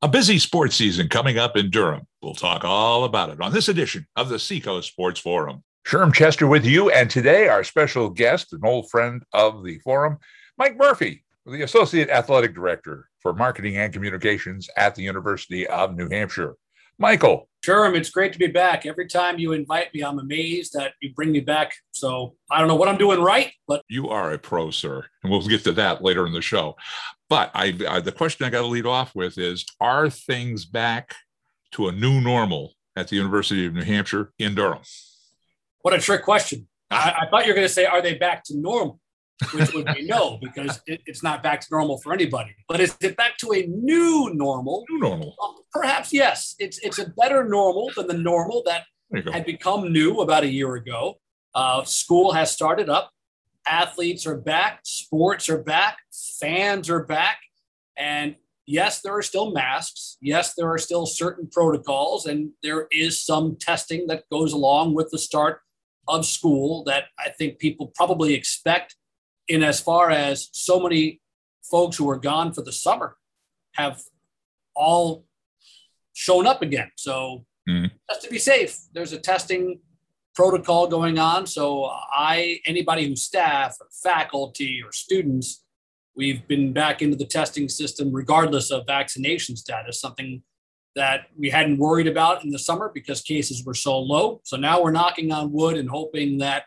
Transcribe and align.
A 0.00 0.06
busy 0.06 0.38
sports 0.38 0.76
season 0.76 1.08
coming 1.08 1.38
up 1.38 1.56
in 1.56 1.70
Durham. 1.70 2.06
We'll 2.22 2.32
talk 2.32 2.62
all 2.62 3.02
about 3.02 3.30
it 3.30 3.40
on 3.40 3.52
this 3.52 3.68
edition 3.68 4.06
of 4.14 4.28
the 4.28 4.38
Seacoast 4.38 4.86
Sports 4.86 5.18
Forum. 5.18 5.64
Sherm 5.84 6.14
Chester 6.14 6.46
with 6.46 6.64
you, 6.64 6.88
and 6.88 7.10
today 7.10 7.48
our 7.48 7.64
special 7.64 8.08
guest, 8.08 8.52
an 8.52 8.60
old 8.62 8.88
friend 8.90 9.24
of 9.32 9.64
the 9.64 9.80
forum, 9.80 10.18
Mike 10.56 10.76
Murphy, 10.76 11.24
the 11.46 11.62
Associate 11.62 12.08
Athletic 12.10 12.54
Director 12.54 13.08
for 13.18 13.34
Marketing 13.34 13.76
and 13.76 13.92
Communications 13.92 14.70
at 14.76 14.94
the 14.94 15.02
University 15.02 15.66
of 15.66 15.96
New 15.96 16.08
Hampshire. 16.08 16.54
Michael. 16.98 17.48
Sherm, 17.64 17.96
it's 17.96 18.10
great 18.10 18.32
to 18.32 18.38
be 18.38 18.46
back. 18.46 18.86
Every 18.86 19.06
time 19.06 19.38
you 19.38 19.52
invite 19.52 19.92
me, 19.92 20.02
I'm 20.02 20.18
amazed 20.18 20.72
that 20.74 20.94
you 21.00 21.12
bring 21.14 21.32
me 21.32 21.40
back. 21.40 21.72
So 21.90 22.34
I 22.50 22.58
don't 22.58 22.68
know 22.68 22.76
what 22.76 22.88
I'm 22.88 22.98
doing 22.98 23.20
right, 23.20 23.52
but 23.66 23.82
you 23.88 24.08
are 24.08 24.32
a 24.32 24.38
pro, 24.38 24.70
sir, 24.70 25.04
and 25.22 25.30
we'll 25.30 25.46
get 25.46 25.64
to 25.64 25.72
that 25.72 26.02
later 26.02 26.26
in 26.26 26.32
the 26.32 26.40
show. 26.40 26.76
But 27.28 27.50
I, 27.54 27.76
I 27.88 28.00
the 28.00 28.12
question 28.12 28.46
I 28.46 28.50
got 28.50 28.60
to 28.60 28.66
lead 28.66 28.86
off 28.86 29.14
with 29.14 29.38
is: 29.38 29.66
Are 29.80 30.08
things 30.08 30.64
back 30.64 31.14
to 31.72 31.88
a 31.88 31.92
new 31.92 32.20
normal 32.20 32.74
at 32.96 33.08
the 33.08 33.16
University 33.16 33.66
of 33.66 33.74
New 33.74 33.82
Hampshire 33.82 34.32
in 34.38 34.54
Durham? 34.54 34.82
What 35.82 35.94
a 35.94 35.98
trick 35.98 36.24
question! 36.24 36.68
I, 36.90 37.22
I 37.22 37.30
thought 37.30 37.44
you 37.44 37.50
were 37.50 37.56
going 37.56 37.68
to 37.68 37.72
say, 37.72 37.86
"Are 37.86 38.02
they 38.02 38.14
back 38.14 38.44
to 38.44 38.56
normal?" 38.56 39.00
Which 39.52 39.72
would 39.72 39.86
be 39.94 40.04
no, 40.04 40.38
because 40.42 40.80
it, 40.86 41.00
it's 41.06 41.22
not 41.22 41.42
back 41.42 41.60
to 41.60 41.66
normal 41.70 41.98
for 41.98 42.12
anybody. 42.12 42.54
But 42.68 42.80
is 42.80 42.96
it 43.00 43.16
back 43.16 43.36
to 43.38 43.52
a 43.52 43.66
new 43.66 44.30
normal? 44.34 44.84
New 44.90 44.98
normal. 44.98 45.36
Well, 45.38 45.64
perhaps 45.72 46.12
yes. 46.12 46.56
It's 46.58 46.78
it's 46.78 46.98
a 46.98 47.08
better 47.10 47.44
normal 47.44 47.90
than 47.96 48.08
the 48.08 48.18
normal 48.18 48.62
that 48.66 48.84
had 49.32 49.46
become 49.46 49.92
new 49.92 50.20
about 50.20 50.42
a 50.42 50.48
year 50.48 50.74
ago. 50.74 51.20
Uh, 51.54 51.84
school 51.84 52.32
has 52.32 52.50
started 52.50 52.88
up 52.88 53.12
athletes 53.68 54.26
are 54.26 54.36
back, 54.36 54.80
sports 54.84 55.48
are 55.48 55.62
back, 55.62 55.98
fans 56.40 56.88
are 56.88 57.04
back. 57.04 57.38
And 57.96 58.36
yes, 58.66 59.00
there 59.00 59.16
are 59.16 59.22
still 59.22 59.52
masks. 59.52 60.16
Yes, 60.20 60.54
there 60.54 60.68
are 60.68 60.78
still 60.78 61.06
certain 61.06 61.48
protocols, 61.52 62.26
and 62.26 62.50
there 62.62 62.88
is 62.90 63.22
some 63.22 63.56
testing 63.60 64.06
that 64.08 64.24
goes 64.30 64.52
along 64.52 64.94
with 64.94 65.10
the 65.10 65.18
start 65.18 65.60
of 66.08 66.24
school 66.24 66.82
that 66.84 67.04
I 67.18 67.28
think 67.30 67.58
people 67.58 67.92
probably 67.94 68.34
expect, 68.34 68.96
in 69.48 69.62
as 69.62 69.80
far 69.80 70.10
as 70.10 70.48
so 70.52 70.80
many 70.80 71.20
folks 71.62 71.96
who 71.96 72.08
are 72.10 72.18
gone 72.18 72.52
for 72.52 72.62
the 72.62 72.72
summer 72.72 73.16
have 73.74 74.02
all 74.74 75.24
shown 76.12 76.46
up 76.46 76.62
again. 76.62 76.90
So, 76.96 77.44
mm-hmm. 77.68 77.86
just 78.10 78.22
to 78.22 78.30
be 78.30 78.38
safe, 78.38 78.78
there's 78.92 79.12
a 79.12 79.18
testing 79.18 79.80
protocol 80.38 80.86
going 80.86 81.18
on. 81.18 81.46
So 81.46 81.90
I, 82.12 82.60
anybody 82.64 83.08
who's 83.08 83.22
staff, 83.22 83.76
or 83.80 83.88
faculty, 83.90 84.80
or 84.84 84.92
students, 84.92 85.64
we've 86.14 86.46
been 86.46 86.72
back 86.72 87.02
into 87.02 87.16
the 87.16 87.24
testing 87.24 87.68
system 87.68 88.12
regardless 88.12 88.70
of 88.70 88.86
vaccination 88.86 89.56
status, 89.56 90.00
something 90.00 90.42
that 90.94 91.26
we 91.36 91.50
hadn't 91.50 91.78
worried 91.78 92.06
about 92.06 92.44
in 92.44 92.50
the 92.50 92.58
summer 92.58 92.90
because 92.94 93.20
cases 93.20 93.64
were 93.64 93.74
so 93.74 93.98
low. 93.98 94.40
So 94.44 94.56
now 94.56 94.80
we're 94.80 94.92
knocking 94.92 95.32
on 95.32 95.52
wood 95.52 95.76
and 95.76 95.90
hoping 95.90 96.38
that 96.38 96.64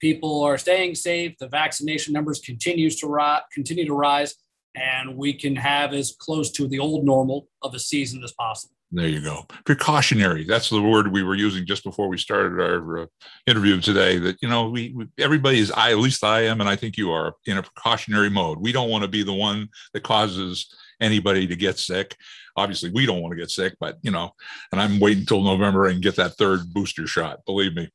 people 0.00 0.42
are 0.42 0.58
staying 0.58 0.94
safe, 0.94 1.36
the 1.38 1.48
vaccination 1.48 2.12
numbers 2.12 2.40
continues 2.40 2.96
to 2.96 3.06
rise, 3.06 3.42
continue 3.52 3.86
to 3.86 3.94
rise, 3.94 4.34
and 4.74 5.16
we 5.16 5.32
can 5.32 5.56
have 5.56 5.92
as 5.92 6.14
close 6.18 6.50
to 6.52 6.66
the 6.68 6.78
old 6.78 7.04
normal 7.04 7.48
of 7.62 7.74
a 7.74 7.78
season 7.78 8.22
as 8.24 8.32
possible. 8.32 8.74
There 8.92 9.06
you 9.06 9.20
go. 9.20 9.46
Precautionary. 9.64 10.44
That's 10.44 10.68
the 10.68 10.82
word 10.82 11.12
we 11.12 11.22
were 11.22 11.36
using 11.36 11.64
just 11.64 11.84
before 11.84 12.08
we 12.08 12.18
started 12.18 12.60
our 12.60 13.02
uh, 13.02 13.06
interview 13.46 13.80
today. 13.80 14.18
That 14.18 14.36
you 14.42 14.48
know, 14.48 14.68
we, 14.68 14.92
we 14.96 15.06
everybody 15.16 15.60
is. 15.60 15.70
I 15.70 15.92
at 15.92 15.98
least 15.98 16.24
I 16.24 16.42
am, 16.46 16.60
and 16.60 16.68
I 16.68 16.74
think 16.74 16.96
you 16.96 17.12
are 17.12 17.34
in 17.46 17.56
a 17.56 17.62
precautionary 17.62 18.30
mode. 18.30 18.58
We 18.58 18.72
don't 18.72 18.90
want 18.90 19.02
to 19.02 19.08
be 19.08 19.22
the 19.22 19.32
one 19.32 19.68
that 19.94 20.02
causes 20.02 20.74
anybody 21.00 21.46
to 21.46 21.56
get 21.56 21.78
sick. 21.78 22.16
Obviously, 22.56 22.90
we 22.90 23.06
don't 23.06 23.20
want 23.20 23.32
to 23.32 23.40
get 23.40 23.50
sick, 23.50 23.74
but 23.80 23.98
you 24.02 24.10
know, 24.10 24.34
and 24.72 24.80
I'm 24.80 25.00
waiting 25.00 25.20
until 25.20 25.42
November 25.42 25.86
and 25.86 26.02
get 26.02 26.16
that 26.16 26.34
third 26.34 26.72
booster 26.72 27.06
shot. 27.06 27.44
Believe 27.46 27.74
me. 27.74 27.90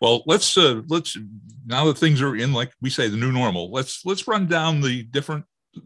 Well, 0.00 0.22
let's 0.26 0.56
uh, 0.56 0.82
let's 0.88 1.16
now 1.66 1.84
that 1.86 1.98
things 1.98 2.22
are 2.22 2.36
in, 2.36 2.52
like 2.52 2.72
we 2.80 2.90
say, 2.90 3.08
the 3.08 3.16
new 3.16 3.32
normal. 3.32 3.70
Let's 3.70 4.04
let's 4.04 4.26
run 4.26 4.46
down 4.46 4.80
the 4.80 5.02
different 5.04 5.44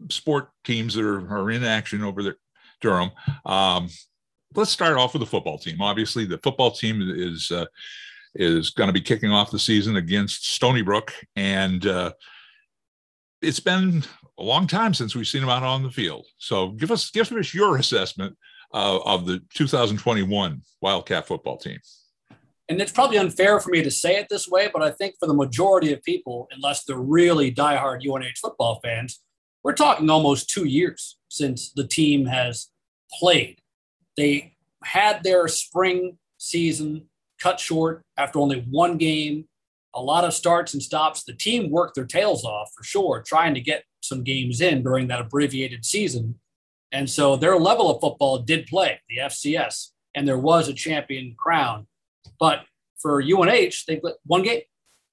sport 0.09 0.49
teams 0.63 0.95
that 0.95 1.05
are, 1.05 1.29
are 1.29 1.51
in 1.51 1.63
action 1.63 2.03
over 2.03 2.23
there, 2.23 2.37
Durham. 2.81 3.11
Um, 3.45 3.89
let's 4.55 4.71
start 4.71 4.97
off 4.97 5.13
with 5.13 5.21
the 5.21 5.27
football 5.27 5.57
team. 5.57 5.81
Obviously, 5.81 6.25
the 6.25 6.39
football 6.39 6.71
team 6.71 7.01
is 7.15 7.51
uh, 7.51 7.65
is 8.35 8.71
going 8.71 8.87
to 8.87 8.93
be 8.93 9.01
kicking 9.01 9.31
off 9.31 9.51
the 9.51 9.59
season 9.59 9.97
against 9.97 10.53
Stony 10.53 10.81
Brook, 10.81 11.13
and 11.35 11.85
uh, 11.85 12.13
it's 13.41 13.59
been 13.59 14.03
a 14.37 14.43
long 14.43 14.67
time 14.67 14.93
since 14.93 15.15
we've 15.15 15.27
seen 15.27 15.41
them 15.41 15.49
out 15.49 15.63
on 15.63 15.83
the 15.83 15.91
field. 15.91 16.25
So, 16.37 16.69
give 16.69 16.91
us 16.91 17.09
give 17.11 17.31
us 17.31 17.53
your 17.53 17.77
assessment 17.77 18.37
uh, 18.73 18.99
of 19.05 19.25
the 19.25 19.41
2021 19.53 20.61
Wildcat 20.81 21.27
football 21.27 21.57
team. 21.57 21.79
And 22.67 22.81
it's 22.81 22.91
probably 22.91 23.17
unfair 23.17 23.59
for 23.59 23.69
me 23.69 23.83
to 23.83 23.91
say 23.91 24.15
it 24.15 24.27
this 24.29 24.47
way, 24.47 24.69
but 24.73 24.81
I 24.81 24.89
think 24.89 25.15
for 25.19 25.27
the 25.27 25.33
majority 25.35 25.93
of 25.93 26.01
people, 26.01 26.47
unless 26.51 26.83
they're 26.83 26.97
really 26.97 27.53
diehard 27.53 28.01
UNH 28.05 28.37
football 28.41 28.79
fans, 28.83 29.21
we're 29.63 29.73
talking 29.73 30.09
almost 30.09 30.49
two 30.49 30.65
years 30.65 31.17
since 31.29 31.71
the 31.71 31.87
team 31.87 32.25
has 32.25 32.69
played. 33.19 33.59
They 34.17 34.55
had 34.83 35.23
their 35.23 35.47
spring 35.47 36.17
season 36.37 37.07
cut 37.39 37.59
short 37.59 38.01
after 38.17 38.39
only 38.39 38.65
one 38.69 38.97
game, 38.97 39.45
a 39.93 40.01
lot 40.01 40.23
of 40.23 40.33
starts 40.33 40.73
and 40.73 40.81
stops. 40.81 41.23
The 41.23 41.33
team 41.33 41.71
worked 41.71 41.95
their 41.95 42.05
tails 42.05 42.43
off 42.43 42.71
for 42.75 42.83
sure, 42.83 43.23
trying 43.25 43.53
to 43.53 43.61
get 43.61 43.83
some 44.07 44.23
games 44.23 44.61
in 44.61 44.83
during 44.83 45.07
that 45.07 45.21
abbreviated 45.21 45.85
season. 45.85 46.39
And 46.91 47.09
so 47.09 47.35
their 47.35 47.57
level 47.57 47.89
of 47.89 47.99
football 48.01 48.39
did 48.39 48.67
play, 48.67 49.01
the 49.09 49.17
FCS, 49.17 49.89
and 50.15 50.27
there 50.27 50.37
was 50.37 50.67
a 50.67 50.73
champion 50.73 51.35
crown. 51.37 51.87
But 52.39 52.65
for 52.97 53.21
UNH, 53.21 53.83
they 53.87 53.97
played 53.97 54.15
one 54.25 54.43
game. 54.43 54.61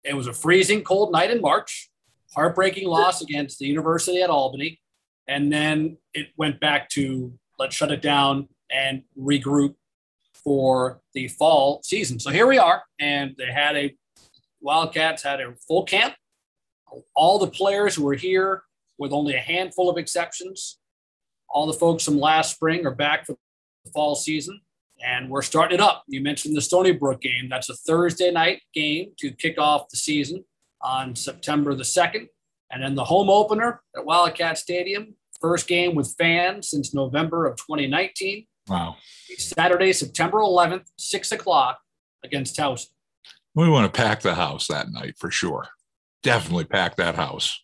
It 0.05 0.15
was 0.15 0.27
a 0.27 0.33
freezing 0.33 0.83
cold 0.83 1.13
night 1.13 1.31
in 1.31 1.41
March, 1.41 1.91
heartbreaking 2.35 2.89
loss 2.89 3.21
against 3.21 3.59
the 3.59 3.67
University 3.67 4.23
at 4.23 4.31
Albany. 4.31 4.81
And 5.29 5.53
then 5.53 5.99
it 6.15 6.29
went 6.37 6.61
back 6.61 6.89
to 6.91 7.33
let's 7.59 7.77
shut 7.77 7.93
it 7.93 8.03
down 8.03 8.49
and 8.71 9.03
regroup 9.19 9.75
for 10.45 11.01
the 11.15 11.29
fall 11.29 11.81
season. 11.85 12.19
So 12.19 12.31
here 12.31 12.47
we 12.47 12.59
are, 12.59 12.83
and 12.99 13.35
they 13.39 13.53
had 13.53 13.77
a 13.77 13.95
Wildcats 14.63 15.23
had 15.23 15.41
a 15.41 15.55
full 15.67 15.85
camp. 15.85 16.15
All 17.15 17.39
the 17.39 17.49
players 17.49 17.95
who 17.95 18.05
were 18.05 18.15
here, 18.15 18.63
with 19.03 19.13
only 19.13 19.35
a 19.35 19.41
handful 19.41 19.91
of 19.91 19.99
exceptions, 19.99 20.79
all 21.51 21.67
the 21.67 21.73
folks 21.73 22.05
from 22.05 22.21
last 22.21 22.55
spring 22.55 22.87
are 22.87 22.95
back 22.95 23.27
for 23.27 23.37
the 23.85 23.91
fall 23.91 24.15
season, 24.15 24.61
and 25.05 25.29
we're 25.29 25.43
starting 25.43 25.75
it 25.75 25.83
up. 25.83 26.05
You 26.07 26.23
mentioned 26.23 26.57
the 26.57 26.61
Stony 26.61 26.93
Brook 26.93 27.21
game. 27.21 27.49
That's 27.51 27.69
a 27.69 27.75
Thursday 27.75 28.31
night 28.31 28.63
game 28.73 29.11
to 29.19 29.33
kick 29.33 29.59
off 29.59 29.89
the 29.89 29.97
season 29.97 30.45
on 30.81 31.17
September 31.17 31.75
the 31.75 31.83
2nd. 31.83 32.29
And 32.71 32.83
then 32.83 32.95
the 32.95 33.05
home 33.05 33.29
opener 33.29 33.83
at 33.97 34.05
Wildcat 34.05 34.57
Stadium, 34.57 35.15
first 35.41 35.67
game 35.67 35.97
with 35.97 36.15
fans 36.17 36.71
since 36.71 36.95
November 36.95 37.47
of 37.47 37.57
2019. 37.57 38.47
Wow. 38.69 38.97
Saturday, 39.37 39.93
September 39.93 40.39
11th, 40.39 40.87
six 40.97 41.33
o'clock 41.33 41.81
against 42.25 42.57
Towson. 42.57 42.91
We 43.55 43.69
want 43.69 43.93
to 43.93 44.01
pack 44.01 44.21
the 44.21 44.37
house 44.37 44.69
that 44.69 44.91
night 44.93 45.17
for 45.19 45.31
sure. 45.31 45.69
Definitely 46.23 46.67
pack 46.67 46.95
that 46.97 47.17
house. 47.17 47.61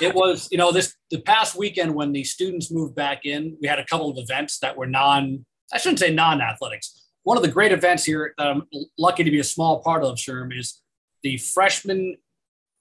It 0.00 0.14
was, 0.14 0.48
you 0.50 0.58
know, 0.58 0.72
this 0.72 0.94
the 1.10 1.20
past 1.20 1.56
weekend 1.56 1.94
when 1.94 2.12
the 2.12 2.24
students 2.24 2.70
moved 2.70 2.94
back 2.94 3.24
in, 3.24 3.56
we 3.60 3.68
had 3.68 3.78
a 3.78 3.84
couple 3.86 4.10
of 4.10 4.18
events 4.18 4.58
that 4.58 4.76
were 4.76 4.86
non, 4.86 5.44
I 5.72 5.78
shouldn't 5.78 5.98
say 5.98 6.12
non-athletics. 6.12 7.08
One 7.22 7.36
of 7.36 7.42
the 7.42 7.50
great 7.50 7.72
events 7.72 8.04
here 8.04 8.34
that 8.36 8.46
I'm 8.46 8.62
lucky 8.98 9.24
to 9.24 9.30
be 9.30 9.40
a 9.40 9.44
small 9.44 9.82
part 9.82 10.04
of, 10.04 10.16
Sherm, 10.16 10.56
is 10.56 10.82
the 11.22 11.38
freshman 11.38 12.18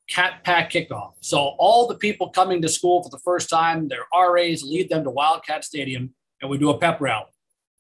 cat 0.09 0.44
pack 0.44 0.72
kickoff. 0.72 1.14
So 1.22 1.38
all 1.58 1.88
the 1.88 1.96
people 1.96 2.30
coming 2.30 2.62
to 2.62 2.70
school 2.70 3.04
for 3.04 3.10
the 3.10 3.20
first 3.20 3.50
time, 3.50 3.88
their 3.88 4.06
RAs 4.14 4.64
lead 4.64 4.90
them 4.90 5.04
to 5.04 5.10
Wildcat 5.10 5.64
Stadium, 5.64 6.14
and 6.42 6.52
we 6.52 6.58
do 6.58 6.70
a 6.70 6.78
pep 6.78 7.00
rally. 7.00 7.28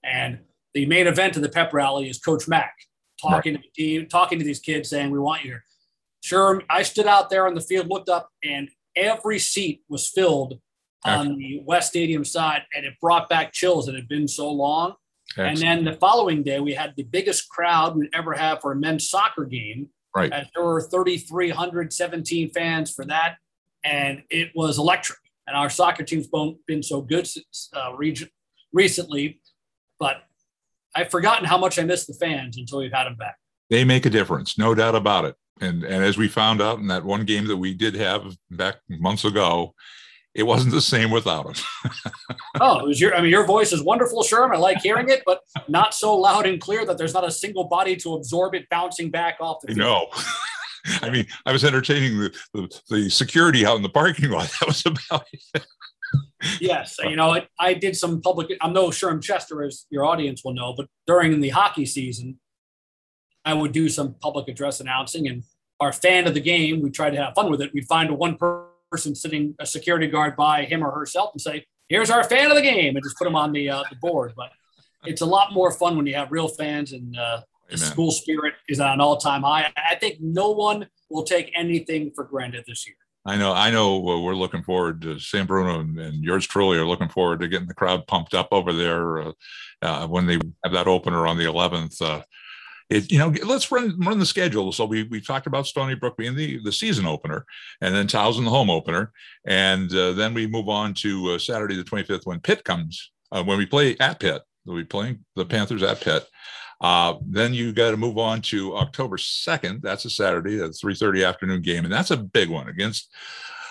And 0.03 0.39
the 0.73 0.85
main 0.85 1.07
event 1.07 1.35
of 1.35 1.41
the 1.41 1.49
pep 1.49 1.73
rally 1.73 2.09
is 2.09 2.17
Coach 2.17 2.47
Mack 2.47 2.75
talking 3.21 3.55
right. 3.55 3.63
to 3.63 3.69
the 3.75 3.83
team, 3.83 4.07
talking 4.07 4.39
to 4.39 4.45
these 4.45 4.59
kids, 4.59 4.89
saying, 4.89 5.11
"We 5.11 5.19
want 5.19 5.43
you 5.43 5.51
here." 5.51 5.63
Sure, 6.23 6.61
I 6.69 6.83
stood 6.83 7.05
out 7.05 7.29
there 7.29 7.45
on 7.47 7.53
the 7.53 7.61
field, 7.61 7.87
looked 7.89 8.09
up, 8.09 8.29
and 8.43 8.69
every 8.95 9.39
seat 9.39 9.83
was 9.89 10.07
filled 10.09 10.59
Excellent. 11.05 11.31
on 11.31 11.37
the 11.37 11.61
West 11.65 11.89
Stadium 11.89 12.23
side, 12.23 12.63
and 12.75 12.85
it 12.85 12.93
brought 13.01 13.29
back 13.29 13.53
chills. 13.53 13.87
It 13.87 13.95
had 13.95 14.07
been 14.07 14.27
so 14.27 14.49
long. 14.49 14.95
Excellent. 15.31 15.49
And 15.49 15.57
then 15.57 15.83
the 15.85 15.97
following 15.99 16.43
day, 16.43 16.59
we 16.59 16.73
had 16.73 16.93
the 16.95 17.03
biggest 17.03 17.49
crowd 17.49 17.95
we'd 17.95 18.09
ever 18.13 18.33
have 18.33 18.61
for 18.61 18.71
a 18.71 18.75
men's 18.75 19.09
soccer 19.09 19.45
game. 19.45 19.89
Right. 20.15 20.29
there 20.53 20.63
were 20.63 20.79
3,317 20.79 22.51
fans 22.51 22.93
for 22.93 23.03
that, 23.05 23.37
and 23.83 24.21
it 24.29 24.51
was 24.53 24.77
electric. 24.77 25.17
And 25.47 25.57
our 25.57 25.69
soccer 25.69 26.03
team's 26.03 26.27
been 26.67 26.83
so 26.83 27.01
good 27.01 27.25
since, 27.25 27.69
uh, 27.75 27.93
region, 27.95 28.29
recently 28.71 29.41
but 30.03 30.17
I've 30.95 31.09
forgotten 31.09 31.45
how 31.45 31.57
much 31.57 31.79
I 31.79 31.83
miss 31.83 32.05
the 32.05 32.13
fans 32.13 32.57
until 32.57 32.79
we've 32.79 32.91
had 32.91 33.05
them 33.05 33.15
back. 33.15 33.37
They 33.69 33.85
make 33.85 34.05
a 34.05 34.09
difference, 34.09 34.57
no 34.57 34.75
doubt 34.75 34.95
about 34.95 35.23
it. 35.23 35.35
And 35.61 35.83
and 35.83 36.03
as 36.03 36.17
we 36.17 36.27
found 36.27 36.61
out 36.61 36.79
in 36.79 36.87
that 36.87 37.05
one 37.05 37.25
game 37.25 37.47
that 37.47 37.57
we 37.57 37.73
did 37.73 37.95
have 37.95 38.35
back 38.49 38.77
months 38.89 39.23
ago, 39.23 39.73
it 40.35 40.43
wasn't 40.43 40.73
the 40.73 40.81
same 40.81 41.11
without 41.11 41.45
him. 41.45 41.91
oh, 42.59 42.79
it 42.79 42.87
was 42.87 42.99
your, 42.99 43.13
I 43.13 43.21
mean, 43.21 43.29
your 43.29 43.45
voice 43.45 43.71
is 43.71 43.83
wonderful, 43.83 44.23
Sherm. 44.23 44.53
I 44.53 44.57
like 44.57 44.79
hearing 44.81 45.09
it, 45.09 45.21
but 45.25 45.41
not 45.67 45.93
so 45.93 46.15
loud 46.15 46.47
and 46.47 46.59
clear 46.59 46.85
that 46.85 46.97
there's 46.97 47.13
not 47.13 47.23
a 47.23 47.31
single 47.31 47.65
body 47.65 47.95
to 47.97 48.15
absorb 48.15 48.55
it 48.55 48.67
bouncing 48.69 49.11
back 49.11 49.37
off 49.39 49.57
the 49.61 49.67
field. 49.67 49.77
No. 49.77 50.07
I 51.01 51.09
mean, 51.09 51.27
I 51.45 51.53
was 51.53 51.63
entertaining 51.63 52.19
the, 52.19 52.35
the, 52.53 52.81
the, 52.89 53.09
security 53.09 53.65
out 53.65 53.77
in 53.77 53.83
the 53.83 53.89
parking 53.89 54.29
lot. 54.29 54.51
That 54.59 54.67
was 54.67 54.85
about 54.85 55.25
it. 55.31 55.65
yes. 56.59 56.97
You 57.01 57.15
know, 57.15 57.33
I, 57.33 57.47
I 57.59 57.73
did 57.73 57.95
some 57.95 58.19
public, 58.19 58.57
I'm 58.59 58.73
no 58.73 58.89
Sherm 58.89 59.21
Chester, 59.21 59.63
as 59.63 59.85
your 59.91 60.03
audience 60.03 60.43
will 60.43 60.53
know, 60.53 60.73
but 60.75 60.87
during 61.07 61.39
the 61.39 61.49
hockey 61.49 61.85
season, 61.85 62.39
I 63.45 63.53
would 63.53 63.71
do 63.71 63.89
some 63.89 64.15
public 64.21 64.47
address 64.47 64.79
announcing 64.79 65.27
and 65.27 65.43
our 65.79 65.91
fan 65.91 66.27
of 66.27 66.33
the 66.33 66.39
game, 66.39 66.81
we 66.81 66.89
tried 66.89 67.11
to 67.11 67.17
have 67.17 67.33
fun 67.35 67.51
with 67.51 67.61
it. 67.61 67.73
We'd 67.73 67.87
find 67.87 68.09
one 68.17 68.37
person 68.91 69.15
sitting, 69.15 69.55
a 69.59 69.65
security 69.65 70.07
guard 70.07 70.35
by 70.35 70.65
him 70.65 70.83
or 70.83 70.91
herself, 70.91 71.31
and 71.33 71.41
say, 71.41 71.65
"Here's 71.89 72.09
our 72.09 72.23
fan 72.23 72.49
of 72.49 72.55
the 72.55 72.61
game," 72.61 72.95
and 72.95 73.03
just 73.03 73.17
put 73.17 73.25
them 73.25 73.35
on 73.35 73.51
the 73.51 73.69
uh, 73.69 73.83
the 73.89 73.97
board. 73.97 74.33
But 74.35 74.51
it's 75.05 75.21
a 75.21 75.25
lot 75.25 75.51
more 75.51 75.71
fun 75.71 75.97
when 75.97 76.05
you 76.05 76.15
have 76.15 76.31
real 76.31 76.47
fans 76.47 76.93
and 76.93 77.17
uh, 77.17 77.41
the 77.69 77.77
school 77.77 78.11
spirit 78.11 78.53
is 78.69 78.79
at 78.79 78.93
an 78.93 79.01
all 79.01 79.17
time 79.17 79.43
high. 79.43 79.71
I 79.75 79.95
think 79.95 80.17
no 80.21 80.51
one 80.51 80.87
will 81.09 81.23
take 81.23 81.51
anything 81.55 82.11
for 82.15 82.23
granted 82.23 82.63
this 82.67 82.87
year. 82.87 82.95
I 83.25 83.37
know, 83.37 83.53
I 83.53 83.71
know. 83.71 83.99
we're 83.99 84.35
looking 84.35 84.63
forward 84.63 85.01
to 85.03 85.17
Sam 85.17 85.47
Bruno 85.47 85.79
and, 85.79 85.97
and, 85.97 86.21
yours 86.21 86.45
truly 86.45 86.77
are 86.77 86.85
looking 86.85 87.07
forward 87.07 87.39
to 87.39 87.47
getting 87.47 87.69
the 87.69 87.73
crowd 87.73 88.05
pumped 88.05 88.33
up 88.33 88.49
over 88.51 88.73
there 88.73 89.21
uh, 89.21 89.31
uh, 89.81 90.07
when 90.07 90.25
they 90.25 90.39
have 90.65 90.73
that 90.73 90.87
opener 90.87 91.25
on 91.25 91.37
the 91.37 91.45
11th. 91.45 92.01
Uh, 92.01 92.21
it, 92.89 93.11
you 93.11 93.17
know, 93.17 93.33
let's 93.45 93.71
run 93.71 93.99
run 93.99 94.19
the 94.19 94.25
schedule. 94.25 94.71
So 94.71 94.85
we 94.85 95.03
we 95.03 95.21
talked 95.21 95.47
about 95.47 95.67
Stony 95.67 95.95
Brook 95.95 96.17
being 96.17 96.35
the 96.35 96.59
the 96.63 96.71
season 96.71 97.05
opener, 97.05 97.45
and 97.81 97.93
then 97.93 98.07
Towson 98.07 98.43
the 98.43 98.49
home 98.49 98.69
opener, 98.69 99.11
and 99.45 99.93
uh, 99.93 100.13
then 100.13 100.33
we 100.33 100.47
move 100.47 100.69
on 100.69 100.93
to 100.95 101.31
uh, 101.31 101.39
Saturday 101.39 101.75
the 101.75 101.83
25th 101.83 102.25
when 102.25 102.39
Pitt 102.39 102.63
comes 102.63 103.11
uh, 103.31 103.43
when 103.43 103.57
we 103.57 103.65
play 103.65 103.97
at 103.99 104.19
Pitt. 104.19 104.41
We'll 104.65 104.77
be 104.77 104.85
playing 104.85 105.25
the 105.35 105.45
Panthers 105.45 105.83
at 105.83 106.01
Pitt. 106.01 106.27
Uh, 106.79 107.15
then 107.25 107.53
you 107.53 107.71
got 107.71 107.91
to 107.91 107.97
move 107.97 108.17
on 108.17 108.41
to 108.41 108.75
October 108.75 109.15
2nd. 109.17 109.81
That's 109.81 110.05
a 110.05 110.09
Saturday, 110.09 110.59
a 110.59 110.69
3:30 110.69 111.27
afternoon 111.27 111.61
game, 111.61 111.85
and 111.85 111.93
that's 111.93 112.11
a 112.11 112.17
big 112.17 112.49
one 112.49 112.67
against 112.67 113.09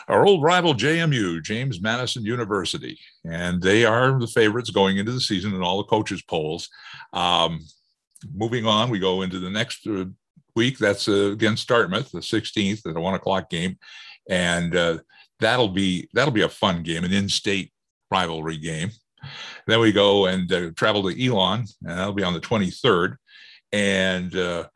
our 0.08 0.26
old 0.26 0.43
rival 0.43 0.75
JMU, 0.75 1.43
James 1.43 1.81
Madison 1.81 2.25
University, 2.25 2.99
and 3.25 3.62
they 3.62 3.85
are 3.85 4.19
the 4.19 4.26
favorites 4.26 4.70
going 4.70 4.97
into 4.97 5.12
the 5.12 5.20
season 5.20 5.55
in 5.55 5.62
all 5.62 5.79
the 5.79 5.85
coaches 5.85 6.23
polls. 6.23 6.69
Um, 7.12 7.61
moving 8.35 8.67
on, 8.67 8.91
we 8.91 8.99
go 8.99 9.23
into 9.23 9.39
the 9.39 9.51
next 9.51 9.87
uh, 9.87 10.05
week. 10.55 10.79
That's 10.79 11.09
uh, 11.09 11.33
against 11.33 11.69
Dartmouth, 11.69 12.11
the 12.11 12.21
16th 12.21 12.87
at 12.89 12.97
a 12.97 13.01
one 13.01 13.15
o'clock 13.15 13.51
game, 13.51 13.79
and 14.29 14.75
uh, 14.75 14.99
that'll 15.41 15.69
be 15.69 16.09
that'll 16.15 16.33
be 16.33 16.43
a 16.43 16.49
fun 16.49 16.83
game, 16.83 17.05
an 17.05 17.13
in-state 17.13 17.73
rivalry 18.11 18.59
game. 18.59 18.91
Then 19.67 19.81
we 19.81 19.93
go 19.93 20.27
and 20.27 20.53
uh, 20.53 20.71
travel 20.77 21.09
to 21.09 21.27
Elon, 21.27 21.65
and 21.85 21.99
that'll 21.99 22.13
be 22.13 22.25
on 22.25 22.35
the 22.35 22.41
23rd, 22.41 23.17
and 23.71 24.35
uh, 24.37 24.67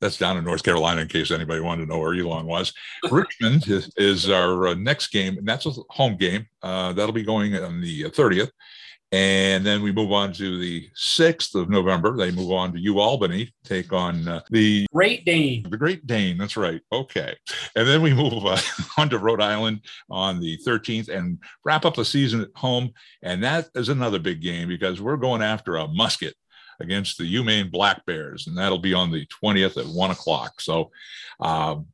that's 0.00 0.18
down 0.18 0.36
in 0.36 0.44
North 0.44 0.62
Carolina. 0.62 1.00
In 1.00 1.08
case 1.08 1.30
anybody 1.30 1.60
wanted 1.60 1.86
to 1.86 1.88
know 1.88 1.98
where 1.98 2.14
Elon 2.14 2.46
was, 2.46 2.72
Richmond 3.10 3.66
is, 3.68 3.90
is 3.96 4.28
our 4.28 4.68
uh, 4.68 4.74
next 4.74 5.08
game, 5.08 5.38
and 5.38 5.48
that's 5.48 5.66
a 5.66 5.72
home 5.90 6.16
game. 6.16 6.46
that'll 6.62 7.12
be 7.12 7.22
going 7.22 7.56
on 7.56 7.80
the 7.80 8.04
30th. 8.04 8.50
And 9.12 9.64
then 9.64 9.82
we 9.82 9.92
move 9.92 10.10
on 10.10 10.32
to 10.34 10.58
the 10.58 10.88
6th 10.96 11.54
of 11.54 11.70
November. 11.70 12.16
They 12.16 12.32
move 12.32 12.50
on 12.50 12.72
to 12.72 12.80
U 12.80 12.98
Albany, 12.98 13.54
take 13.64 13.92
on 13.92 14.26
uh, 14.26 14.40
the 14.50 14.86
Great 14.92 15.24
Dane. 15.24 15.62
The 15.68 15.76
Great 15.76 16.06
Dane, 16.06 16.36
that's 16.36 16.56
right. 16.56 16.80
Okay. 16.92 17.36
And 17.76 17.86
then 17.86 18.02
we 18.02 18.12
move 18.12 18.44
uh, 18.44 18.58
on 18.98 19.08
to 19.10 19.18
Rhode 19.18 19.40
Island 19.40 19.82
on 20.10 20.40
the 20.40 20.58
13th 20.66 21.08
and 21.08 21.38
wrap 21.64 21.84
up 21.84 21.94
the 21.94 22.04
season 22.04 22.42
at 22.42 22.48
home. 22.56 22.92
And 23.22 23.44
that 23.44 23.68
is 23.76 23.88
another 23.88 24.18
big 24.18 24.42
game 24.42 24.68
because 24.68 25.00
we're 25.00 25.16
going 25.16 25.42
after 25.42 25.76
a 25.76 25.86
musket 25.86 26.34
against 26.80 27.18
the 27.18 27.34
UMaine 27.36 27.70
Black 27.70 28.04
Bears, 28.06 28.46
and 28.46 28.58
that'll 28.58 28.78
be 28.78 28.94
on 28.94 29.10
the 29.10 29.26
20th 29.42 29.78
at 29.78 29.86
one 29.86 30.10
o'clock. 30.10 30.60
So, 30.60 30.90
um, 31.40 31.86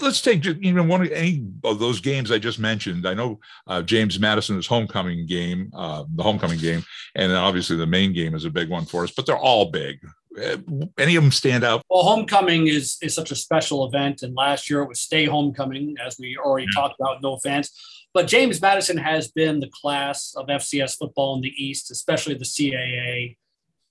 let's 0.00 0.20
take 0.20 0.44
even 0.44 0.88
one 0.88 1.02
of 1.02 1.10
any 1.12 1.44
of 1.64 1.78
those 1.78 2.00
games 2.00 2.30
I 2.30 2.38
just 2.38 2.58
mentioned. 2.58 3.06
I 3.06 3.14
know 3.14 3.40
uh, 3.66 3.82
James 3.82 4.18
Madison's 4.18 4.66
homecoming 4.66 5.26
game, 5.26 5.70
uh, 5.74 6.04
the 6.14 6.22
homecoming 6.22 6.58
game, 6.58 6.84
and 7.14 7.30
then 7.30 7.38
obviously 7.38 7.76
the 7.76 7.86
Maine 7.86 8.12
game 8.12 8.34
is 8.34 8.44
a 8.44 8.50
big 8.50 8.68
one 8.68 8.84
for 8.84 9.04
us. 9.04 9.10
But 9.10 9.26
they're 9.26 9.36
all 9.36 9.70
big. 9.70 9.98
Uh, 10.36 10.56
any 10.98 11.16
of 11.16 11.22
them 11.22 11.32
stand 11.32 11.64
out? 11.64 11.84
Well, 11.90 12.02
homecoming 12.02 12.66
is 12.66 12.96
is 13.02 13.14
such 13.14 13.30
a 13.30 13.36
special 13.36 13.86
event, 13.86 14.22
and 14.22 14.34
last 14.34 14.70
year 14.70 14.82
it 14.82 14.88
was 14.88 15.00
stay 15.00 15.24
homecoming, 15.26 15.96
as 16.04 16.16
we 16.18 16.36
already 16.36 16.66
mm-hmm. 16.66 16.80
talked 16.80 17.00
about. 17.00 17.22
No 17.22 17.36
fans, 17.38 17.70
but 18.14 18.26
James 18.26 18.60
Madison 18.60 18.96
has 18.96 19.30
been 19.30 19.60
the 19.60 19.70
class 19.72 20.34
of 20.36 20.46
FCS 20.46 20.96
football 20.98 21.34
in 21.36 21.42
the 21.42 21.52
East, 21.56 21.90
especially 21.90 22.34
the 22.34 22.44
CAA, 22.44 23.36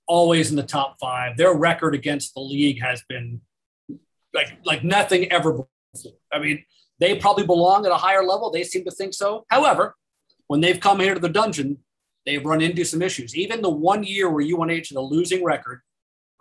always 0.07 0.49
in 0.49 0.55
the 0.55 0.63
top 0.63 0.97
five. 0.99 1.37
Their 1.37 1.53
record 1.53 1.95
against 1.95 2.33
the 2.33 2.41
league 2.41 2.81
has 2.81 3.03
been 3.07 3.41
like 4.33 4.57
like 4.65 4.83
nothing 4.83 5.31
ever 5.31 5.51
before. 5.51 6.13
I 6.31 6.39
mean, 6.39 6.63
they 6.99 7.15
probably 7.15 7.45
belong 7.45 7.85
at 7.85 7.91
a 7.91 7.97
higher 7.97 8.23
level. 8.23 8.51
They 8.51 8.63
seem 8.63 8.85
to 8.85 8.91
think 8.91 9.13
so. 9.13 9.45
However, 9.49 9.95
when 10.47 10.61
they've 10.61 10.79
come 10.79 10.99
here 10.99 11.13
to 11.13 11.19
the 11.19 11.29
dungeon, 11.29 11.79
they've 12.25 12.45
run 12.45 12.61
into 12.61 12.85
some 12.85 13.01
issues. 13.01 13.35
Even 13.35 13.61
the 13.61 13.69
one 13.69 14.03
year 14.03 14.29
where 14.29 14.45
UNH 14.45 14.69
had 14.69 14.97
a 14.97 15.01
losing 15.01 15.43
record, 15.43 15.81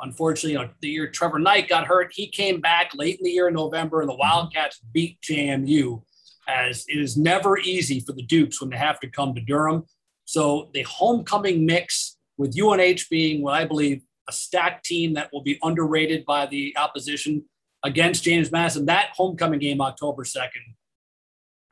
unfortunately, 0.00 0.52
you 0.52 0.58
know, 0.58 0.70
the 0.80 0.88
year 0.88 1.08
Trevor 1.08 1.38
Knight 1.38 1.68
got 1.68 1.86
hurt, 1.86 2.12
he 2.12 2.28
came 2.28 2.60
back 2.60 2.92
late 2.94 3.18
in 3.18 3.24
the 3.24 3.30
year 3.30 3.48
in 3.48 3.54
November, 3.54 4.00
and 4.00 4.08
the 4.08 4.16
Wildcats 4.16 4.80
beat 4.92 5.20
JMU. 5.22 6.02
As 6.48 6.84
it 6.88 6.98
is 6.98 7.16
never 7.16 7.58
easy 7.58 8.00
for 8.00 8.12
the 8.12 8.22
Dukes 8.22 8.60
when 8.60 8.70
they 8.70 8.76
have 8.76 8.98
to 9.00 9.08
come 9.08 9.34
to 9.34 9.40
Durham. 9.40 9.84
So 10.24 10.70
the 10.74 10.82
homecoming 10.82 11.64
mix 11.64 12.16
with 12.38 12.58
UNH 12.58 13.02
being 13.08 13.42
what 13.42 13.54
I 13.54 13.64
believe 13.64 14.02
a 14.28 14.32
stacked 14.32 14.84
team 14.84 15.14
that 15.14 15.30
will 15.32 15.42
be 15.42 15.58
underrated 15.62 16.24
by 16.24 16.46
the 16.46 16.74
opposition 16.76 17.44
against 17.82 18.24
James 18.24 18.50
Madison. 18.52 18.86
That 18.86 19.10
homecoming 19.14 19.60
game, 19.60 19.80
October 19.80 20.24
2nd, 20.24 20.74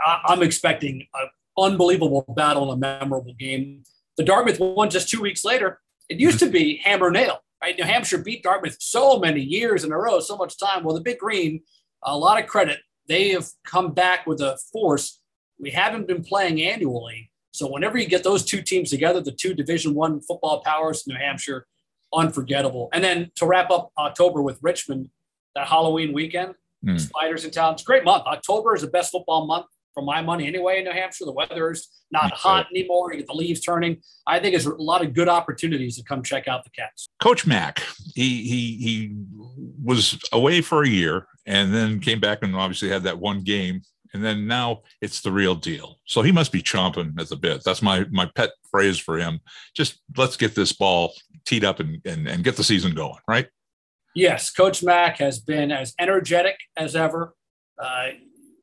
I- 0.01 0.33
am 0.33 0.43
expecting 0.43 1.07
an 1.15 1.29
unbelievable 1.57 2.25
battle 2.37 2.73
and 2.73 2.83
a 2.83 3.01
memorable 3.01 3.35
game. 3.35 3.85
The 4.17 4.25
Dartmouth 4.25 4.59
one 4.61 4.91
just 4.91 5.09
two 5.09 5.21
weeks 5.21 5.45
later. 5.45 5.81
It 6.09 6.21
used 6.21 6.39
to 6.41 6.49
be 6.49 6.77
hammer 6.85 7.11
nail, 7.11 7.41
right? 7.63 7.77
New 7.77 7.85
Hampshire 7.85 8.19
beat 8.19 8.43
Dartmouth 8.43 8.77
so 8.81 9.19
many 9.19 9.41
years 9.41 9.85
in 9.85 9.93
a 9.93 9.99
row, 9.99 10.21
so 10.21 10.37
much 10.37 10.59
time. 10.59 10.85
Well, 10.85 10.95
the 10.95 11.01
Big 11.01 11.19
Green, 11.19 11.63
a 12.03 12.17
lot 12.17 12.41
of 12.41 12.49
credit. 12.49 12.79
They 13.09 13.31
have 13.31 13.49
come 13.65 13.93
back 13.93 14.27
with 14.27 14.41
a 14.41 14.59
force. 14.73 15.21
We 15.59 15.71
haven't 15.71 16.07
been 16.07 16.23
playing 16.23 16.63
annually. 16.63 17.31
So 17.53 17.67
whenever 17.71 17.99
you 17.99 18.07
get 18.07 18.23
those 18.23 18.45
two 18.45 18.63
teams 18.63 18.91
together, 18.91 19.21
the 19.21 19.33
two 19.33 19.55
Division 19.55 19.95
One 19.95 20.21
football 20.21 20.63
powers, 20.63 21.07
New 21.07 21.17
Hampshire, 21.17 21.67
unforgettable. 22.13 22.89
And 22.93 23.03
then 23.03 23.31
to 23.37 23.47
wrap 23.47 23.71
up 23.71 23.91
October 23.99 24.43
with 24.43 24.59
Richmond, 24.63 25.11
that 25.55 25.67
Halloween 25.67 26.13
weekend. 26.13 26.55
Mm. 26.87 27.01
Spiders 27.01 27.45
in 27.45 27.51
town. 27.51 27.73
It's 27.75 27.83
a 27.83 27.85
great 27.85 28.05
month. 28.05 28.25
October 28.27 28.75
is 28.75 28.83
the 28.83 28.89
best 28.89 29.11
football 29.11 29.47
month 29.47 29.67
for 29.99 30.05
my 30.05 30.23
money 30.23 30.47
anyway 30.47 30.79
in 30.79 30.85
New 30.85 30.93
Hampshire. 30.93 31.25
The 31.25 31.33
weather 31.33 31.73
is 31.73 31.89
not 32.13 32.31
hot 32.33 32.67
anymore. 32.71 33.13
You 33.13 33.19
get 33.19 33.27
the 33.27 33.35
leaves 33.35 33.61
turning. 33.61 33.99
I 34.27 34.39
think 34.39 34.53
there's 34.53 34.67
a 34.67 34.75
lot 34.75 35.05
of 35.05 35.13
good 35.13 35.29
opportunities 35.29 35.97
to 35.97 36.05
come 36.05 36.23
check 36.23 36.47
out 36.47 36.63
the 36.63 36.71
Cats. 36.71 37.09
Coach 37.21 37.47
Mack, 37.47 37.83
he 38.15 38.45
he 38.45 38.77
he 38.77 39.17
was 39.83 40.19
away 40.33 40.61
for 40.61 40.85
a 40.85 40.89
year 40.89 41.27
and 41.47 41.75
then 41.75 41.99
came 41.99 42.21
back 42.21 42.39
and 42.43 42.55
obviously 42.55 42.89
had 42.89 43.03
that 43.03 43.19
one 43.19 43.43
game. 43.43 43.83
And 44.15 44.25
then 44.25 44.47
now 44.47 44.83
it's 45.03 45.21
the 45.21 45.33
real 45.33 45.55
deal. 45.55 45.99
So 46.07 46.23
he 46.23 46.33
must 46.33 46.51
be 46.53 46.63
chomping 46.63 47.19
at 47.21 47.29
the 47.29 47.37
bit. 47.37 47.63
That's 47.65 47.83
my 47.83 48.07
my 48.11 48.31
pet 48.37 48.51
phrase 48.71 48.99
for 48.99 49.19
him. 49.19 49.41
Just 49.75 50.01
let's 50.17 50.37
get 50.37 50.55
this 50.55 50.73
ball 50.73 51.13
teed 51.45 51.65
up 51.65 51.81
and, 51.81 52.01
and, 52.05 52.29
and 52.29 52.45
get 52.45 52.57
the 52.57 52.65
season 52.65 52.95
going, 52.95 53.19
right? 53.27 53.49
Yes, 54.19 54.51
Coach 54.51 54.83
Mack 54.83 55.19
has 55.19 55.39
been 55.39 55.71
as 55.71 55.95
energetic 55.99 56.57
as 56.77 56.97
ever. 56.97 57.35
Uh, 57.83 58.09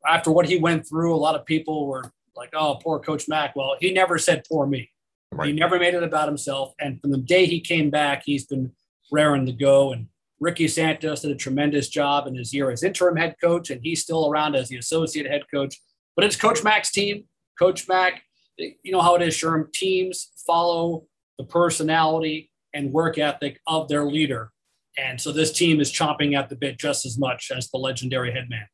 after 0.07 0.31
what 0.31 0.47
he 0.47 0.57
went 0.57 0.87
through, 0.87 1.15
a 1.15 1.17
lot 1.17 1.35
of 1.35 1.45
people 1.45 1.87
were 1.87 2.11
like, 2.35 2.49
"Oh, 2.53 2.79
poor 2.83 2.99
Coach 2.99 3.27
Mack." 3.27 3.55
Well, 3.55 3.75
he 3.79 3.91
never 3.91 4.17
said 4.17 4.43
"poor 4.47 4.67
me." 4.67 4.91
Right. 5.31 5.47
He 5.47 5.53
never 5.53 5.79
made 5.79 5.93
it 5.93 6.03
about 6.03 6.27
himself. 6.27 6.73
And 6.79 7.01
from 7.01 7.11
the 7.11 7.17
day 7.17 7.45
he 7.45 7.59
came 7.59 7.89
back, 7.89 8.23
he's 8.25 8.45
been 8.45 8.71
raring 9.11 9.45
to 9.47 9.51
go. 9.51 9.91
And 9.91 10.07
Ricky 10.39 10.67
Santos 10.67 11.21
did 11.21 11.31
a 11.31 11.35
tremendous 11.35 11.89
job 11.89 12.27
in 12.27 12.35
his 12.35 12.53
year 12.53 12.69
as 12.69 12.83
interim 12.83 13.17
head 13.17 13.35
coach, 13.41 13.69
and 13.69 13.81
he's 13.81 14.01
still 14.01 14.29
around 14.29 14.55
as 14.55 14.69
the 14.69 14.77
associate 14.77 15.25
head 15.25 15.43
coach. 15.53 15.81
But 16.15 16.25
it's 16.25 16.35
Coach 16.35 16.63
Mack's 16.63 16.91
team. 16.91 17.25
Coach 17.57 17.87
Mack, 17.87 18.21
you 18.57 18.91
know 18.91 19.01
how 19.01 19.15
it 19.15 19.21
is, 19.21 19.35
Sherm. 19.35 19.71
Teams 19.73 20.31
follow 20.45 21.07
the 21.37 21.45
personality 21.45 22.51
and 22.73 22.91
work 22.91 23.17
ethic 23.17 23.59
of 23.67 23.87
their 23.87 24.05
leader. 24.05 24.51
And 24.97 25.19
so 25.19 25.31
this 25.31 25.51
team 25.51 25.81
is 25.81 25.91
chomping 25.91 26.37
at 26.37 26.49
the 26.49 26.55
bit 26.55 26.79
just 26.79 27.05
as 27.05 27.17
much 27.17 27.51
as 27.55 27.69
the 27.69 27.77
legendary 27.77 28.31
headman. 28.31 28.67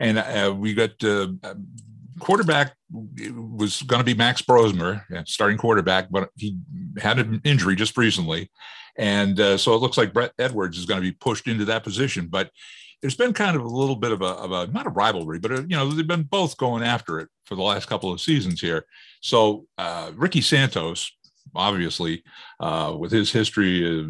And 0.00 0.18
uh, 0.18 0.54
we 0.56 0.74
got 0.74 1.02
uh, 1.02 1.28
quarterback 2.18 2.74
was 2.92 3.82
going 3.82 4.00
to 4.00 4.04
be 4.04 4.14
Max 4.14 4.42
Brosmer, 4.42 5.02
starting 5.26 5.58
quarterback, 5.58 6.10
but 6.10 6.30
he 6.36 6.58
had 6.98 7.18
an 7.18 7.40
injury 7.44 7.76
just 7.76 7.96
recently. 7.96 8.50
And 8.96 9.38
uh, 9.40 9.56
so 9.58 9.74
it 9.74 9.78
looks 9.78 9.98
like 9.98 10.12
Brett 10.12 10.32
Edwards 10.38 10.78
is 10.78 10.86
going 10.86 11.00
to 11.00 11.06
be 11.08 11.12
pushed 11.12 11.48
into 11.48 11.64
that 11.66 11.82
position. 11.82 12.28
But 12.28 12.50
there's 13.00 13.16
been 13.16 13.32
kind 13.32 13.56
of 13.56 13.62
a 13.62 13.68
little 13.68 13.96
bit 13.96 14.12
of 14.12 14.22
a, 14.22 14.26
of 14.26 14.52
a 14.52 14.66
not 14.68 14.86
a 14.86 14.90
rivalry, 14.90 15.38
but 15.38 15.52
a, 15.52 15.56
you 15.62 15.76
know 15.76 15.90
they've 15.90 16.06
been 16.06 16.22
both 16.22 16.56
going 16.56 16.82
after 16.82 17.20
it 17.20 17.28
for 17.44 17.56
the 17.56 17.62
last 17.62 17.86
couple 17.86 18.12
of 18.12 18.20
seasons 18.20 18.60
here. 18.60 18.86
So 19.20 19.66
uh, 19.76 20.12
Ricky 20.14 20.40
Santos, 20.40 21.10
obviously, 21.54 22.22
uh, 22.60 22.94
with 22.96 23.10
his 23.12 23.32
history 23.32 23.86
of 24.00 24.06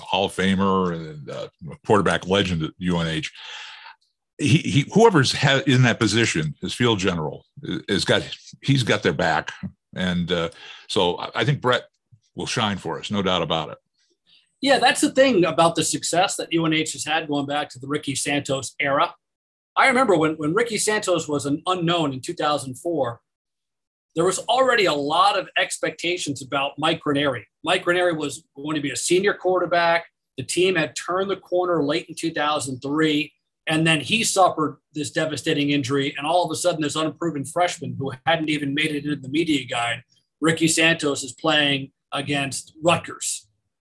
Hall 0.00 0.26
of 0.26 0.32
Famer 0.32 0.94
and 0.94 1.30
uh, 1.30 1.48
quarterback 1.86 2.26
legend 2.26 2.62
at 2.62 2.72
UNH. 2.80 3.28
He, 4.38 4.58
he 4.58 4.90
whoever's 4.92 5.32
ha- 5.32 5.62
in 5.66 5.82
that 5.82 5.98
position, 5.98 6.54
his 6.60 6.72
field 6.72 6.98
general, 6.98 7.44
has 7.88 8.04
got 8.04 8.22
he's 8.62 8.82
got 8.82 9.02
their 9.02 9.12
back, 9.12 9.52
and 9.94 10.32
uh, 10.32 10.48
so 10.88 11.18
I 11.34 11.44
think 11.44 11.60
Brett 11.60 11.84
will 12.34 12.46
shine 12.46 12.78
for 12.78 12.98
us, 12.98 13.10
no 13.10 13.22
doubt 13.22 13.42
about 13.42 13.70
it. 13.70 13.78
Yeah, 14.62 14.78
that's 14.78 15.00
the 15.00 15.10
thing 15.10 15.44
about 15.44 15.74
the 15.74 15.84
success 15.84 16.36
that 16.36 16.54
UNH 16.54 16.92
has 16.92 17.04
had 17.04 17.28
going 17.28 17.46
back 17.46 17.70
to 17.70 17.78
the 17.78 17.86
Ricky 17.86 18.14
Santos 18.14 18.74
era. 18.78 19.14
I 19.76 19.88
remember 19.88 20.16
when, 20.16 20.34
when 20.34 20.52
Ricky 20.52 20.76
Santos 20.76 21.28
was 21.28 21.46
an 21.46 21.62
unknown 21.66 22.12
in 22.12 22.20
2004, 22.20 23.20
there 24.14 24.24
was 24.24 24.38
already 24.40 24.86
a 24.86 24.92
lot 24.92 25.38
of 25.38 25.48
expectations 25.56 26.42
about 26.42 26.72
Mike 26.78 27.00
Ranieri. 27.04 27.46
Mike 27.64 27.86
Ranieri 27.86 28.12
was 28.12 28.44
going 28.56 28.74
to 28.74 28.82
be 28.82 28.90
a 28.90 28.96
senior 28.96 29.34
quarterback. 29.34 30.06
The 30.36 30.44
team 30.44 30.74
had 30.74 30.96
turned 30.96 31.30
the 31.30 31.36
corner 31.36 31.82
late 31.82 32.06
in 32.08 32.14
2003, 32.14 33.32
and 33.66 33.86
then 33.86 34.00
he 34.00 34.24
suffered 34.24 34.78
this 34.94 35.10
devastating 35.10 35.70
injury. 35.70 36.14
And 36.16 36.26
all 36.26 36.44
of 36.44 36.50
a 36.50 36.56
sudden, 36.56 36.82
this 36.82 36.96
unproven 36.96 37.44
freshman 37.44 37.96
who 37.98 38.12
hadn't 38.26 38.48
even 38.48 38.74
made 38.74 38.92
it 38.94 39.04
into 39.04 39.16
the 39.16 39.28
media 39.28 39.66
guide, 39.66 40.02
Ricky 40.40 40.66
Santos, 40.68 41.22
is 41.22 41.32
playing 41.32 41.92
against 42.12 42.74
Rutgers 42.82 43.46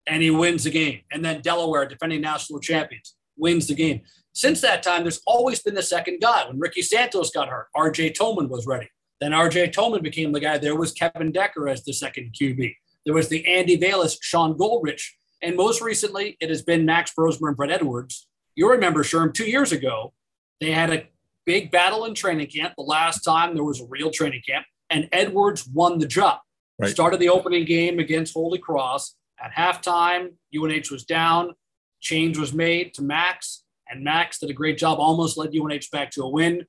and 0.07 0.21
he 0.21 0.29
wins 0.29 0.63
the 0.63 0.69
game. 0.69 1.01
And 1.11 1.23
then 1.23 1.41
Delaware, 1.41 1.87
defending 1.87 2.21
national 2.21 2.59
champions, 2.59 3.15
wins 3.37 3.67
the 3.67 3.75
game. 3.75 4.01
Since 4.33 4.61
that 4.61 4.83
time, 4.83 5.03
there's 5.03 5.21
always 5.25 5.61
been 5.61 5.75
the 5.75 5.83
second 5.83 6.19
guy. 6.21 6.45
When 6.47 6.59
Ricky 6.59 6.81
Santos 6.81 7.31
got 7.31 7.49
hurt, 7.49 7.67
RJ 7.75 8.15
Toman 8.17 8.49
was 8.49 8.65
ready. 8.65 8.89
Then 9.21 9.31
RJ 9.31 9.71
Toman 9.71 10.01
became 10.01 10.31
the 10.31 10.39
guy. 10.39 10.57
There 10.57 10.75
was 10.75 10.91
Kevin 10.91 11.31
Decker 11.31 11.69
as 11.69 11.83
the 11.83 11.93
second 11.93 12.33
QB. 12.39 12.75
There 13.05 13.13
was 13.13 13.29
the 13.29 13.47
Andy 13.47 13.77
Vailas, 13.77 14.17
Sean 14.19 14.57
Goldrich. 14.57 15.15
And 15.43 15.55
most 15.55 15.79
recently, 15.79 16.37
it 16.41 16.49
has 16.49 16.63
been 16.63 16.85
Max 16.85 17.13
Brosmer 17.17 17.47
and 17.47 17.55
Brett 17.57 17.71
Edwards. 17.71 18.27
You 18.55 18.69
remember, 18.69 19.03
Sherm, 19.03 19.33
two 19.33 19.45
years 19.45 19.71
ago, 19.71 20.13
they 20.59 20.71
had 20.71 20.91
a 20.91 21.07
big 21.45 21.71
battle 21.71 22.05
in 22.05 22.15
training 22.15 22.47
camp. 22.47 22.73
The 22.77 22.83
last 22.83 23.21
time 23.21 23.53
there 23.53 23.63
was 23.63 23.79
a 23.79 23.85
real 23.85 24.11
training 24.11 24.41
camp, 24.47 24.65
and 24.89 25.07
Edwards 25.11 25.67
won 25.67 25.99
the 25.99 26.07
job. 26.07 26.39
Right. 26.79 26.89
Started 26.89 27.19
the 27.19 27.29
opening 27.29 27.65
game 27.65 27.99
against 27.99 28.33
Holy 28.33 28.59
Cross. 28.59 29.15
At 29.39 29.51
halftime, 29.51 30.33
UNH 30.55 30.91
was 30.91 31.03
down. 31.03 31.53
Change 32.01 32.37
was 32.37 32.53
made 32.53 32.93
to 32.95 33.03
Max, 33.03 33.63
and 33.87 34.03
Max 34.03 34.39
did 34.39 34.49
a 34.49 34.53
great 34.53 34.77
job, 34.77 34.99
almost 34.99 35.37
led 35.37 35.55
UNH 35.55 35.87
back 35.91 36.09
to 36.11 36.23
a 36.23 36.29
win, 36.29 36.65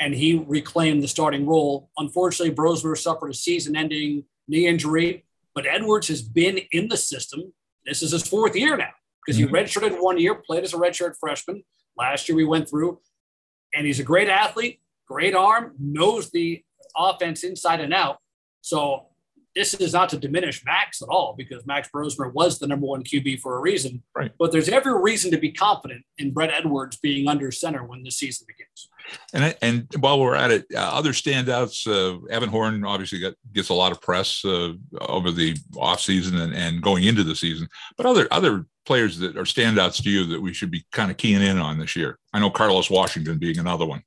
and 0.00 0.14
he 0.14 0.42
reclaimed 0.48 1.02
the 1.02 1.08
starting 1.08 1.46
role. 1.46 1.90
Unfortunately, 1.98 2.54
Brosmer 2.54 2.96
suffered 2.96 3.30
a 3.30 3.34
season 3.34 3.76
ending 3.76 4.24
knee 4.48 4.66
injury, 4.66 5.24
but 5.54 5.66
Edwards 5.66 6.08
has 6.08 6.22
been 6.22 6.58
in 6.72 6.88
the 6.88 6.96
system. 6.96 7.52
This 7.84 8.02
is 8.02 8.12
his 8.12 8.26
fourth 8.26 8.56
year 8.56 8.76
now 8.76 8.90
because 9.24 9.36
he 9.36 9.44
mm-hmm. 9.44 9.54
redshirted 9.54 10.02
one 10.02 10.18
year, 10.18 10.34
played 10.34 10.64
as 10.64 10.72
a 10.72 10.78
redshirt 10.78 11.14
freshman. 11.20 11.62
Last 11.96 12.28
year 12.28 12.36
we 12.36 12.46
went 12.46 12.68
through, 12.68 12.98
and 13.74 13.86
he's 13.86 14.00
a 14.00 14.04
great 14.04 14.28
athlete, 14.28 14.80
great 15.06 15.34
arm, 15.34 15.74
knows 15.78 16.30
the 16.30 16.64
offense 16.96 17.44
inside 17.44 17.80
and 17.80 17.92
out. 17.92 18.18
So 18.62 19.06
this 19.54 19.74
is 19.74 19.92
not 19.92 20.08
to 20.10 20.16
diminish 20.16 20.64
Max 20.64 21.02
at 21.02 21.08
all 21.08 21.34
because 21.36 21.66
Max 21.66 21.88
Brosmer 21.94 22.32
was 22.32 22.58
the 22.58 22.66
number 22.66 22.86
one 22.86 23.02
QB 23.02 23.40
for 23.40 23.56
a 23.56 23.60
reason. 23.60 24.02
Right. 24.14 24.30
But 24.38 24.52
there's 24.52 24.68
every 24.68 24.98
reason 25.00 25.30
to 25.32 25.38
be 25.38 25.52
confident 25.52 26.04
in 26.18 26.32
Brett 26.32 26.50
Edwards 26.52 26.98
being 26.98 27.28
under 27.28 27.50
center 27.50 27.84
when 27.84 28.02
the 28.02 28.10
season 28.10 28.46
begins. 28.46 28.88
And 29.32 29.56
and 29.62 29.86
while 29.98 30.20
we're 30.20 30.34
at 30.34 30.50
it, 30.50 30.66
uh, 30.74 30.78
other 30.78 31.12
standouts, 31.12 31.86
uh, 31.86 32.18
Evan 32.30 32.48
Horn 32.48 32.84
obviously 32.84 33.20
got, 33.20 33.34
gets 33.52 33.68
a 33.68 33.74
lot 33.74 33.92
of 33.92 34.00
press 34.00 34.44
uh, 34.44 34.72
over 35.00 35.30
the 35.30 35.54
offseason 35.74 36.40
and, 36.40 36.54
and 36.54 36.82
going 36.82 37.04
into 37.04 37.24
the 37.24 37.36
season. 37.36 37.68
But 37.96 38.06
other 38.06 38.28
other 38.30 38.66
players 38.86 39.18
that 39.18 39.36
are 39.36 39.42
standouts 39.42 40.02
to 40.02 40.10
you 40.10 40.24
that 40.26 40.40
we 40.40 40.52
should 40.52 40.70
be 40.70 40.84
kind 40.92 41.10
of 41.10 41.16
keying 41.16 41.42
in 41.42 41.58
on 41.58 41.78
this 41.78 41.94
year. 41.94 42.18
I 42.32 42.40
know 42.40 42.50
Carlos 42.50 42.90
Washington 42.90 43.38
being 43.38 43.58
another 43.58 43.86
one. 43.86 44.02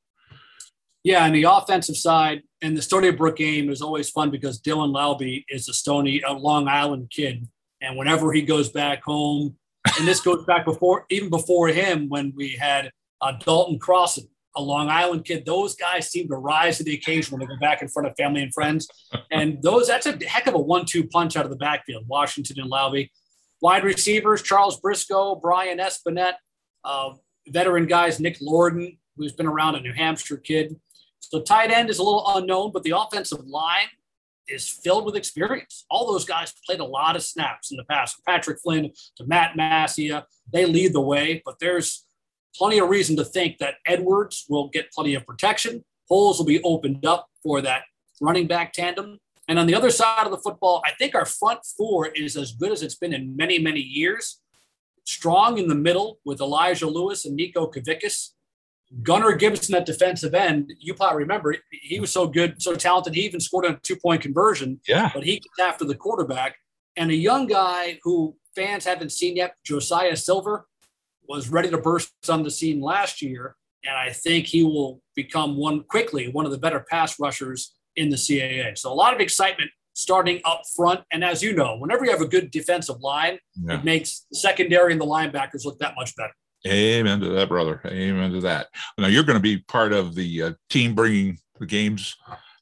Yeah, 1.04 1.26
and 1.26 1.36
the 1.36 1.44
offensive 1.44 1.98
side 1.98 2.44
and 2.62 2.78
the 2.78 2.82
Stony 2.82 3.12
Brook 3.12 3.36
game 3.36 3.70
is 3.70 3.82
always 3.82 4.10
fun 4.10 4.32
because 4.32 4.62
Dylan 4.62 4.94
Laube 4.94 5.44
is 5.50 5.68
a 5.68 5.74
Stony, 5.74 6.22
a 6.22 6.32
Long 6.32 6.68
Island 6.68 7.12
kid, 7.12 7.48
and 7.82 7.98
whenever 7.98 8.32
he 8.32 8.42
goes 8.42 8.70
back 8.70 9.04
home, 9.04 9.58
and 10.00 10.08
this 10.08 10.22
goes 10.22 10.46
back 10.46 10.64
before, 10.64 11.06
even 11.10 11.30
before 11.30 11.68
him, 11.68 12.08
when 12.08 12.32
we 12.36 12.52
had 12.52 12.90
uh, 13.20 13.34
Dalton 13.34 13.80
Crossan, 13.80 14.28
a 14.56 14.62
Long 14.62 14.90
Island 14.90 15.26
kid. 15.26 15.46
Those 15.46 15.76
guys 15.76 16.10
seem 16.10 16.28
to 16.28 16.36
rise 16.36 16.78
to 16.78 16.84
the 16.84 16.94
occasion 16.94 17.32
when 17.32 17.40
they 17.40 17.54
go 17.54 17.60
back 17.60 17.82
in 17.82 17.88
front 17.88 18.08
of 18.08 18.16
family 18.16 18.44
and 18.44 18.54
friends, 18.54 18.88
and 19.32 19.62
those 19.62 19.88
that's 19.88 20.06
a 20.06 20.18
heck 20.26 20.48
of 20.48 20.54
a 20.54 20.60
one-two 20.60 21.08
punch 21.08 21.36
out 21.36 21.46
of 21.46 21.52
the 21.52 21.58
backfield. 21.58 22.06
Washington 22.08 22.60
and 22.60 22.72
Laube, 22.72 23.10
wide 23.62 23.84
receivers 23.84 24.42
Charles 24.42 24.80
Briscoe, 24.80 25.36
Brian 25.36 25.80
Espinette, 25.80 26.38
uh, 26.84 27.12
veteran 27.48 27.88
guys 27.88 28.20
Nick 28.20 28.40
Lorden, 28.40 28.98
who's 29.18 29.34
been 29.34 29.48
around 29.48 29.76
a 29.76 29.82
New 29.82 29.94
Hampshire 29.94 30.38
kid. 30.38 30.76
So 31.20 31.42
tight 31.42 31.72
end 31.72 31.90
is 31.90 32.00
a 32.00 32.04
little 32.04 32.24
unknown, 32.36 32.72
but 32.72 32.84
the 32.84 32.98
offensive 32.98 33.46
line 33.46 33.88
is 34.48 34.68
filled 34.70 35.06
with 35.06 35.16
experience. 35.16 35.86
All 35.90 36.12
those 36.12 36.26
guys 36.26 36.54
played 36.66 36.82
a 36.82 36.86
lot 36.86 37.16
of 37.16 37.24
snaps 37.24 37.72
in 37.72 37.78
the 37.78 37.86
past. 37.86 38.18
Patrick 38.28 38.60
Flynn 38.62 38.92
to 39.16 39.26
Matt 39.26 39.56
Massia, 39.56 40.26
they 40.52 40.66
lead 40.66 40.94
the 40.94 41.02
way, 41.02 41.42
but 41.46 41.60
there's 41.60 42.06
plenty 42.56 42.80
of 42.80 42.90
reason 42.90 43.16
to 43.18 43.26
think 43.26 43.58
that 43.58 43.76
Edwards 43.86 44.46
will 44.50 44.70
get 44.70 44.92
plenty 44.92 45.16
of 45.16 45.26
protection. 45.26 45.84
Holes 46.08 46.38
will 46.38 46.46
be 46.46 46.62
opened 46.64 47.06
up 47.06 47.28
for 47.42 47.62
that 47.62 47.84
running 48.22 48.48
back 48.48 48.74
tandem. 48.74 49.20
And 49.48 49.60
on 49.60 49.68
the 49.68 49.76
other 49.76 49.90
side 49.90 50.26
of 50.26 50.32
the 50.32 50.38
football, 50.38 50.82
I 50.86 50.92
think 50.92 51.16
our 51.16 51.26
front 51.26 51.60
four 51.78 52.08
is 52.08 52.38
as 52.38 52.54
good 52.54 52.72
as 52.72 52.82
it's 52.82 52.96
been 52.96 53.14
in 53.14 53.36
many, 53.36 53.60
many 53.60 53.82
years. 53.82 54.40
Strong 55.06 55.58
in 55.58 55.68
the 55.68 55.76
middle 55.76 56.20
with 56.24 56.40
Elijah 56.40 56.88
Lewis 56.88 57.26
and 57.26 57.36
Nico 57.36 57.70
Kavickas. 57.70 58.30
Gunnar 59.02 59.36
Gibson 59.36 59.76
at 59.76 59.86
defensive 59.86 60.34
end, 60.34 60.72
you 60.80 60.94
probably 60.94 61.24
remember 61.24 61.56
he 61.72 62.00
was 62.00 62.12
so 62.12 62.28
good, 62.28 62.62
so 62.62 62.76
talented. 62.76 63.16
He 63.16 63.22
even 63.22 63.40
scored 63.40 63.66
a 63.66 63.80
two 63.82 63.96
point 63.96 64.22
conversion. 64.22 64.80
Yeah. 64.88 65.10
But 65.14 65.24
he 65.24 65.36
gets 65.36 65.60
after 65.60 65.84
the 65.84 65.96
quarterback. 65.96 66.56
And 66.96 67.10
a 67.10 67.16
young 67.16 67.48
guy 67.48 68.00
who 68.04 68.36
fans 68.56 68.86
haven't 68.86 69.12
seen 69.12 69.36
yet, 69.36 69.56
Josiah 69.66 70.16
Silver, 70.16 70.68
was 71.28 71.50
ready 71.50 71.70
to 71.70 71.78
burst 71.78 72.12
on 72.30 72.44
the 72.44 72.52
scene 72.52 72.82
last 72.82 73.22
year. 73.22 73.56
And 73.86 73.96
I 73.96 74.12
think 74.12 74.48
he 74.48 74.64
will 74.64 75.02
become 75.16 75.58
one 75.58 75.84
quickly, 75.84 76.30
one 76.30 76.46
of 76.46 76.52
the 76.52 76.58
better 76.58 76.86
pass 76.90 77.20
rushers 77.20 77.76
in 77.96 78.10
the 78.10 78.16
CAA. 78.16 78.78
So 78.78 78.92
a 78.92 78.96
lot 78.96 79.14
of 79.14 79.20
excitement 79.20 79.70
starting 79.94 80.42
up 80.46 80.62
front. 80.76 81.02
And 81.12 81.24
as 81.24 81.44
you 81.44 81.54
know, 81.54 81.78
whenever 81.78 82.06
you 82.06 82.12
have 82.12 82.22
a 82.22 82.28
good 82.28 82.52
defensive 82.52 83.02
line, 83.02 83.40
yeah. 83.62 83.76
it 83.76 83.84
makes 83.84 84.26
the 84.32 84.38
secondary 84.38 84.92
and 84.92 85.02
the 85.02 85.06
linebackers 85.06 85.66
look 85.66 85.80
that 85.80 85.94
much 85.96 86.16
better. 86.16 86.34
Amen 86.66 87.20
to 87.20 87.30
that, 87.30 87.50
brother. 87.50 87.82
Amen 87.86 88.32
to 88.32 88.42
that. 88.42 88.68
Now 88.98 89.08
you're 89.08 89.24
going 89.24 89.38
to 89.38 89.42
be 89.42 89.58
part 89.58 89.92
of 89.92 90.16
the 90.16 90.42
uh, 90.42 90.52
team 90.70 90.96
bringing 90.96 91.38
the 91.60 91.66
games 91.66 92.16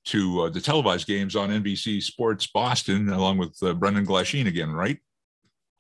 to 0.05 0.41
uh, 0.41 0.49
the 0.49 0.59
televised 0.59 1.07
games 1.07 1.35
on 1.35 1.49
NBC 1.49 2.01
Sports 2.01 2.47
Boston, 2.47 3.09
along 3.09 3.37
with 3.37 3.55
uh, 3.61 3.73
Brendan 3.73 4.05
Glasheen 4.05 4.47
again, 4.47 4.71
right? 4.71 4.97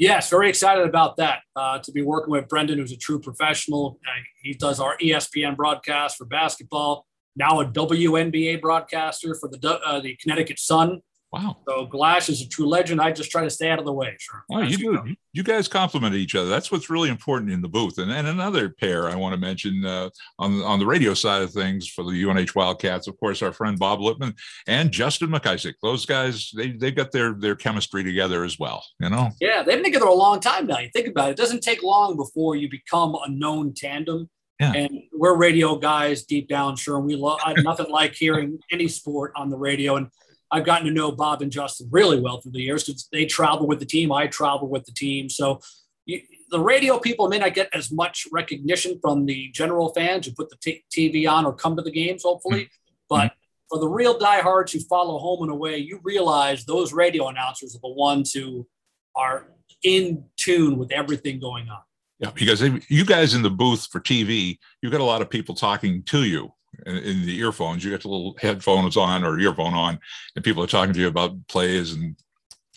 Yes, 0.01 0.31
very 0.31 0.49
excited 0.49 0.83
about 0.83 1.17
that. 1.17 1.41
Uh, 1.55 1.77
to 1.77 1.91
be 1.91 2.01
working 2.01 2.31
with 2.31 2.47
Brendan, 2.47 2.79
who's 2.79 2.91
a 2.91 2.97
true 2.97 3.19
professional. 3.19 3.99
Uh, 4.03 4.23
he 4.41 4.55
does 4.55 4.79
our 4.79 4.97
ESPN 4.97 5.55
broadcast 5.55 6.17
for 6.17 6.25
basketball. 6.25 7.05
Now 7.35 7.59
a 7.59 7.65
WNBA 7.67 8.61
broadcaster 8.61 9.35
for 9.35 9.47
the 9.47 9.79
uh, 9.85 9.99
the 9.99 10.17
Connecticut 10.19 10.57
Sun. 10.57 11.01
Wow. 11.31 11.57
So 11.65 11.85
Glash 11.85 12.27
is 12.27 12.41
a 12.41 12.49
true 12.49 12.67
legend. 12.67 12.99
I 12.99 13.13
just 13.13 13.31
try 13.31 13.43
to 13.43 13.49
stay 13.49 13.69
out 13.69 13.79
of 13.79 13.85
the 13.85 13.93
way. 13.93 14.17
Sure. 14.19 14.43
Oh, 14.51 14.59
you 14.59 14.77
do. 14.77 15.15
You 15.31 15.43
guys 15.43 15.69
complement 15.69 16.13
each 16.13 16.35
other. 16.35 16.49
That's 16.49 16.73
what's 16.73 16.89
really 16.89 17.09
important 17.09 17.51
in 17.51 17.61
the 17.61 17.69
booth. 17.69 17.99
And, 17.99 18.11
and 18.11 18.27
another 18.27 18.67
pair 18.69 19.09
I 19.09 19.15
want 19.15 19.33
to 19.33 19.39
mention 19.39 19.85
uh, 19.85 20.09
on, 20.39 20.61
on 20.61 20.79
the 20.79 20.85
radio 20.85 21.13
side 21.13 21.41
of 21.41 21.51
things 21.51 21.87
for 21.87 22.03
the 22.03 22.25
UNH 22.25 22.53
Wildcats, 22.53 23.07
of 23.07 23.17
course, 23.17 23.41
our 23.41 23.53
friend 23.53 23.79
Bob 23.79 24.01
Lippman 24.01 24.35
and 24.67 24.91
Justin 24.91 25.29
McIsaac. 25.29 25.75
Those 25.81 26.05
guys, 26.05 26.51
they, 26.53 26.71
they've 26.71 26.95
got 26.95 27.13
their, 27.13 27.33
their 27.33 27.55
chemistry 27.55 28.03
together 28.03 28.43
as 28.43 28.59
well, 28.59 28.83
you 28.99 29.09
know? 29.09 29.29
Yeah, 29.39 29.63
they've 29.63 29.77
been 29.77 29.85
together 29.85 30.07
a 30.07 30.13
long 30.13 30.41
time 30.41 30.67
now. 30.67 30.79
You 30.79 30.89
think 30.91 31.07
about 31.07 31.29
it. 31.29 31.31
It 31.31 31.37
doesn't 31.37 31.61
take 31.61 31.81
long 31.81 32.17
before 32.17 32.57
you 32.57 32.69
become 32.69 33.15
a 33.15 33.29
known 33.29 33.73
tandem. 33.73 34.29
Yeah. 34.59 34.73
And 34.73 35.03
we're 35.13 35.37
radio 35.37 35.77
guys 35.77 36.23
deep 36.23 36.47
down, 36.49 36.75
sure. 36.75 36.97
And 36.97 37.05
we 37.05 37.15
love 37.15 37.39
nothing 37.59 37.89
like 37.89 38.13
hearing 38.13 38.59
any 38.69 38.89
sport 38.89 39.31
on 39.35 39.49
the 39.49 39.57
radio. 39.57 39.95
And 39.95 40.07
I've 40.51 40.65
gotten 40.65 40.85
to 40.85 40.93
know 40.93 41.11
Bob 41.11 41.41
and 41.41 41.51
Justin 41.51 41.87
really 41.91 42.19
well 42.19 42.41
through 42.41 42.51
the 42.51 42.61
years 42.61 42.83
because 42.83 43.07
they 43.11 43.25
travel 43.25 43.67
with 43.67 43.79
the 43.79 43.85
team. 43.85 44.11
I 44.11 44.27
travel 44.27 44.67
with 44.67 44.85
the 44.85 44.91
team. 44.91 45.29
So 45.29 45.61
you, 46.05 46.21
the 46.49 46.59
radio 46.59 46.99
people 46.99 47.29
may 47.29 47.39
not 47.39 47.53
get 47.53 47.69
as 47.73 47.91
much 47.91 48.27
recognition 48.31 48.99
from 49.01 49.25
the 49.25 49.49
general 49.53 49.93
fans 49.93 50.25
who 50.25 50.33
put 50.33 50.49
the 50.49 50.57
t- 50.61 50.83
TV 50.93 51.29
on 51.29 51.45
or 51.45 51.53
come 51.53 51.77
to 51.77 51.81
the 51.81 51.91
games, 51.91 52.23
hopefully. 52.23 52.65
Mm-hmm. 52.65 52.69
But 53.09 53.33
for 53.69 53.79
the 53.79 53.87
real 53.87 54.17
diehards 54.17 54.73
who 54.73 54.79
follow 54.81 55.17
home 55.17 55.43
and 55.43 55.51
away, 55.51 55.77
you 55.77 56.01
realize 56.03 56.65
those 56.65 56.91
radio 56.91 57.29
announcers 57.29 57.75
are 57.75 57.79
the 57.81 57.93
ones 57.93 58.33
who 58.33 58.67
are 59.15 59.47
in 59.83 60.25
tune 60.35 60.77
with 60.77 60.91
everything 60.91 61.39
going 61.39 61.69
on. 61.69 61.79
Yeah, 62.19 62.31
because 62.35 62.61
you 62.87 63.05
guys 63.05 63.33
in 63.33 63.41
the 63.41 63.49
booth 63.49 63.87
for 63.89 63.99
TV, 63.99 64.59
you've 64.81 64.91
got 64.91 65.01
a 65.01 65.05
lot 65.05 65.21
of 65.21 65.29
people 65.29 65.55
talking 65.55 66.03
to 66.03 66.23
you 66.23 66.51
in, 66.85 66.97
in, 66.97 67.25
the 67.25 67.37
earphones. 67.37 67.83
You 67.83 67.91
got 67.91 68.01
the 68.01 68.09
little 68.09 68.35
headphones 68.39 68.97
on 68.97 69.23
or 69.23 69.39
earphone 69.39 69.73
on, 69.73 69.99
and 70.35 70.43
people 70.45 70.63
are 70.63 70.67
talking 70.67 70.93
to 70.93 70.99
you 70.99 71.07
about 71.07 71.47
plays 71.47 71.93
and 71.93 72.15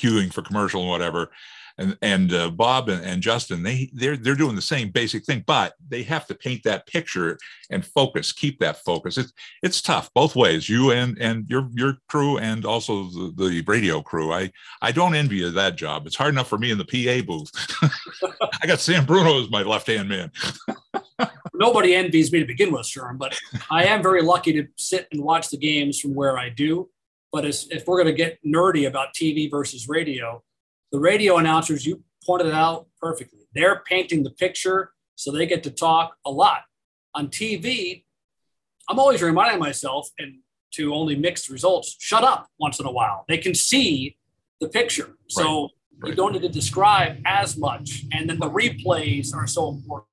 queuing 0.01 0.33
for 0.33 0.43
commercial 0.43 0.83
and 0.83 0.91
whatever 0.91 1.31
and 1.79 1.97
and 2.03 2.33
uh, 2.33 2.51
Bob 2.51 2.89
and, 2.89 3.05
and, 3.05 3.23
Justin 3.23 3.63
they 3.63 3.91
they're 3.93 4.17
they're 4.17 4.35
doing 4.35 4.55
the 4.55 4.63
same 4.63 4.91
basic 4.91 5.25
thing, 5.25 5.43
but 5.47 5.75
they 5.89 6.03
have 6.03 6.27
to 6.27 6.35
paint 6.35 6.63
that 6.65 6.87
picture 6.87 7.39
and 7.71 7.85
focus, 7.85 8.33
keep 8.33 8.59
that 8.61 8.79
focus. 8.85 9.19
It's 9.19 9.33
it's 9.63 9.83
tough 9.83 10.11
both 10.15 10.37
ways. 10.37 10.69
You 10.69 10.93
and 10.93 11.19
and 11.19 11.49
your 11.49 11.69
your 11.75 11.97
crew 12.09 12.39
and 12.39 12.65
also 12.65 13.05
the, 13.05 13.35
the 13.37 13.65
radio 13.67 14.03
crew. 14.03 14.33
I 14.33 14.53
I 14.83 14.93
don't 14.93 15.15
envy 15.15 15.37
you 15.37 15.51
that 15.51 15.77
job. 15.77 16.07
It's 16.07 16.17
hard 16.17 16.35
enough 16.35 16.49
for 16.49 16.59
me 16.59 16.71
in 16.71 16.79
the 16.79 16.85
PA 16.85 17.27
booth. 17.27 17.51
I 18.63 18.67
got 18.67 18.81
Sam 18.81 19.05
Bruno 19.05 19.43
as 19.43 19.51
my 19.51 19.63
left 19.63 19.87
hand 19.87 20.09
man. 20.09 20.31
Nobody 21.55 21.95
envies 21.95 22.33
me 22.33 22.41
to 22.41 22.45
begin 22.45 22.73
with, 22.73 22.83
Sherm, 22.83 23.17
but 23.17 23.39
I 23.71 23.85
am 23.85 24.03
very 24.03 24.23
lucky 24.23 24.53
to 24.55 24.67
sit 24.77 25.07
and 25.13 25.23
watch 25.23 25.51
the 25.51 25.57
games 25.57 26.01
from 26.01 26.15
where 26.15 26.37
I 26.37 26.49
do. 26.49 26.91
But 27.33 27.45
as, 27.45 27.69
if 27.71 27.87
we're 27.87 28.03
going 28.03 28.15
to 28.15 28.17
get 28.17 28.39
nerdy 28.45 28.87
about 28.87 29.15
TV 29.15 29.51
versus 29.51 29.89
radio, 29.89 30.43
the 30.93 30.99
radio 30.99 31.37
announcers, 31.37 31.87
you 31.87 32.03
pointed 32.25 32.49
it 32.49 32.55
out 32.55 32.87
perfectly. 33.01 33.41
They're 33.55 33.83
painting 33.87 34.25
the 34.25 34.31
picture 34.31 34.93
so 35.15 35.31
they 35.31 35.47
get 35.47 35.63
to 35.65 35.71
talk 35.71 36.17
a 36.27 36.31
lot. 36.31 36.63
On 37.15 37.29
TV, 37.29 38.05
I'm 38.89 38.99
always 38.99 39.23
reminding 39.23 39.61
myself, 39.61 40.11
and 40.19 40.41
to 40.73 40.93
only 40.93 41.15
mixed 41.15 41.49
results, 41.49 41.97
shut 42.01 42.25
up 42.25 42.49
once 42.59 42.81
in 42.81 42.87
a 42.87 42.91
while. 42.91 43.25
They 43.29 43.39
can 43.39 43.55
see 43.55 44.17
the 44.61 44.69
picture. 44.69 45.17
So 45.29 45.43
right. 45.43 45.69
Right. 45.99 46.09
you 46.11 46.15
don't 46.17 46.33
need 46.33 46.43
to 46.43 46.49
describe 46.49 47.19
as 47.25 47.57
much. 47.57 48.05
And 48.13 48.29
then 48.29 48.39
the 48.39 48.51
replays 48.51 49.35
are 49.35 49.47
so 49.47 49.69
important. 49.69 50.09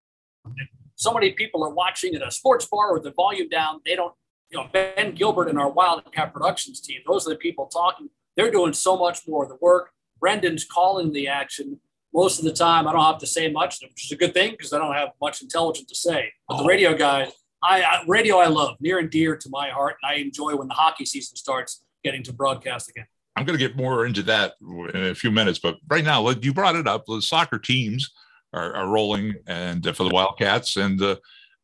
So 1.01 1.11
many 1.11 1.31
people 1.31 1.63
are 1.63 1.71
watching 1.71 2.13
at 2.13 2.21
a 2.21 2.29
sports 2.29 2.67
bar 2.67 2.93
with 2.93 3.01
the 3.01 3.11
volume 3.11 3.49
down. 3.49 3.81
They 3.83 3.95
don't, 3.95 4.13
you 4.51 4.59
know, 4.59 4.69
Ben 4.71 5.15
Gilbert 5.15 5.49
and 5.49 5.57
our 5.57 5.71
Wildcat 5.71 6.31
Productions 6.31 6.79
team, 6.79 7.01
those 7.07 7.25
are 7.25 7.31
the 7.31 7.37
people 7.37 7.65
talking. 7.65 8.07
They're 8.37 8.51
doing 8.51 8.73
so 8.73 8.95
much 8.95 9.27
more 9.27 9.41
of 9.41 9.49
the 9.49 9.57
work. 9.59 9.89
Brendan's 10.19 10.63
calling 10.63 11.11
the 11.11 11.27
action. 11.27 11.79
Most 12.13 12.37
of 12.37 12.45
the 12.45 12.53
time, 12.53 12.87
I 12.87 12.91
don't 12.91 13.03
have 13.03 13.17
to 13.17 13.25
say 13.25 13.49
much, 13.49 13.79
which 13.81 14.05
is 14.05 14.11
a 14.11 14.15
good 14.15 14.35
thing 14.35 14.51
because 14.51 14.73
I 14.73 14.77
don't 14.77 14.93
have 14.93 15.09
much 15.19 15.41
intelligent 15.41 15.87
to 15.87 15.95
say. 15.95 16.31
But 16.47 16.57
the 16.57 16.63
oh. 16.65 16.67
radio 16.67 16.95
guys, 16.95 17.31
I, 17.63 17.81
I, 17.81 18.03
radio 18.07 18.37
I 18.37 18.45
love, 18.45 18.75
near 18.79 18.99
and 18.99 19.09
dear 19.09 19.35
to 19.35 19.49
my 19.49 19.69
heart, 19.69 19.95
and 20.03 20.11
I 20.11 20.21
enjoy 20.21 20.55
when 20.55 20.67
the 20.67 20.75
hockey 20.75 21.05
season 21.05 21.35
starts 21.35 21.83
getting 22.03 22.21
to 22.23 22.33
broadcast 22.33 22.89
again. 22.89 23.07
I'm 23.35 23.45
going 23.45 23.57
to 23.57 23.67
get 23.67 23.75
more 23.75 24.05
into 24.05 24.21
that 24.23 24.53
in 24.61 25.05
a 25.05 25.15
few 25.15 25.31
minutes, 25.31 25.57
but 25.57 25.77
right 25.89 26.03
now, 26.03 26.29
you 26.29 26.53
brought 26.53 26.75
it 26.75 26.85
up. 26.85 27.05
The 27.07 27.23
soccer 27.23 27.57
teams 27.57 28.11
are, 28.53 28.73
are 28.75 28.87
rolling, 28.87 29.35
and 29.47 29.85
uh, 29.85 29.93
for 29.93 30.03
the 30.03 30.13
Wildcats, 30.13 30.77
and 30.77 31.01
uh, 31.01 31.15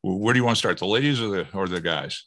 where 0.01 0.33
do 0.33 0.39
you 0.39 0.45
want 0.45 0.55
to 0.55 0.59
start, 0.59 0.77
the 0.77 0.85
ladies 0.85 1.21
or 1.21 1.29
the 1.29 1.47
or 1.53 1.67
the 1.67 1.81
guys? 1.81 2.25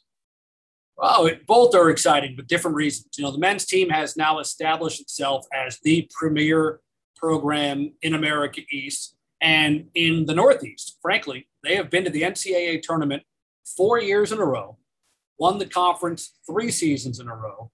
Oh, 1.03 1.29
both 1.47 1.73
are 1.73 1.89
exciting, 1.89 2.35
but 2.35 2.47
different 2.47 2.75
reasons. 2.75 3.17
You 3.17 3.23
know, 3.23 3.31
the 3.31 3.39
men's 3.39 3.65
team 3.65 3.89
has 3.89 4.15
now 4.15 4.39
established 4.39 5.01
itself 5.01 5.45
as 5.53 5.79
the 5.83 6.07
premier 6.13 6.79
program 7.15 7.93
in 8.03 8.13
America 8.13 8.61
East 8.71 9.15
and 9.41 9.87
in 9.95 10.25
the 10.25 10.35
Northeast. 10.35 10.97
Frankly, 11.01 11.47
they 11.63 11.75
have 11.75 11.89
been 11.89 12.03
to 12.03 12.11
the 12.11 12.21
NCAA 12.21 12.81
tournament 12.83 13.23
four 13.75 13.99
years 13.99 14.31
in 14.31 14.39
a 14.39 14.45
row, 14.45 14.77
won 15.39 15.57
the 15.57 15.65
conference 15.65 16.33
three 16.47 16.69
seasons 16.69 17.19
in 17.19 17.27
a 17.27 17.35
row, 17.35 17.71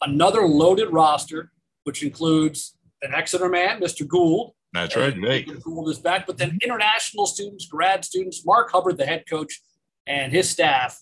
another 0.00 0.46
loaded 0.46 0.90
roster, 0.90 1.52
which 1.84 2.02
includes 2.02 2.76
an 3.02 3.12
Exeter 3.14 3.48
man, 3.48 3.80
Mr. 3.80 4.06
Gould. 4.06 4.54
That's 4.72 4.96
right. 4.96 5.14
Mr. 5.14 5.62
Gould 5.62 5.88
this 5.88 5.98
back, 5.98 6.26
but 6.26 6.38
then 6.38 6.58
international 6.62 7.26
students, 7.26 7.66
grad 7.66 8.04
students, 8.04 8.44
Mark 8.46 8.72
Hubbard, 8.72 8.96
the 8.96 9.04
head 9.04 9.24
coach, 9.28 9.60
and 10.06 10.32
his 10.32 10.48
staff 10.48 11.00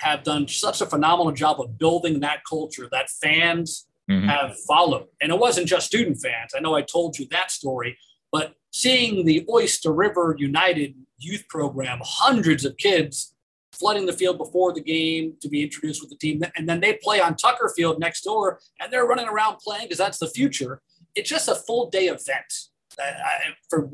have 0.00 0.22
done 0.22 0.46
such 0.46 0.80
a 0.82 0.86
phenomenal 0.86 1.32
job 1.32 1.60
of 1.60 1.78
building 1.78 2.20
that 2.20 2.40
culture 2.48 2.86
that 2.92 3.08
fans 3.08 3.86
mm-hmm. 4.10 4.28
have 4.28 4.54
followed. 4.68 5.06
And 5.20 5.32
it 5.32 5.38
wasn't 5.38 5.68
just 5.68 5.86
student 5.86 6.20
fans. 6.20 6.52
I 6.54 6.60
know 6.60 6.74
I 6.74 6.82
told 6.82 7.18
you 7.18 7.26
that 7.30 7.50
story, 7.50 7.98
but 8.30 8.54
seeing 8.72 9.24
the 9.24 9.46
Oyster 9.48 9.92
River 9.92 10.36
United 10.38 10.94
youth 11.18 11.48
program, 11.48 12.00
hundreds 12.02 12.64
of 12.64 12.76
kids 12.76 13.34
flooding 13.72 14.06
the 14.06 14.12
field 14.12 14.38
before 14.38 14.72
the 14.72 14.80
game 14.80 15.34
to 15.40 15.48
be 15.48 15.62
introduced 15.62 16.02
with 16.02 16.10
the 16.10 16.16
team. 16.16 16.42
And 16.56 16.68
then 16.68 16.80
they 16.80 16.98
play 17.02 17.20
on 17.20 17.36
Tucker 17.36 17.72
Field 17.76 17.98
next 17.98 18.22
door 18.22 18.60
and 18.80 18.92
they're 18.92 19.06
running 19.06 19.28
around 19.28 19.58
playing 19.58 19.84
because 19.84 19.98
that's 19.98 20.18
the 20.18 20.28
future. 20.28 20.80
It's 21.14 21.28
just 21.28 21.48
a 21.48 21.54
full 21.54 21.90
day 21.90 22.06
event, 22.06 22.52
uh, 23.02 23.50
for 23.68 23.90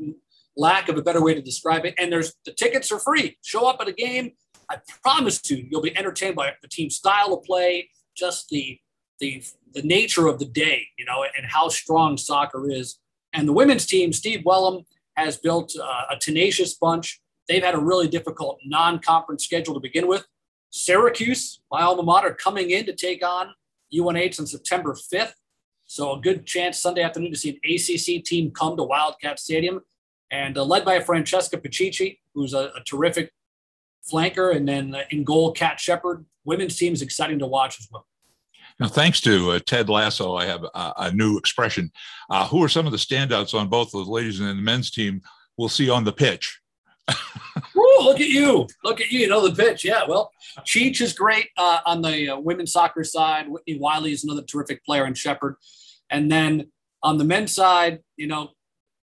lack 0.55 0.89
of 0.89 0.97
a 0.97 1.01
better 1.01 1.23
way 1.23 1.33
to 1.33 1.41
describe 1.41 1.85
it. 1.85 1.95
And 1.97 2.11
there's 2.11 2.33
the 2.45 2.51
tickets 2.51 2.91
are 2.91 2.99
free. 2.99 3.37
Show 3.43 3.67
up 3.67 3.77
at 3.81 3.87
a 3.87 3.93
game, 3.93 4.33
I 4.69 4.77
promise 5.03 5.41
you, 5.49 5.65
you'll 5.69 5.81
be 5.81 5.97
entertained 5.97 6.35
by 6.35 6.53
the 6.61 6.67
team's 6.67 6.95
style 6.95 7.33
of 7.33 7.43
play, 7.43 7.89
just 8.15 8.49
the 8.49 8.79
the 9.19 9.43
the 9.73 9.81
nature 9.81 10.27
of 10.27 10.39
the 10.39 10.45
day, 10.45 10.87
you 10.97 11.05
know, 11.05 11.23
and 11.23 11.45
how 11.47 11.67
strong 11.69 12.17
soccer 12.17 12.69
is. 12.69 12.99
And 13.33 13.47
the 13.47 13.53
women's 13.53 13.85
team, 13.85 14.13
Steve 14.13 14.43
Welham, 14.45 14.85
has 15.15 15.37
built 15.37 15.73
uh, 15.79 16.03
a 16.11 16.17
tenacious 16.17 16.75
bunch. 16.75 17.19
They've 17.47 17.63
had 17.63 17.73
a 17.73 17.79
really 17.79 18.07
difficult 18.07 18.59
non-conference 18.63 19.43
schedule 19.43 19.73
to 19.73 19.79
begin 19.79 20.07
with. 20.07 20.25
Syracuse, 20.69 21.61
my 21.71 21.81
alma 21.81 22.03
mater, 22.03 22.33
coming 22.33 22.69
in 22.69 22.85
to 22.85 22.93
take 22.93 23.25
on 23.25 23.53
UNH 23.91 24.39
on 24.39 24.47
September 24.47 24.93
5th. 24.93 25.33
So 25.93 26.13
a 26.13 26.19
good 26.19 26.47
chance 26.47 26.79
Sunday 26.79 27.03
afternoon 27.03 27.29
to 27.29 27.37
see 27.37 27.51
an 27.51 27.59
ACC 27.63 28.23
team 28.23 28.49
come 28.49 28.75
to 28.77 28.83
Wildcat 28.83 29.39
Stadium, 29.39 29.79
and 30.31 30.57
uh, 30.57 30.63
led 30.63 30.85
by 30.85 30.99
Francesca 30.99 31.55
Pacici, 31.55 32.17
who's 32.33 32.55
a, 32.55 32.71
a 32.75 32.83
terrific 32.83 33.31
flanker, 34.11 34.55
and 34.55 34.67
then 34.67 34.95
uh, 34.95 35.03
in 35.11 35.23
goal, 35.23 35.51
Cat 35.51 35.79
Shepard. 35.79 36.25
Women's 36.45 36.77
team 36.77 36.93
is 36.93 37.03
exciting 37.03 37.37
to 37.37 37.45
watch 37.45 37.79
as 37.79 37.87
well. 37.91 38.07
Now, 38.79 38.87
thanks 38.87 39.21
to 39.21 39.51
uh, 39.51 39.59
Ted 39.67 39.87
Lasso, 39.87 40.33
I 40.35 40.45
have 40.45 40.63
a, 40.63 40.93
a 40.97 41.11
new 41.11 41.37
expression. 41.37 41.91
Uh, 42.27 42.47
who 42.47 42.63
are 42.63 42.69
some 42.69 42.87
of 42.87 42.91
the 42.91 42.97
standouts 42.97 43.53
on 43.53 43.69
both 43.69 43.91
the 43.91 43.99
ladies 43.99 44.39
and 44.39 44.49
the 44.49 44.63
men's 44.63 44.89
team 44.89 45.21
we'll 45.57 45.69
see 45.69 45.91
on 45.91 46.05
the 46.05 46.11
pitch? 46.11 46.59
Look 47.75 48.19
at 48.19 48.29
you. 48.29 48.67
Look 48.83 48.99
at 48.99 49.11
you. 49.11 49.19
You 49.19 49.27
know 49.27 49.47
the 49.47 49.55
pitch. 49.55 49.85
Yeah. 49.85 50.05
Well, 50.07 50.31
Cheech 50.61 51.01
is 51.01 51.13
great 51.13 51.49
uh, 51.55 51.81
on 51.85 52.01
the 52.01 52.29
uh, 52.29 52.39
women's 52.39 52.71
soccer 52.71 53.03
side. 53.03 53.47
Whitney 53.47 53.77
Wiley 53.77 54.11
is 54.11 54.23
another 54.23 54.41
terrific 54.41 54.83
player 54.83 55.05
in 55.05 55.13
Shepard. 55.13 55.57
And 56.13 56.31
then 56.31 56.71
on 57.01 57.17
the 57.17 57.23
men's 57.25 57.51
side, 57.51 57.99
you 58.15 58.27
know, 58.27 58.51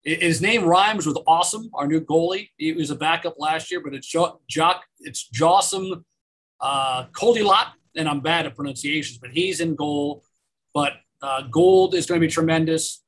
his 0.02 0.42
name 0.42 0.64
rhymes 0.64 1.06
with 1.06 1.16
awesome. 1.26 1.70
Our 1.74 1.86
new 1.86 2.00
goalie. 2.00 2.48
He 2.56 2.72
was 2.72 2.90
a 2.90 2.96
backup 2.96 3.36
last 3.38 3.70
year, 3.70 3.80
but 3.80 3.94
it's 3.94 4.06
Jock. 4.06 4.84
It's 5.00 5.28
Jawsome 5.30 6.02
uh, 6.60 7.04
Lot, 7.22 7.68
and 7.96 8.08
I'm 8.08 8.20
bad 8.20 8.46
at 8.46 8.56
pronunciations, 8.56 9.18
but 9.18 9.30
he's 9.30 9.60
in 9.60 9.76
goal. 9.76 10.24
But 10.74 10.94
uh, 11.22 11.42
Gould 11.42 11.94
is 11.94 12.06
going 12.06 12.20
to 12.20 12.26
be 12.26 12.32
tremendous. 12.32 13.02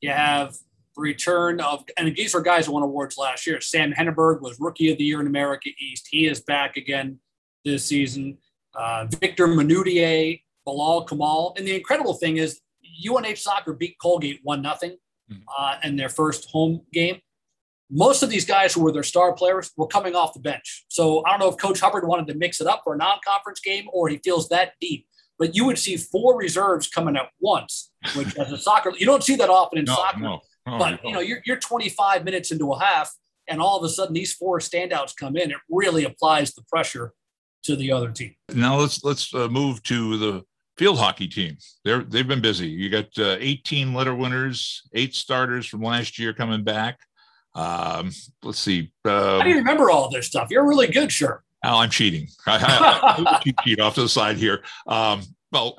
You 0.00 0.10
have 0.10 0.54
the 0.96 1.02
return 1.02 1.60
of, 1.60 1.84
and 1.96 2.14
these 2.16 2.34
are 2.34 2.40
guys 2.40 2.66
who 2.66 2.72
won 2.72 2.82
awards 2.82 3.16
last 3.16 3.46
year. 3.46 3.60
Sam 3.60 3.92
Henneberg 3.92 4.40
was 4.40 4.58
Rookie 4.58 4.90
of 4.90 4.98
the 4.98 5.04
Year 5.04 5.20
in 5.20 5.26
America 5.26 5.70
East. 5.78 6.08
He 6.10 6.26
is 6.26 6.40
back 6.40 6.76
again 6.76 7.18
this 7.64 7.84
season. 7.84 8.38
Uh, 8.74 9.06
Victor 9.20 9.46
Manutier, 9.46 10.40
Bilal 10.64 11.04
Kamal. 11.04 11.54
And 11.56 11.66
the 11.66 11.76
incredible 11.76 12.14
thing 12.14 12.38
is, 12.38 12.60
UNH 13.08 13.36
soccer 13.36 13.72
beat 13.72 13.96
Colgate 14.00 14.40
1 14.42 14.62
0 14.80 14.96
Mm. 15.30 15.42
uh, 15.56 15.76
in 15.84 15.96
their 15.96 16.08
first 16.08 16.50
home 16.50 16.82
game. 16.92 17.20
Most 17.88 18.22
of 18.22 18.30
these 18.30 18.44
guys 18.44 18.72
who 18.74 18.82
were 18.82 18.92
their 18.92 19.02
star 19.02 19.32
players 19.32 19.70
were 19.76 19.86
coming 19.86 20.14
off 20.14 20.34
the 20.34 20.40
bench. 20.40 20.84
So 20.88 21.24
I 21.24 21.30
don't 21.30 21.40
know 21.40 21.48
if 21.48 21.56
Coach 21.56 21.80
Hubbard 21.80 22.06
wanted 22.06 22.26
to 22.28 22.34
mix 22.34 22.60
it 22.60 22.66
up 22.66 22.82
for 22.84 22.94
a 22.94 22.96
non-conference 22.96 23.60
game 23.60 23.86
or 23.92 24.08
he 24.08 24.18
feels 24.18 24.48
that 24.48 24.72
deep. 24.80 25.06
But 25.38 25.54
you 25.56 25.64
would 25.64 25.78
see 25.78 25.96
four 25.96 26.36
reserves 26.36 26.88
coming 26.88 27.16
at 27.16 27.30
once, 27.40 27.90
which 28.14 28.36
as 28.36 28.52
a 28.52 28.58
soccer, 28.68 28.92
you 28.96 29.06
don't 29.06 29.24
see 29.24 29.36
that 29.36 29.48
often 29.48 29.78
in 29.78 29.84
no, 29.84 29.94
soccer. 29.94 30.18
No, 30.20 30.40
no, 30.66 30.78
but 30.78 31.04
you 31.04 31.12
know, 31.12 31.20
you're, 31.20 31.42
you're 31.46 31.58
25 31.58 32.24
minutes 32.24 32.50
into 32.50 32.70
a 32.72 32.78
half, 32.78 33.12
and 33.48 33.60
all 33.60 33.78
of 33.78 33.84
a 33.84 33.88
sudden 33.88 34.14
these 34.14 34.34
four 34.34 34.58
standouts 34.58 35.16
come 35.16 35.36
in. 35.36 35.50
It 35.50 35.56
really 35.68 36.04
applies 36.04 36.54
the 36.54 36.62
pressure 36.62 37.12
to 37.64 37.76
the 37.76 37.90
other 37.92 38.10
team. 38.10 38.34
Now 38.52 38.76
let's 38.76 39.02
let's 39.02 39.34
uh, 39.34 39.48
move 39.48 39.82
to 39.84 40.18
the 40.18 40.44
field 40.80 40.98
hockey 40.98 41.28
team. 41.28 41.58
They're 41.84 42.02
they've 42.02 42.26
been 42.26 42.40
busy. 42.40 42.66
You 42.66 42.88
got 42.88 43.06
uh, 43.18 43.36
18 43.38 43.92
letter 43.92 44.14
winners, 44.14 44.88
eight 44.94 45.14
starters 45.14 45.66
from 45.66 45.82
last 45.82 46.18
year 46.18 46.32
coming 46.32 46.64
back. 46.64 46.98
Um, 47.54 48.10
let's 48.42 48.60
see. 48.60 48.90
Uh, 49.04 49.36
I 49.36 49.44
didn't 49.44 49.58
remember 49.58 49.90
all 49.90 50.08
this 50.08 50.26
stuff. 50.26 50.48
You're 50.50 50.66
really 50.66 50.86
good, 50.86 51.12
sure. 51.12 51.44
Oh, 51.62 51.80
I'm 51.80 51.90
cheating. 51.90 52.28
I, 52.46 52.56
I, 52.56 53.34
I 53.36 53.38
cheat 53.40 53.56
sheet 53.62 53.78
off 53.78 53.94
to 53.96 54.00
the 54.00 54.08
side 54.08 54.38
here. 54.38 54.62
Um, 54.86 55.20
well, 55.52 55.76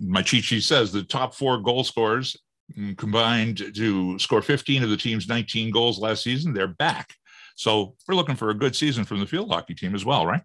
my 0.00 0.20
cheat 0.20 0.44
sheet 0.44 0.64
says 0.64 0.92
the 0.92 1.02
top 1.02 1.34
four 1.34 1.56
goal 1.56 1.82
scorers 1.82 2.36
mm, 2.76 2.98
combined 2.98 3.74
to 3.74 4.18
score 4.18 4.42
15 4.42 4.82
of 4.82 4.90
the 4.90 4.98
team's 4.98 5.28
19 5.28 5.70
goals 5.70 5.98
last 5.98 6.24
season. 6.24 6.52
They're 6.52 6.66
back. 6.68 7.14
So 7.54 7.94
we're 8.06 8.16
looking 8.16 8.36
for 8.36 8.50
a 8.50 8.54
good 8.54 8.76
season 8.76 9.06
from 9.06 9.20
the 9.20 9.26
field 9.26 9.48
hockey 9.48 9.74
team 9.74 9.94
as 9.94 10.04
well, 10.04 10.26
right? 10.26 10.42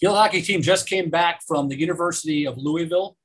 Field 0.00 0.16
hockey 0.16 0.42
team 0.42 0.62
just 0.62 0.88
came 0.88 1.10
back 1.10 1.42
from 1.46 1.68
the 1.68 1.78
University 1.78 2.46
of 2.46 2.58
Louisville, 2.58 3.16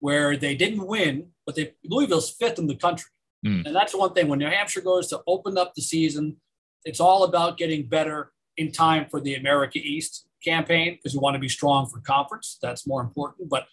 where 0.00 0.36
they 0.36 0.54
didn't 0.54 0.86
win, 0.86 1.28
but 1.46 1.54
they 1.54 1.74
Louisville's 1.84 2.30
fifth 2.30 2.58
in 2.58 2.66
the 2.66 2.76
country. 2.76 3.10
Mm. 3.46 3.66
And 3.66 3.74
that's 3.74 3.94
one 3.94 4.12
thing 4.12 4.28
when 4.28 4.38
New 4.38 4.46
Hampshire 4.46 4.82
goes 4.82 5.08
to 5.08 5.20
open 5.26 5.56
up 5.56 5.74
the 5.74 5.82
season, 5.82 6.36
it's 6.84 7.00
all 7.00 7.24
about 7.24 7.56
getting 7.56 7.86
better 7.86 8.32
in 8.56 8.72
time 8.72 9.06
for 9.10 9.20
the 9.20 9.34
America 9.34 9.78
East 9.78 10.28
campaign 10.44 10.96
because 10.96 11.14
we 11.14 11.20
want 11.20 11.34
to 11.34 11.40
be 11.40 11.48
strong 11.48 11.86
for 11.86 12.00
conference. 12.00 12.58
That's 12.60 12.86
more 12.86 13.00
important. 13.00 13.48
But 13.48 13.66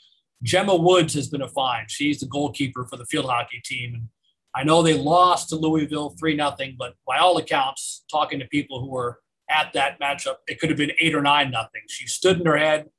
Gemma 0.44 0.76
Woods 0.76 1.14
has 1.16 1.28
been 1.28 1.42
a 1.42 1.48
find. 1.48 1.90
She's 1.90 2.20
the 2.20 2.28
goalkeeper 2.28 2.86
for 2.86 2.98
the 2.98 3.06
field 3.06 3.26
hockey 3.26 3.62
team. 3.64 3.94
And 3.96 4.08
I 4.56 4.64
know 4.64 4.82
they 4.82 4.94
lost 4.94 5.50
to 5.50 5.56
Louisville 5.56 6.16
3 6.20 6.36
nothing, 6.36 6.76
but 6.78 6.96
by 7.06 7.18
all 7.18 7.38
accounts, 7.38 8.06
talking 8.12 8.40
to 8.40 8.46
people 8.46 8.80
who 8.82 8.90
were 8.90 9.20
at 9.50 9.74
that 9.74 10.00
matchup, 10.00 10.38
it 10.48 10.60
could 10.60 10.70
have 10.70 10.78
been 10.78 10.92
8 11.00 11.16
or 11.16 11.22
9 11.22 11.52
nothing. 11.52 11.82
She 11.88 12.08
stood 12.08 12.40
in 12.40 12.46
her 12.46 12.58
head. 12.58 12.90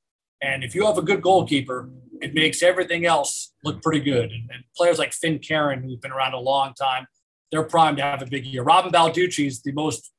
And 0.40 0.62
if 0.62 0.74
you 0.74 0.86
have 0.86 0.98
a 0.98 1.02
good 1.02 1.20
goalkeeper, 1.20 1.90
it 2.20 2.34
makes 2.34 2.62
everything 2.62 3.06
else 3.06 3.52
look 3.64 3.82
pretty 3.82 4.00
good. 4.00 4.30
And, 4.30 4.50
and 4.52 4.64
players 4.76 4.98
like 4.98 5.12
Finn 5.12 5.38
Karen, 5.38 5.82
who've 5.82 6.00
been 6.00 6.12
around 6.12 6.34
a 6.34 6.38
long 6.38 6.74
time, 6.74 7.06
they're 7.50 7.64
primed 7.64 7.98
to 7.98 8.02
have 8.02 8.22
a 8.22 8.26
big 8.26 8.46
year. 8.46 8.62
Robin 8.62 8.92
Balducci 8.92 9.46
is 9.46 9.62
the 9.62 9.72
most, 9.72 10.12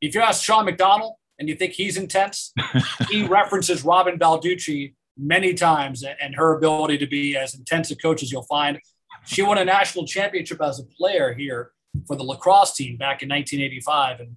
if 0.00 0.14
you 0.14 0.20
ask 0.20 0.42
Sean 0.42 0.66
McDonnell 0.66 1.14
and 1.38 1.48
you 1.48 1.54
think 1.54 1.72
he's 1.72 1.96
intense, 1.96 2.52
he 3.10 3.26
references 3.26 3.84
Robin 3.84 4.18
Balducci 4.18 4.94
many 5.16 5.54
times 5.54 6.04
and 6.04 6.34
her 6.34 6.56
ability 6.56 6.98
to 6.98 7.06
be 7.06 7.36
as 7.36 7.54
intense 7.54 7.90
a 7.90 7.96
coach 7.96 8.22
as 8.22 8.32
you'll 8.32 8.42
find. 8.42 8.78
She 9.26 9.42
won 9.42 9.58
a 9.58 9.64
national 9.64 10.06
championship 10.06 10.60
as 10.60 10.80
a 10.80 10.84
player 10.84 11.32
here 11.32 11.72
for 12.06 12.16
the 12.16 12.24
lacrosse 12.24 12.74
team 12.74 12.96
back 12.96 13.22
in 13.22 13.28
1985 13.28 14.20
and 14.20 14.36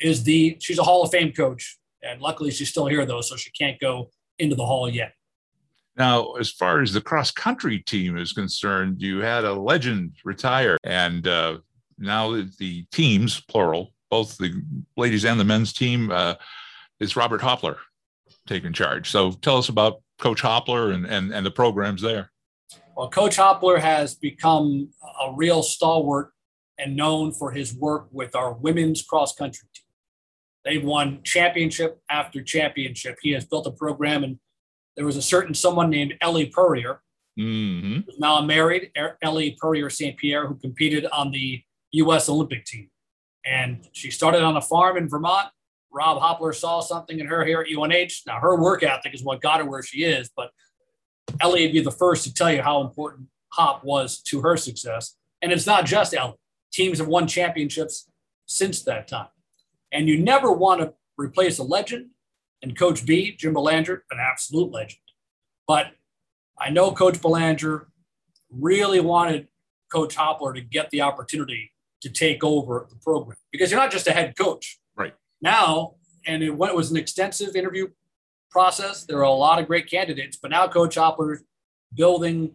is 0.00 0.24
the 0.24 0.56
she's 0.60 0.78
a 0.78 0.82
Hall 0.82 1.02
of 1.02 1.10
Fame 1.10 1.32
coach. 1.32 1.78
And 2.02 2.20
luckily 2.20 2.50
she's 2.50 2.68
still 2.68 2.86
here 2.86 3.06
though, 3.06 3.20
so 3.20 3.36
she 3.36 3.50
can't 3.50 3.80
go 3.80 4.10
into 4.38 4.56
the 4.56 4.66
hall 4.66 4.88
yet. 4.88 5.12
Now, 5.96 6.32
as 6.32 6.50
far 6.50 6.82
as 6.82 6.92
the 6.92 7.00
cross 7.00 7.30
country 7.30 7.78
team 7.78 8.18
is 8.18 8.32
concerned, 8.32 9.00
you 9.00 9.20
had 9.20 9.44
a 9.44 9.52
legend 9.52 10.16
retire, 10.24 10.76
and 10.82 11.26
uh, 11.26 11.58
now 11.98 12.32
the 12.58 12.84
teams, 12.90 13.40
plural, 13.42 13.92
both 14.10 14.36
the 14.38 14.60
ladies 14.96 15.24
and 15.24 15.38
the 15.38 15.44
men's 15.44 15.72
team, 15.72 16.10
uh, 16.10 16.34
is 16.98 17.14
Robert 17.14 17.40
Hoppler 17.40 17.76
taking 18.46 18.72
charge. 18.72 19.08
So 19.08 19.30
tell 19.30 19.56
us 19.56 19.68
about 19.68 20.02
Coach 20.18 20.42
Hoppler 20.42 20.92
and, 20.94 21.06
and, 21.06 21.32
and 21.32 21.46
the 21.46 21.50
programs 21.50 22.02
there. 22.02 22.30
Well, 22.96 23.08
Coach 23.08 23.36
Hoppler 23.36 23.78
has 23.78 24.14
become 24.14 24.90
a 25.20 25.32
real 25.32 25.62
stalwart 25.62 26.32
and 26.78 26.96
known 26.96 27.32
for 27.32 27.52
his 27.52 27.74
work 27.74 28.08
with 28.10 28.34
our 28.34 28.52
women's 28.52 29.02
cross 29.02 29.34
country 29.34 29.68
team. 29.74 29.83
They've 30.64 30.84
won 30.84 31.20
championship 31.24 32.00
after 32.08 32.42
championship. 32.42 33.18
He 33.20 33.32
has 33.32 33.44
built 33.44 33.66
a 33.66 33.70
program 33.70 34.24
and 34.24 34.38
there 34.96 35.04
was 35.04 35.16
a 35.16 35.22
certain 35.22 35.54
someone 35.54 35.90
named 35.90 36.14
Ellie 36.20 36.46
Purrier, 36.46 37.00
mm-hmm. 37.38 38.00
who's 38.06 38.18
now 38.18 38.40
married, 38.40 38.90
Ellie 39.22 39.56
Purrier 39.60 39.90
St. 39.90 40.16
Pierre, 40.16 40.46
who 40.46 40.54
competed 40.54 41.06
on 41.06 41.30
the 41.30 41.62
U.S. 41.92 42.28
Olympic 42.28 42.64
team. 42.64 42.88
And 43.44 43.86
she 43.92 44.10
started 44.10 44.42
on 44.42 44.56
a 44.56 44.60
farm 44.60 44.96
in 44.96 45.08
Vermont. 45.08 45.48
Rob 45.92 46.20
Hoppler 46.20 46.54
saw 46.54 46.80
something 46.80 47.20
in 47.20 47.26
her 47.26 47.44
here 47.44 47.60
at 47.60 47.68
UNH. 47.68 48.22
Now, 48.26 48.40
her 48.40 48.56
work 48.56 48.82
ethic 48.82 49.14
is 49.14 49.22
what 49.22 49.40
got 49.40 49.60
her 49.60 49.66
where 49.66 49.82
she 49.82 50.04
is, 50.04 50.30
but 50.34 50.50
Ellie 51.40 51.64
would 51.66 51.72
be 51.72 51.80
the 51.80 51.90
first 51.90 52.24
to 52.24 52.34
tell 52.34 52.52
you 52.52 52.62
how 52.62 52.80
important 52.80 53.28
Hop 53.52 53.84
was 53.84 54.20
to 54.22 54.40
her 54.40 54.56
success. 54.56 55.16
And 55.42 55.52
it's 55.52 55.66
not 55.66 55.84
just 55.84 56.14
Ellie. 56.14 56.34
Teams 56.72 56.98
have 56.98 57.06
won 57.06 57.28
championships 57.28 58.10
since 58.46 58.82
that 58.82 59.06
time. 59.06 59.28
And 59.94 60.08
you 60.08 60.18
never 60.18 60.52
want 60.52 60.80
to 60.80 60.92
replace 61.16 61.58
a 61.58 61.62
legend 61.62 62.10
and 62.60 62.76
Coach 62.76 63.06
B, 63.06 63.36
Jim 63.38 63.54
Boulanger, 63.54 64.04
an 64.10 64.18
absolute 64.20 64.72
legend. 64.72 65.00
But 65.68 65.92
I 66.58 66.70
know 66.70 66.92
Coach 66.92 67.22
Boulanger 67.22 67.88
really 68.50 69.00
wanted 69.00 69.48
Coach 69.90 70.16
Hoppler 70.16 70.54
to 70.54 70.60
get 70.60 70.90
the 70.90 71.02
opportunity 71.02 71.72
to 72.02 72.10
take 72.10 72.42
over 72.42 72.86
the 72.90 72.96
program 72.96 73.36
because 73.52 73.70
you're 73.70 73.80
not 73.80 73.92
just 73.92 74.06
a 74.08 74.12
head 74.12 74.36
coach. 74.36 74.80
Right. 74.96 75.14
Now, 75.40 75.94
and 76.26 76.42
it, 76.42 76.48
it 76.48 76.74
was 76.74 76.90
an 76.90 76.96
extensive 76.96 77.54
interview 77.54 77.88
process. 78.50 79.04
There 79.04 79.18
are 79.18 79.22
a 79.22 79.30
lot 79.30 79.60
of 79.60 79.66
great 79.66 79.88
candidates, 79.88 80.36
but 80.40 80.50
now 80.50 80.66
Coach 80.66 80.96
Hoppler's 80.96 81.42
building, 81.94 82.52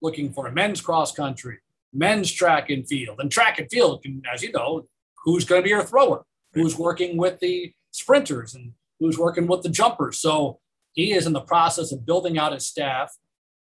looking 0.00 0.32
for 0.32 0.46
a 0.46 0.52
men's 0.52 0.80
cross 0.80 1.12
country, 1.12 1.58
men's 1.92 2.32
track 2.32 2.70
and 2.70 2.86
field. 2.88 3.20
And 3.20 3.30
track 3.30 3.58
and 3.58 3.68
field, 3.70 4.02
can, 4.02 4.22
as 4.32 4.42
you 4.42 4.52
know, 4.52 4.86
who's 5.24 5.44
going 5.44 5.60
to 5.60 5.64
be 5.64 5.70
your 5.70 5.84
thrower? 5.84 6.24
Who's 6.62 6.78
working 6.78 7.16
with 7.16 7.40
the 7.40 7.72
sprinters 7.90 8.54
and 8.54 8.72
who's 9.00 9.18
working 9.18 9.46
with 9.46 9.62
the 9.62 9.68
jumpers. 9.68 10.18
So 10.18 10.60
he 10.92 11.12
is 11.12 11.26
in 11.26 11.32
the 11.32 11.40
process 11.40 11.92
of 11.92 12.04
building 12.04 12.38
out 12.38 12.52
his 12.52 12.66
staff 12.66 13.14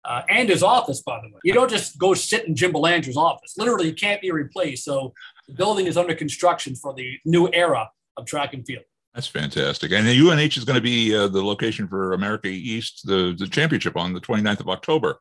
uh, 0.04 0.24
and 0.30 0.50
his 0.50 0.64
office, 0.64 1.02
by 1.02 1.20
the 1.22 1.28
way. 1.28 1.40
You 1.44 1.54
don't 1.54 1.70
just 1.70 1.98
go 1.98 2.14
sit 2.14 2.46
in 2.46 2.56
Jim 2.56 2.72
Boulanger's 2.72 3.18
office. 3.18 3.56
Literally, 3.58 3.88
you 3.88 3.94
can't 3.94 4.22
be 4.22 4.32
replaced. 4.32 4.84
So 4.84 5.14
the 5.48 5.54
building 5.54 5.88
is 5.88 5.98
under 5.98 6.16
construction 6.16 6.76
for 6.76 6.94
the 6.94 7.18
new 7.26 7.50
era 7.54 7.90
of 8.18 8.26
track 8.26 8.54
and 8.54 8.66
field. 8.66 8.84
That's 9.14 9.28
fantastic. 9.28 9.92
And 9.92 10.08
the 10.08 10.30
UNH 10.30 10.58
is 10.58 10.64
going 10.64 10.78
to 10.78 10.82
be 10.82 11.16
uh, 11.16 11.28
the 11.28 11.44
location 11.44 11.88
for 11.88 12.14
America 12.14 12.48
East, 12.48 13.06
the, 13.06 13.36
the 13.38 13.48
championship 13.48 13.98
on 13.98 14.14
the 14.14 14.22
29th 14.22 14.62
of 14.62 14.70
October. 14.70 15.20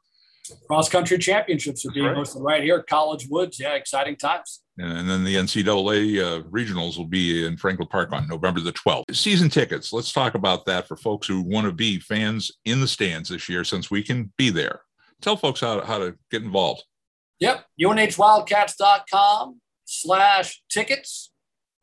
Cross 0.67 0.89
country 0.89 1.19
championships 1.19 1.85
are 1.87 1.93
being 1.93 2.07
right. 2.07 2.17
hosted 2.17 2.43
right 2.43 2.63
here 2.63 2.79
at 2.79 2.87
College 2.87 3.27
Woods. 3.29 3.61
Yeah, 3.61 3.75
exciting 3.75 4.17
times. 4.17 4.63
And 4.83 5.09
then 5.09 5.25
the 5.25 5.35
NCAA 5.35 6.23
uh, 6.23 6.43
regionals 6.45 6.97
will 6.97 7.07
be 7.07 7.45
in 7.45 7.59
Franklin 7.59 7.89
Park 7.89 8.13
on 8.13 8.27
November 8.27 8.61
the 8.61 8.73
12th. 8.73 9.15
Season 9.15 9.51
tickets. 9.51 9.93
Let's 9.93 10.13
talk 10.13 10.35
about 10.35 10.65
that 10.67 10.89
for 10.89 10.97
folks 10.97 11.27
who 11.27 11.43
want 11.43 11.67
to 11.67 11.73
be 11.73 12.01
fans 12.01 12.51
in 12.65 12.81
the 12.81 12.89
stands 12.89 13.29
this 13.29 13.49
year 13.49 13.63
since 13.63 13.91
we 13.91 14.03
can 14.03 14.33
be 14.39 14.49
there. 14.49 14.81
Tell 15.21 15.37
folks 15.37 15.61
how, 15.61 15.83
how 15.83 15.99
to 15.99 16.17
get 16.31 16.43
involved. 16.43 16.85
Yep. 17.41 17.67
UNHWildcats.com 17.81 19.61
slash 19.85 20.63
tickets. 20.71 21.31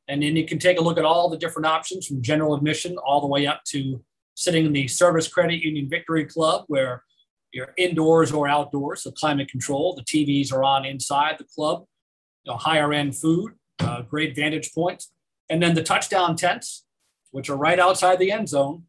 And 0.07 0.23
then 0.23 0.36
you 0.36 0.45
can 0.45 0.57
take 0.57 0.79
a 0.79 0.83
look 0.83 0.97
at 0.97 1.05
all 1.05 1.29
the 1.29 1.38
different 1.38 1.67
options 1.67 2.07
from 2.07 2.23
general 2.23 2.55
admission 2.55 2.97
all 2.97 3.21
the 3.21 3.27
way 3.27 3.45
up 3.45 3.62
to 3.67 4.03
sitting 4.33 4.65
in 4.65 4.73
the 4.73 4.88
Service 4.88 5.27
Credit 5.27 5.62
Union 5.62 5.88
Victory 5.88 6.25
Club, 6.25 6.63
where 6.67 7.03
you're 7.51 7.73
indoors 7.77 8.31
or 8.31 8.47
outdoors, 8.47 9.03
so 9.03 9.12
climate 9.12 9.49
control. 9.49 9.93
The 9.93 10.03
TVs 10.03 10.51
are 10.51 10.63
on 10.63 10.86
inside 10.86 11.36
the 11.38 11.45
club 11.53 11.86
you 12.47 12.53
know, 12.53 12.57
higher 12.57 12.93
end 12.93 13.15
food, 13.15 13.53
uh, 13.79 14.03
great 14.03 14.33
vantage 14.33 14.73
points. 14.73 15.12
And 15.49 15.62
then 15.62 15.75
the 15.75 15.83
touchdown 15.83 16.38
tents, 16.38 16.86
which 17.31 17.49
are 17.49 17.57
right 17.57 17.77
outside 17.77 18.19
the 18.19 18.31
end 18.31 18.47
zone. 18.47 18.83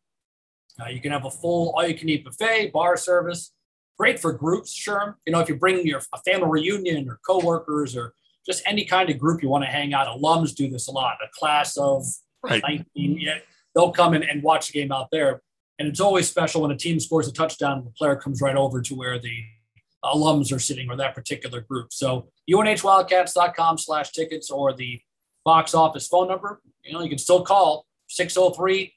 Uh, 0.80 0.88
you 0.88 1.00
can 1.00 1.10
have 1.10 1.24
a 1.24 1.30
full 1.30 1.74
all 1.74 1.86
you 1.86 1.94
can 1.94 2.08
eat 2.08 2.24
buffet, 2.24 2.72
bar 2.72 2.96
service. 2.96 3.52
Great 3.98 4.20
for 4.20 4.32
groups, 4.32 4.72
sure. 4.72 5.18
You 5.26 5.32
know, 5.32 5.40
if 5.40 5.48
you 5.48 5.56
bring 5.56 5.84
your 5.84 6.00
a 6.14 6.18
family 6.18 6.48
reunion 6.48 7.08
or 7.08 7.18
coworkers 7.26 7.96
or 7.96 8.14
just 8.46 8.62
any 8.64 8.84
kind 8.84 9.10
of 9.10 9.18
group 9.18 9.42
you 9.42 9.48
want 9.48 9.64
to 9.64 9.70
hang 9.70 9.92
out, 9.92 10.06
alums 10.06 10.54
do 10.54 10.70
this 10.70 10.86
a 10.86 10.92
lot. 10.92 11.16
A 11.20 11.26
class 11.36 11.76
of 11.76 12.06
right. 12.44 12.62
19, 12.62 13.18
yeah, 13.18 13.38
they'll 13.74 13.90
come 13.90 14.14
in 14.14 14.22
and 14.22 14.40
watch 14.40 14.68
the 14.68 14.80
game 14.80 14.92
out 14.92 15.08
there. 15.10 15.42
And 15.80 15.88
it's 15.88 16.00
always 16.00 16.28
special 16.28 16.62
when 16.62 16.70
a 16.70 16.76
team 16.76 17.00
scores 17.00 17.26
a 17.26 17.32
touchdown, 17.32 17.78
and 17.78 17.86
the 17.86 17.90
player 17.90 18.14
comes 18.14 18.40
right 18.40 18.56
over 18.56 18.80
to 18.80 18.94
where 18.94 19.18
the 19.18 19.42
alums 20.04 20.52
are 20.54 20.58
sitting 20.58 20.90
or 20.90 20.96
that 20.96 21.14
particular 21.14 21.60
group. 21.60 21.92
So 21.92 22.28
unhwildcats.com 22.50 23.78
slash 23.78 24.12
tickets 24.12 24.50
or 24.50 24.72
the 24.72 25.00
box 25.44 25.74
office 25.74 26.06
phone 26.06 26.28
number. 26.28 26.60
You 26.84 26.92
know, 26.92 27.02
you 27.02 27.08
can 27.08 27.18
still 27.18 27.42
call 27.42 27.86
603 28.08 28.94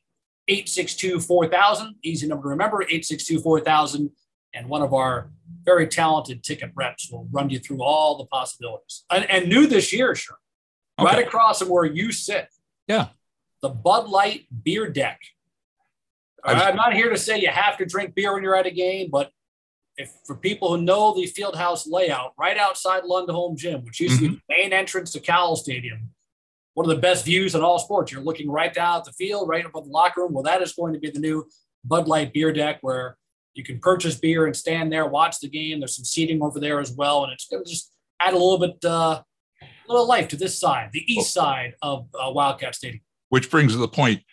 862 0.48 1.20
4000. 1.20 1.96
Easy 2.04 2.28
number 2.28 2.44
to 2.44 2.50
remember 2.50 2.84
862 2.84 3.40
4000. 3.40 4.12
And 4.54 4.68
one 4.68 4.82
of 4.82 4.94
our 4.94 5.32
very 5.64 5.88
talented 5.88 6.44
ticket 6.44 6.72
reps 6.76 7.10
will 7.10 7.28
run 7.32 7.50
you 7.50 7.60
through 7.60 7.82
all 7.82 8.18
the 8.18 8.26
possibilities. 8.26 9.06
And, 9.10 9.30
and 9.30 9.48
new 9.48 9.66
this 9.68 9.94
year, 9.94 10.14
sure. 10.14 10.38
Okay. 11.00 11.06
Right 11.06 11.26
across 11.26 11.60
from 11.60 11.70
where 11.70 11.86
you 11.86 12.12
sit. 12.12 12.50
Yeah. 12.88 13.08
The 13.62 13.70
Bud 13.70 14.10
Light 14.10 14.46
beer 14.64 14.90
deck. 14.90 15.20
I'm 16.44 16.76
not 16.76 16.94
here 16.94 17.10
to 17.10 17.18
say 17.18 17.40
you 17.40 17.50
have 17.50 17.78
to 17.78 17.86
drink 17.86 18.16
beer 18.16 18.34
when 18.34 18.42
you're 18.42 18.56
at 18.56 18.66
a 18.66 18.72
game, 18.72 19.10
but 19.12 19.32
if 20.02 20.12
for 20.26 20.36
people 20.36 20.76
who 20.76 20.84
know 20.84 21.14
the 21.14 21.28
fieldhouse 21.28 21.86
layout, 21.88 22.34
right 22.38 22.58
outside 22.58 23.04
Lundholm 23.04 23.56
Gym, 23.56 23.84
which 23.86 24.00
used 24.00 24.16
to 24.16 24.22
be 24.22 24.28
mm-hmm. 24.28 24.36
the 24.50 24.56
main 24.58 24.74
entrance 24.74 25.12
to 25.14 25.20
Cowell 25.20 25.56
Stadium, 25.56 26.10
one 26.74 26.90
of 26.90 26.96
the 26.96 27.02
best 27.02 27.26
views 27.26 27.56
in 27.56 27.62
all 27.62 27.80
sports. 27.80 28.12
You're 28.12 28.22
looking 28.22 28.50
right 28.50 28.74
down 28.74 29.00
at 29.00 29.06
the 29.06 29.14
field, 29.14 29.48
right 29.48 29.66
above 29.66 29.86
the 29.86 29.92
locker 29.92 30.22
room. 30.22 30.34
Well, 30.34 30.44
that 30.44 30.62
is 30.62 30.74
going 30.74 30.94
to 30.94 31.00
be 31.00 31.10
the 31.10 31.20
new 31.20 31.48
Bud 31.84 32.08
Light 32.08 32.34
beer 32.34 32.52
deck 32.52 32.80
where 32.82 33.18
you 33.54 33.64
can 33.64 33.80
purchase 33.80 34.16
beer 34.16 34.46
and 34.46 34.56
stand 34.56 34.92
there, 34.92 35.06
watch 35.08 35.40
the 35.40 35.50
game. 35.50 35.80
There's 35.80 35.96
some 35.96 36.06
seating 36.06 36.42
over 36.42 36.60
there 36.60 36.80
as 36.80 36.92
well, 36.92 37.24
and 37.24 37.34
it's 37.34 37.48
going 37.48 37.64
to 37.64 37.70
just 37.70 37.92
add 38.20 38.34
a 38.34 38.38
little 38.38 38.60
bit, 38.60 38.78
uh, 38.86 39.22
a 39.62 39.88
little 39.88 40.08
life 40.08 40.28
to 40.30 40.36
this 40.36 40.58
side, 40.58 40.90
the 40.94 41.04
east 41.12 41.34
side 41.34 41.76
of 41.82 42.08
uh, 42.14 42.32
Wildcat 42.32 42.76
Stadium. 42.76 43.02
Which 43.30 43.50
brings 43.50 43.74
to 43.74 43.78
the 43.78 43.88
point 43.88 44.24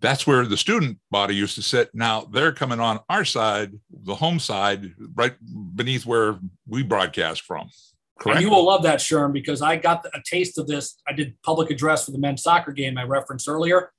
that's 0.00 0.26
where 0.26 0.44
the 0.46 0.56
student 0.56 0.98
body 1.10 1.34
used 1.34 1.54
to 1.56 1.62
sit. 1.62 1.90
Now 1.94 2.22
they're 2.22 2.52
coming 2.52 2.80
on 2.80 3.00
our 3.08 3.24
side, 3.24 3.72
the 3.90 4.14
home 4.14 4.38
side, 4.38 4.94
right 5.14 5.34
beneath 5.74 6.06
where 6.06 6.38
we 6.66 6.82
broadcast 6.82 7.42
from. 7.42 7.68
Correct. 8.18 8.36
And 8.36 8.44
you 8.44 8.50
will 8.50 8.64
love 8.64 8.84
that, 8.84 9.00
Sherm, 9.00 9.32
because 9.32 9.60
I 9.60 9.76
got 9.76 10.06
a 10.06 10.20
taste 10.24 10.58
of 10.58 10.66
this. 10.66 10.96
I 11.06 11.12
did 11.12 11.34
public 11.42 11.70
address 11.70 12.04
for 12.04 12.12
the 12.12 12.18
men's 12.18 12.42
soccer 12.42 12.72
game 12.72 12.96
I 12.96 13.02
referenced 13.02 13.48
earlier, 13.48 13.92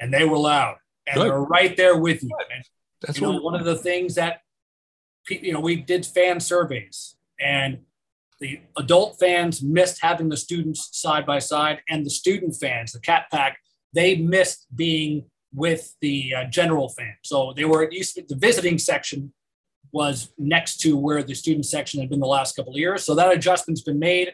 and 0.00 0.12
they 0.12 0.24
were 0.24 0.38
loud 0.38 0.76
and 1.06 1.16
Good. 1.16 1.30
they're 1.30 1.40
right 1.40 1.76
there 1.76 1.96
with 1.96 2.22
you. 2.22 2.30
And, 2.54 2.64
That's 3.02 3.20
you 3.20 3.26
know, 3.26 3.40
one 3.40 3.54
of 3.54 3.64
the 3.64 3.76
things 3.76 4.14
that 4.14 4.40
you 5.28 5.52
know 5.52 5.60
we 5.60 5.76
did 5.76 6.06
fan 6.06 6.40
surveys, 6.40 7.16
and 7.40 7.80
the 8.40 8.60
adult 8.76 9.18
fans 9.18 9.62
missed 9.62 9.98
having 10.02 10.28
the 10.28 10.36
students 10.36 10.88
side 10.92 11.26
by 11.26 11.38
side, 11.38 11.80
and 11.88 12.04
the 12.04 12.10
student 12.10 12.56
fans, 12.56 12.92
the 12.92 13.00
Cat 13.00 13.26
Pack, 13.30 13.58
they 13.92 14.16
missed 14.16 14.66
being 14.74 15.29
with 15.54 15.94
the 16.00 16.34
uh, 16.34 16.44
general 16.44 16.88
fan. 16.88 17.14
So 17.22 17.52
they 17.56 17.64
were 17.64 17.90
used 17.90 18.14
to, 18.16 18.24
the 18.28 18.36
visiting 18.36 18.78
section 18.78 19.32
was 19.92 20.32
next 20.38 20.78
to 20.78 20.96
where 20.96 21.22
the 21.22 21.34
student 21.34 21.66
section 21.66 22.00
had 22.00 22.08
been 22.08 22.20
the 22.20 22.26
last 22.26 22.54
couple 22.54 22.72
of 22.72 22.78
years. 22.78 23.04
So 23.04 23.14
that 23.14 23.32
adjustment's 23.32 23.82
been 23.82 23.98
made, 23.98 24.32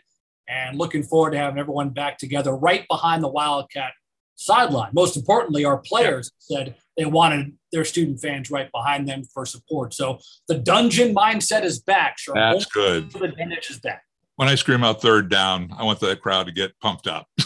and 0.49 0.79
looking 0.79 1.03
forward 1.03 1.33
to 1.33 1.39
having 1.39 1.59
everyone 1.59 1.91
back 1.91 2.19
together 2.19 2.55
right 2.55 2.87
behind 2.89 3.23
the 3.23 3.29
Wildcat 3.29 3.93
sideline. 4.37 4.91
Most 4.93 5.17
importantly, 5.17 5.65
our 5.65 5.79
players 5.79 6.31
said 6.39 6.77
they 6.97 7.07
wanted 7.07 7.57
their 7.73 7.85
student 7.85 8.21
fans 8.21 8.51
right 8.51 8.71
behind 8.71 9.09
them 9.09 9.25
for 9.25 9.45
support. 9.45 9.95
So 9.95 10.19
the 10.47 10.59
dungeon 10.59 11.15
mindset 11.15 11.65
is 11.65 11.81
back. 11.81 12.19
Sure. 12.19 12.35
That's 12.35 12.67
good. 12.67 13.11
The 13.11 13.25
advantage 13.25 13.71
is 13.71 13.81
back. 13.81 14.03
When 14.37 14.49
I 14.49 14.55
scream 14.55 14.85
out 14.85 15.01
third 15.01 15.31
down, 15.31 15.71
I 15.77 15.85
want 15.85 15.99
that 16.01 16.21
crowd 16.21 16.47
to 16.47 16.53
get 16.53 16.79
pumped 16.81 17.07
up. 17.07 17.27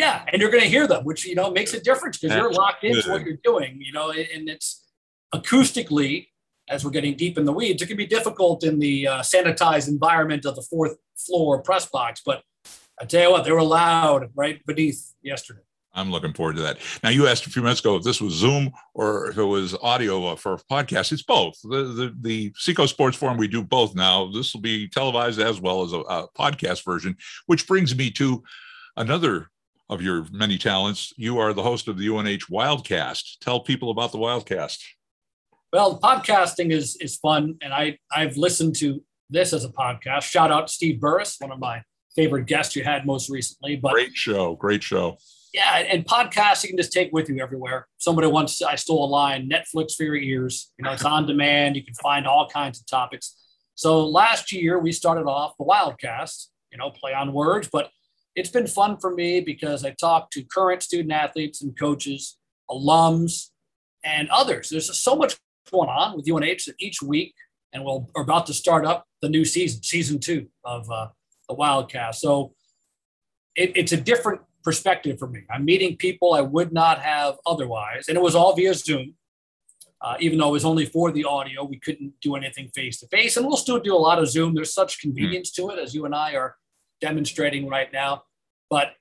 yeah, 0.00 0.24
and 0.32 0.40
you're 0.40 0.50
going 0.50 0.62
to 0.62 0.68
hear 0.68 0.86
them, 0.86 1.04
which 1.04 1.26
you 1.26 1.34
know 1.34 1.50
makes 1.50 1.74
a 1.74 1.80
difference 1.80 2.18
because 2.18 2.36
you're 2.36 2.52
locked 2.52 2.84
into 2.84 3.10
what 3.10 3.22
you're 3.22 3.44
doing. 3.44 3.78
You 3.80 3.92
know, 3.92 4.10
and 4.10 4.48
it's 4.48 4.88
acoustically 5.34 6.28
as 6.68 6.84
we're 6.84 6.90
getting 6.90 7.16
deep 7.16 7.36
in 7.36 7.44
the 7.44 7.52
weeds. 7.52 7.82
It 7.82 7.86
can 7.86 7.96
be 7.98 8.06
difficult 8.06 8.64
in 8.64 8.78
the 8.78 9.06
uh, 9.06 9.20
sanitized 9.20 9.88
environment 9.88 10.46
of 10.46 10.56
the 10.56 10.62
fourth 10.62 10.96
floor 11.16 11.60
press 11.60 11.86
box, 11.86 12.22
but 12.24 12.42
I 12.98 13.04
tell 13.04 13.22
you 13.22 13.30
what, 13.30 13.44
they 13.44 13.52
were 13.52 13.62
loud 13.62 14.30
right 14.34 14.64
beneath 14.66 15.12
yesterday. 15.22 15.60
I'm 15.92 16.10
looking 16.10 16.32
forward 16.32 16.56
to 16.56 16.62
that. 16.62 16.78
Now, 17.02 17.10
you 17.10 17.26
asked 17.26 17.46
a 17.46 17.50
few 17.50 17.62
minutes 17.62 17.80
ago 17.80 17.96
if 17.96 18.04
this 18.04 18.20
was 18.20 18.32
Zoom 18.34 18.70
or 18.94 19.28
if 19.30 19.38
it 19.38 19.44
was 19.44 19.74
audio 19.82 20.36
for 20.36 20.54
a 20.54 20.58
podcast. 20.70 21.12
It's 21.12 21.22
both. 21.22 21.54
The 21.62 21.82
the, 21.82 22.16
the 22.20 22.52
Seacoast 22.56 22.94
Sports 22.94 23.16
Forum, 23.16 23.36
we 23.36 23.48
do 23.48 23.62
both 23.62 23.94
now. 23.94 24.30
This 24.30 24.54
will 24.54 24.60
be 24.60 24.88
televised 24.88 25.40
as 25.40 25.60
well 25.60 25.82
as 25.82 25.92
a, 25.92 25.98
a 25.98 26.28
podcast 26.38 26.84
version, 26.84 27.16
which 27.46 27.66
brings 27.66 27.96
me 27.96 28.10
to 28.12 28.42
another 28.96 29.50
of 29.90 30.00
your 30.00 30.24
many 30.32 30.56
talents. 30.56 31.12
You 31.18 31.38
are 31.38 31.52
the 31.52 31.62
host 31.62 31.86
of 31.88 31.98
the 31.98 32.08
UNH 32.08 32.46
Wildcast. 32.50 33.40
Tell 33.40 33.60
people 33.60 33.90
about 33.90 34.12
the 34.12 34.18
Wildcast. 34.18 34.78
Well, 35.72 36.00
podcasting 36.00 36.72
is 36.72 36.96
is 36.96 37.16
fun, 37.16 37.56
and 37.60 37.74
I 37.74 37.98
I've 38.10 38.38
listened 38.38 38.76
to 38.76 39.02
this 39.28 39.52
as 39.52 39.64
a 39.64 39.68
podcast. 39.68 40.22
Shout 40.22 40.50
out 40.50 40.70
Steve 40.70 40.98
Burris, 40.98 41.36
one 41.38 41.52
of 41.52 41.58
my 41.58 41.82
favorite 42.16 42.46
guests 42.46 42.74
you 42.74 42.84
had 42.84 43.04
most 43.04 43.28
recently. 43.28 43.76
But 43.76 43.92
great 43.92 44.16
show, 44.16 44.56
great 44.56 44.82
show 44.82 45.18
yeah, 45.52 45.78
and 45.78 46.04
podcasts 46.04 46.62
you 46.62 46.68
can 46.68 46.76
just 46.76 46.92
take 46.92 47.12
with 47.12 47.28
you 47.28 47.42
everywhere. 47.42 47.88
Somebody 47.98 48.28
once 48.28 48.62
I 48.62 48.76
stole 48.76 49.04
a 49.04 49.10
line, 49.10 49.50
Netflix 49.50 49.96
for 49.96 50.04
your 50.04 50.16
ears. 50.16 50.72
You 50.78 50.84
know, 50.84 50.92
it's 50.92 51.04
on 51.04 51.26
demand. 51.26 51.76
You 51.76 51.84
can 51.84 51.94
find 51.94 52.26
all 52.26 52.48
kinds 52.48 52.78
of 52.78 52.86
topics. 52.86 53.36
So 53.74 54.06
last 54.06 54.52
year 54.52 54.78
we 54.78 54.92
started 54.92 55.24
off 55.24 55.56
the 55.58 55.64
Wildcast, 55.64 56.46
you 56.70 56.78
know, 56.78 56.90
play 56.90 57.14
on 57.14 57.32
words, 57.32 57.68
but 57.72 57.90
it's 58.40 58.48
been 58.50 58.66
fun 58.66 58.96
for 58.96 59.14
me 59.14 59.42
because 59.42 59.84
I 59.84 59.90
talk 59.90 60.30
to 60.30 60.42
current 60.42 60.82
student 60.82 61.12
athletes 61.12 61.60
and 61.60 61.78
coaches, 61.78 62.38
alums, 62.70 63.50
and 64.02 64.30
others. 64.30 64.70
There's 64.70 64.98
so 64.98 65.14
much 65.14 65.36
going 65.70 65.90
on 65.90 66.16
with 66.16 66.26
UNH 66.26 66.64
that 66.66 66.74
each 66.80 67.02
week, 67.02 67.34
and 67.74 67.84
we'll, 67.84 68.08
we're 68.14 68.22
about 68.22 68.46
to 68.46 68.54
start 68.54 68.86
up 68.86 69.04
the 69.20 69.28
new 69.28 69.44
season, 69.44 69.82
season 69.82 70.18
two 70.20 70.48
of 70.64 70.90
uh, 70.90 71.08
the 71.50 71.54
Wildcast. 71.54 72.14
So 72.14 72.54
it, 73.54 73.72
it's 73.76 73.92
a 73.92 73.98
different 73.98 74.40
perspective 74.64 75.18
for 75.18 75.28
me. 75.28 75.42
I'm 75.50 75.66
meeting 75.66 75.98
people 75.98 76.32
I 76.32 76.40
would 76.40 76.72
not 76.72 76.98
have 77.00 77.34
otherwise. 77.44 78.08
And 78.08 78.16
it 78.16 78.22
was 78.22 78.34
all 78.34 78.56
via 78.56 78.72
Zoom. 78.72 79.16
Uh, 80.00 80.16
even 80.18 80.38
though 80.38 80.48
it 80.48 80.52
was 80.52 80.64
only 80.64 80.86
for 80.86 81.12
the 81.12 81.24
audio, 81.24 81.62
we 81.62 81.78
couldn't 81.78 82.14
do 82.22 82.34
anything 82.34 82.70
face 82.74 83.00
to 83.00 83.06
face. 83.08 83.36
And 83.36 83.46
we'll 83.46 83.58
still 83.58 83.78
do 83.78 83.94
a 83.94 83.98
lot 83.98 84.18
of 84.18 84.30
Zoom. 84.30 84.54
There's 84.54 84.72
such 84.72 84.98
convenience 84.98 85.50
to 85.52 85.68
it, 85.68 85.78
as 85.78 85.94
you 85.94 86.06
and 86.06 86.14
I 86.14 86.36
are 86.36 86.56
demonstrating 87.02 87.68
right 87.68 87.92
now. 87.92 88.22
But 88.70 88.92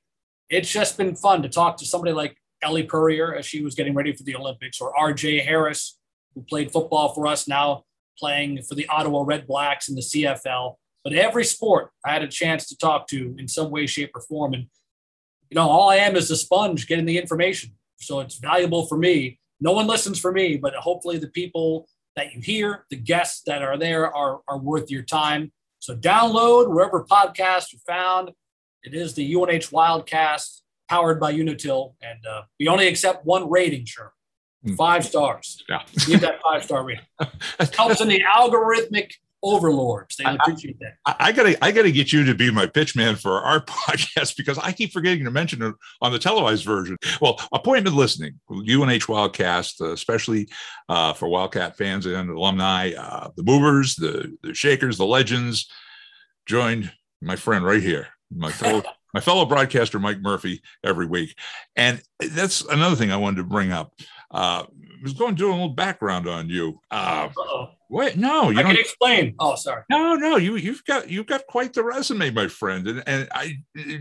it's 0.49 0.69
just 0.69 0.97
been 0.97 1.15
fun 1.15 1.43
to 1.43 1.49
talk 1.49 1.77
to 1.77 1.85
somebody 1.85 2.11
like 2.11 2.35
Ellie 2.61 2.83
Purrier 2.83 3.35
as 3.35 3.45
she 3.45 3.63
was 3.63 3.75
getting 3.75 3.93
ready 3.93 4.13
for 4.13 4.23
the 4.23 4.35
Olympics, 4.35 4.81
or 4.81 4.93
RJ 4.93 5.45
Harris, 5.45 5.97
who 6.35 6.41
played 6.41 6.71
football 6.71 7.13
for 7.13 7.27
us 7.27 7.47
now, 7.47 7.83
playing 8.17 8.63
for 8.63 8.75
the 8.75 8.87
Ottawa 8.87 9.23
Redblacks 9.23 9.87
in 9.87 9.95
the 9.95 10.01
CFL. 10.01 10.75
But 11.03 11.13
every 11.13 11.45
sport 11.45 11.91
I 12.05 12.11
had 12.11 12.23
a 12.23 12.27
chance 12.27 12.67
to 12.67 12.77
talk 12.77 13.07
to 13.07 13.35
in 13.37 13.47
some 13.47 13.69
way, 13.69 13.85
shape, 13.87 14.11
or 14.15 14.21
form. 14.21 14.53
And 14.53 14.67
you 15.49 15.55
know, 15.55 15.69
all 15.69 15.89
I 15.89 15.97
am 15.97 16.15
is 16.15 16.29
a 16.29 16.35
sponge 16.35 16.87
getting 16.87 17.05
the 17.05 17.17
information. 17.17 17.71
So 17.97 18.19
it's 18.19 18.35
valuable 18.35 18.85
for 18.85 18.97
me. 18.97 19.39
No 19.61 19.71
one 19.71 19.87
listens 19.87 20.19
for 20.19 20.31
me, 20.31 20.57
but 20.57 20.73
hopefully 20.75 21.17
the 21.17 21.27
people 21.27 21.87
that 22.15 22.33
you 22.33 22.41
hear, 22.41 22.85
the 22.89 22.95
guests 22.95 23.41
that 23.45 23.61
are 23.61 23.77
there 23.77 24.13
are, 24.13 24.41
are 24.47 24.57
worth 24.57 24.89
your 24.89 25.03
time. 25.03 25.51
So 25.79 25.95
download 25.95 26.69
wherever 26.69 27.05
podcasts 27.05 27.73
are 27.73 27.83
found. 27.87 28.31
It 28.83 28.93
is 28.93 29.13
the 29.13 29.35
UNH 29.35 29.71
Wildcast 29.71 30.61
powered 30.87 31.19
by 31.19 31.33
Unitil. 31.33 31.93
And 32.01 32.25
uh, 32.25 32.43
we 32.59 32.67
only 32.67 32.87
accept 32.87 33.25
one 33.25 33.49
rating, 33.49 33.85
sure. 33.85 34.13
Hmm. 34.65 34.75
Five 34.75 35.05
stars. 35.05 35.63
Yeah. 35.69 35.83
Need 36.07 36.19
that 36.19 36.41
five 36.41 36.63
star 36.63 36.83
rating. 36.83 37.05
It 37.59 37.75
helps 37.75 38.01
in 38.01 38.09
the 38.09 38.21
algorithmic 38.35 39.11
overlords. 39.41 40.17
They 40.17 40.25
appreciate 40.25 40.79
that. 40.79 40.95
I, 41.05 41.15
I, 41.19 41.31
gotta, 41.31 41.63
I 41.63 41.71
gotta 41.71 41.91
get 41.91 42.11
you 42.11 42.25
to 42.25 42.35
be 42.35 42.51
my 42.51 42.65
pitch 42.65 42.95
man 42.95 43.15
for 43.15 43.41
our 43.41 43.61
podcast 43.65 44.35
because 44.35 44.57
I 44.57 44.71
keep 44.71 44.91
forgetting 44.91 45.23
to 45.25 45.31
mention 45.31 45.61
it 45.61 45.75
on 46.01 46.11
the 46.11 46.19
televised 46.19 46.65
version. 46.65 46.97
Well, 47.21 47.39
appointment 47.53 47.95
listening, 47.95 48.39
UNH 48.49 49.07
Wildcast, 49.07 49.81
uh, 49.81 49.93
especially 49.93 50.49
uh, 50.89 51.13
for 51.13 51.29
Wildcat 51.29 51.77
fans 51.77 52.05
and 52.05 52.29
alumni, 52.29 52.91
uh, 52.93 53.29
the 53.35 53.43
movers, 53.43 53.95
the 53.95 54.37
the 54.43 54.53
shakers, 54.53 54.97
the 54.97 55.05
legends. 55.05 55.69
Joined 56.45 56.91
my 57.21 57.35
friend 57.35 57.63
right 57.63 57.81
here, 57.81 58.07
my 58.31 58.51
fellow. 58.51 58.83
my 59.13 59.19
fellow 59.19 59.45
broadcaster 59.45 59.99
Mike 59.99 60.21
Murphy 60.21 60.61
every 60.83 61.05
week, 61.05 61.35
and 61.75 62.01
that's 62.19 62.61
another 62.61 62.95
thing 62.95 63.11
I 63.11 63.17
wanted 63.17 63.37
to 63.37 63.43
bring 63.43 63.71
up. 63.71 63.93
Uh, 64.31 64.65
I 64.67 65.03
was 65.03 65.13
going 65.13 65.35
to 65.35 65.39
do 65.39 65.49
a 65.49 65.51
little 65.51 65.69
background 65.69 66.27
on 66.27 66.49
you. 66.49 66.79
Uh, 66.91 67.29
Wait, 67.89 68.17
no, 68.17 68.51
you 68.51 68.59
I 68.59 68.61
don't 68.61 68.71
can 68.71 68.79
explain. 68.79 69.33
Oh, 69.39 69.55
sorry. 69.55 69.81
No, 69.89 70.13
no, 70.13 70.35
you 70.37 70.57
you've 70.57 70.83
got 70.85 71.09
you've 71.09 71.25
got 71.25 71.47
quite 71.47 71.73
the 71.73 71.83
resume, 71.83 72.29
my 72.29 72.47
friend. 72.47 72.87
And 72.87 73.03
and 73.07 73.27
I 73.31 73.57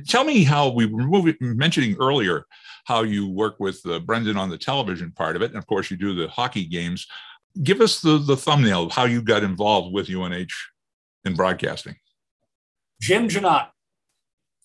tell 0.07 0.25
me 0.25 0.45
how 0.45 0.69
we 0.69 0.85
were 0.85 1.05
moving, 1.05 1.37
mentioning 1.41 1.97
earlier 1.99 2.45
how 2.85 3.03
you 3.03 3.29
work 3.29 3.59
with 3.59 3.81
uh, 3.87 4.01
Brendan 4.01 4.37
on 4.37 4.51
the 4.51 4.59
television 4.59 5.13
part 5.13 5.37
of 5.37 5.43
it, 5.43 5.51
and 5.51 5.59
of 5.59 5.67
course 5.67 5.91
you 5.91 5.97
do 5.97 6.15
the 6.15 6.29
hockey 6.29 6.67
games. 6.67 7.07
Give 7.63 7.81
us 7.81 8.01
the 8.01 8.19
the 8.19 8.37
thumbnail 8.37 8.85
of 8.85 8.93
how 8.93 9.05
you 9.05 9.23
got 9.23 9.43
involved 9.43 9.95
with 9.95 10.11
UNH 10.11 10.53
in 11.25 11.35
broadcasting. 11.35 11.97
Jim 13.01 13.29
Jeannotte. 13.29 13.69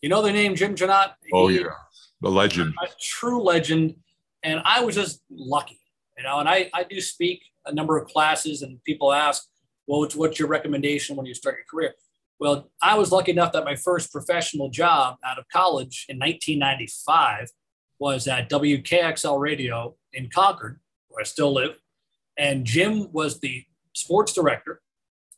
You 0.04 0.10
know 0.10 0.22
the 0.22 0.34
name 0.34 0.54
Jim 0.54 0.76
Jeannotte? 0.76 1.14
Oh 1.32 1.48
he, 1.48 1.62
yeah, 1.62 1.68
the 2.22 2.30
legend. 2.30 2.74
A 2.84 2.88
true 3.00 3.42
legend, 3.42 3.96
and 4.44 4.62
I 4.66 4.84
was 4.84 4.96
just 4.96 5.24
lucky, 5.32 5.80
you 6.18 6.26
know. 6.26 6.40
And 6.40 6.50
I 6.50 6.70
I 6.74 6.84
do 6.84 7.00
speak 7.00 7.42
a 7.66 7.74
number 7.74 7.98
of 7.98 8.10
classes, 8.10 8.64
and 8.64 8.84
people 8.84 9.14
ask, 9.14 9.48
well, 9.88 10.02
what's, 10.02 10.14
what's 10.14 10.38
your 10.38 10.50
recommendation 10.50 11.16
when 11.16 11.26
you 11.26 11.34
start 11.34 11.56
your 11.56 11.66
career? 11.72 11.94
Well, 12.38 12.70
I 12.82 12.98
was 12.98 13.14
lucky 13.14 13.32
enough 13.32 13.54
that 13.54 13.64
my 13.64 13.78
first 13.78 14.12
professional 14.12 14.70
job 14.70 15.16
out 15.24 15.40
of 15.40 15.48
college 15.48 16.06
in 16.10 16.20
1995 16.20 17.52
was 17.98 18.28
at 18.28 18.50
WKXL 18.50 19.40
Radio 19.40 19.96
in 20.12 20.30
Concord, 20.30 20.82
where 21.08 21.22
I 21.22 21.24
still 21.24 21.54
live. 21.54 21.78
And 22.38 22.66
Jim 22.66 23.10
was 23.14 23.40
the 23.40 23.64
sports 23.94 24.34
director, 24.34 24.82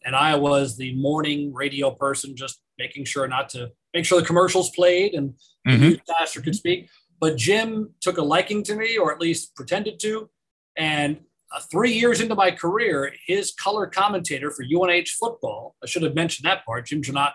and 0.05 0.15
I 0.15 0.35
was 0.35 0.77
the 0.77 0.95
morning 0.95 1.53
radio 1.53 1.91
person, 1.91 2.35
just 2.35 2.61
making 2.77 3.05
sure 3.05 3.27
not 3.27 3.49
to 3.49 3.71
make 3.93 4.05
sure 4.05 4.19
the 4.19 4.27
commercials 4.27 4.69
played 4.69 5.13
and 5.13 5.31
mm-hmm. 5.31 5.71
the 5.71 5.77
newscaster 5.77 6.41
could 6.41 6.55
speak. 6.55 6.89
But 7.19 7.37
Jim 7.37 7.89
took 8.01 8.17
a 8.17 8.21
liking 8.21 8.63
to 8.63 8.75
me, 8.75 8.97
or 8.97 9.11
at 9.11 9.19
least 9.19 9.55
pretended 9.55 9.99
to. 10.01 10.29
And 10.77 11.21
uh, 11.53 11.61
three 11.71 11.93
years 11.93 12.21
into 12.21 12.35
my 12.35 12.51
career, 12.51 13.13
his 13.25 13.53
color 13.53 13.87
commentator 13.87 14.51
for 14.51 14.63
UNH 14.63 15.07
football, 15.19 15.75
I 15.83 15.87
should 15.87 16.03
have 16.03 16.13
mentioned 16.13 16.45
that 16.45 16.65
part, 16.65 16.87
Jim 16.87 17.01
Jeannotte 17.01 17.33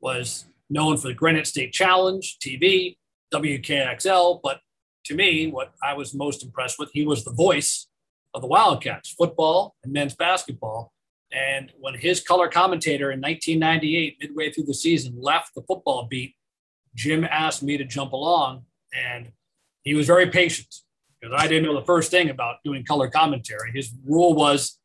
was 0.00 0.46
known 0.70 0.96
for 0.96 1.08
the 1.08 1.14
Granite 1.14 1.46
State 1.46 1.72
Challenge, 1.72 2.38
TV, 2.44 2.96
WKXL. 3.34 4.40
But 4.42 4.60
to 5.06 5.14
me, 5.14 5.48
what 5.50 5.72
I 5.82 5.94
was 5.94 6.14
most 6.14 6.44
impressed 6.44 6.78
with, 6.78 6.90
he 6.92 7.04
was 7.04 7.24
the 7.24 7.32
voice 7.32 7.88
of 8.34 8.42
the 8.42 8.48
Wildcats, 8.48 9.10
football 9.10 9.74
and 9.82 9.92
men's 9.92 10.14
basketball. 10.14 10.92
And 11.32 11.72
when 11.78 11.94
his 11.94 12.20
color 12.20 12.48
commentator 12.48 13.10
in 13.10 13.20
1998, 13.20 14.16
midway 14.20 14.50
through 14.50 14.64
the 14.64 14.74
season, 14.74 15.14
left 15.20 15.54
the 15.54 15.62
football 15.62 16.06
beat, 16.08 16.34
Jim 16.94 17.24
asked 17.24 17.62
me 17.62 17.76
to 17.76 17.84
jump 17.84 18.12
along, 18.12 18.64
and 18.94 19.32
he 19.82 19.94
was 19.94 20.06
very 20.06 20.30
patient 20.30 20.74
because 21.20 21.34
I 21.38 21.46
didn't 21.46 21.64
know 21.64 21.78
the 21.78 21.84
first 21.84 22.10
thing 22.10 22.30
about 22.30 22.56
doing 22.64 22.84
color 22.84 23.08
commentary. 23.08 23.72
His 23.72 23.92
rule 24.06 24.34
was 24.34 24.78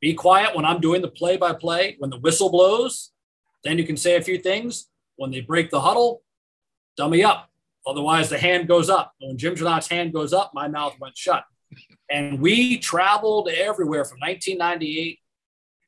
be 0.00 0.14
quiet 0.14 0.54
when 0.54 0.64
I'm 0.64 0.80
doing 0.80 1.00
the 1.00 1.08
play 1.08 1.36
by 1.36 1.52
play. 1.52 1.94
When 1.98 2.10
the 2.10 2.18
whistle 2.18 2.50
blows, 2.50 3.12
then 3.62 3.78
you 3.78 3.84
can 3.84 3.96
say 3.96 4.16
a 4.16 4.20
few 4.20 4.38
things. 4.38 4.88
When 5.16 5.30
they 5.30 5.40
break 5.40 5.70
the 5.70 5.80
huddle, 5.80 6.22
dummy 6.96 7.22
up. 7.22 7.48
Otherwise, 7.86 8.28
the 8.28 8.38
hand 8.38 8.68
goes 8.68 8.90
up. 8.90 9.12
When 9.20 9.38
Jim 9.38 9.54
Jeannotte's 9.54 9.88
hand 9.88 10.12
goes 10.12 10.32
up, 10.32 10.52
my 10.54 10.66
mouth 10.68 10.96
went 11.00 11.16
shut. 11.16 11.44
And 12.10 12.40
we 12.40 12.78
traveled 12.78 13.48
everywhere 13.48 14.04
from 14.04 14.18
1998. 14.18 15.20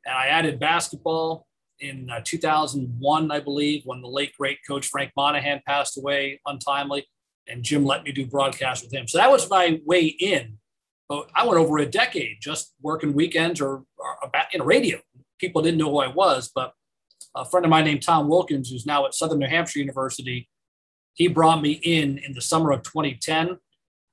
And 0.07 0.15
I 0.15 0.27
added 0.27 0.61
basketball 0.61 1.47
in 1.81 2.09
uh, 2.11 2.21
2001, 2.25 3.31
I 3.31 3.41
believe, 3.41 3.83
when 3.85 4.01
the 4.01 4.09
late 4.09 4.33
great 4.39 4.59
coach 4.67 4.87
Frank 4.87 5.13
Monahan 5.17 5.63
passed 5.67 5.99
away 5.99 6.41
untimely, 6.47 7.07
and 7.49 7.63
Jim 7.63 7.85
let 7.85 8.05
me 8.05 8.13
do 8.13 8.27
broadcast 8.27 8.85
with 8.85 8.93
him. 8.93 9.07
So 9.09 9.19
that 9.19 9.31
was 9.31 9.51
my 9.51 9.81
way 9.85 10.05
in. 10.05 10.59
But 11.09 11.31
I 11.35 11.47
went 11.47 11.61
over 11.61 11.79
a 11.79 11.87
decade 11.87 12.39
just 12.41 12.73
working 12.81 13.13
weekends 13.13 13.61
or, 13.61 13.85
or 13.99 14.17
about 14.23 14.55
in 14.55 14.63
radio. 14.63 14.99
People 15.39 15.61
didn't 15.63 15.79
know 15.79 15.91
who 15.91 15.99
I 15.99 16.09
was, 16.09 16.51
but 16.55 16.73
a 17.35 17.45
friend 17.45 17.67
of 17.67 17.71
mine 17.71 17.85
named 17.85 18.03
Tom 18.03 18.29
Wilkins, 18.29 18.71
who's 18.71 18.87
now 18.87 19.05
at 19.05 19.15
Southern 19.15 19.41
New 19.41 19.49
Hampshire 19.49 19.81
University, 19.81 20.49
he 21.15 21.29
brought 21.29 21.61
me 21.61 21.73
in 21.83 22.19
in 22.19 22.33
the 22.33 22.41
summer 22.41 22.73
of 22.73 22.83
2010. 22.83 23.59